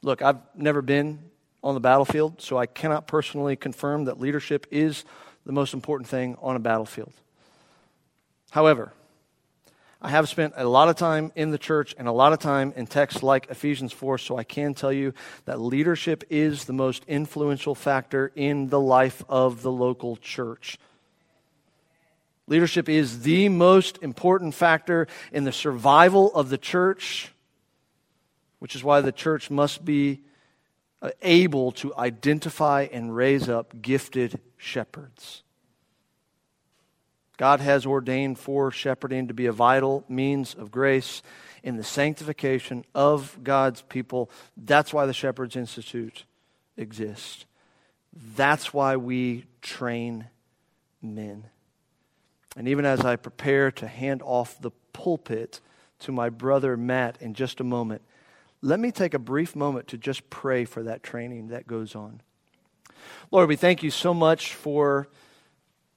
Look, 0.02 0.22
I've 0.22 0.40
never 0.56 0.82
been 0.82 1.20
on 1.64 1.74
the 1.74 1.82
battlefield, 1.82 2.42
so 2.42 2.58
I 2.58 2.66
cannot 2.66 3.08
personally 3.08 3.56
confirm 3.56 4.06
that 4.06 4.20
leadership 4.20 4.68
is 4.72 5.04
the 5.46 5.52
most 5.52 5.74
important 5.74 6.08
thing 6.08 6.38
on 6.42 6.56
a 6.56 6.60
battlefield. 6.60 7.14
However, 8.52 8.94
I 10.02 10.10
have 10.10 10.30
spent 10.30 10.54
a 10.56 10.68
lot 10.68 10.88
of 10.88 10.96
time 10.96 11.32
in 11.36 11.52
the 11.52 11.58
church 11.58 11.94
and 11.98 12.08
a 12.08 12.12
lot 12.12 12.32
of 12.32 12.40
time 12.40 12.72
in 12.76 12.88
texts 12.88 13.24
like 13.24 13.48
Ephesians 13.50 13.92
4, 13.92 14.18
so 14.18 14.38
I 14.38 14.44
can 14.44 14.76
tell 14.76 14.94
you 14.94 15.14
that 15.46 15.60
leadership 15.60 16.24
is 16.30 16.66
the 16.66 16.74
most 16.74 17.04
influential 17.08 17.76
factor 17.76 18.32
in 18.36 18.70
the 18.70 18.80
life 18.80 19.24
of 19.28 19.62
the 19.62 19.72
local 19.72 20.16
church. 20.18 20.78
Leadership 22.48 22.88
is 22.88 23.22
the 23.22 23.50
most 23.50 23.98
important 24.02 24.54
factor 24.54 25.08
in 25.32 25.46
the 25.46 25.52
survival 25.52 26.34
of 26.36 26.50
the 26.50 26.58
church, 26.58 27.32
which 28.60 28.76
is 28.76 28.84
why 28.84 29.02
the 29.02 29.12
church 29.12 29.50
must 29.50 29.84
be 29.84 30.22
uh, 31.02 31.10
able 31.22 31.72
to 31.72 31.96
identify 31.96 32.88
and 32.92 33.16
raise 33.16 33.50
up 33.50 33.82
gifted 33.82 34.40
shepherds. 34.58 35.44
God 37.38 37.60
has 37.60 37.86
ordained 37.86 38.40
for 38.40 38.72
shepherding 38.72 39.28
to 39.28 39.34
be 39.34 39.48
a 39.48 39.52
vital 39.52 40.06
means 40.08 40.54
of 40.54 40.72
grace 40.72 41.22
in 41.64 41.78
the 41.78 41.84
sanctification 41.84 42.86
of 42.94 43.38
God's 43.44 43.82
people. 43.82 44.30
That's 44.56 44.94
why 44.94 45.06
the 45.06 45.14
Shepherds 45.14 45.56
Institute 45.56 46.26
exists. 46.78 47.46
That's 48.36 48.74
why 48.74 48.96
we 48.96 49.46
train 49.62 50.28
men. 51.02 51.46
And 52.56 52.68
even 52.68 52.86
as 52.86 53.02
I 53.02 53.16
prepare 53.16 53.72
to 53.72 53.88
hand 53.88 54.22
off 54.24 54.60
the 54.62 54.72
pulpit 54.94 55.60
to 56.00 56.12
my 56.12 56.30
brother 56.30 56.78
Matt 56.78 57.18
in 57.22 57.34
just 57.34 57.60
a 57.60 57.64
moment, 57.64 58.02
let 58.62 58.80
me 58.80 58.92
take 58.92 59.14
a 59.14 59.20
brief 59.20 59.56
moment 59.56 59.88
to 59.90 59.98
just 59.98 60.30
pray 60.30 60.66
for 60.66 60.84
that 60.84 61.04
training 61.04 61.50
that 61.50 61.68
goes 61.68 61.96
on. 61.96 62.22
Lord, 63.32 63.50
we 63.50 63.56
thank 63.56 63.84
you 63.84 63.92
so 63.92 64.14
much 64.14 64.54
for 64.54 65.08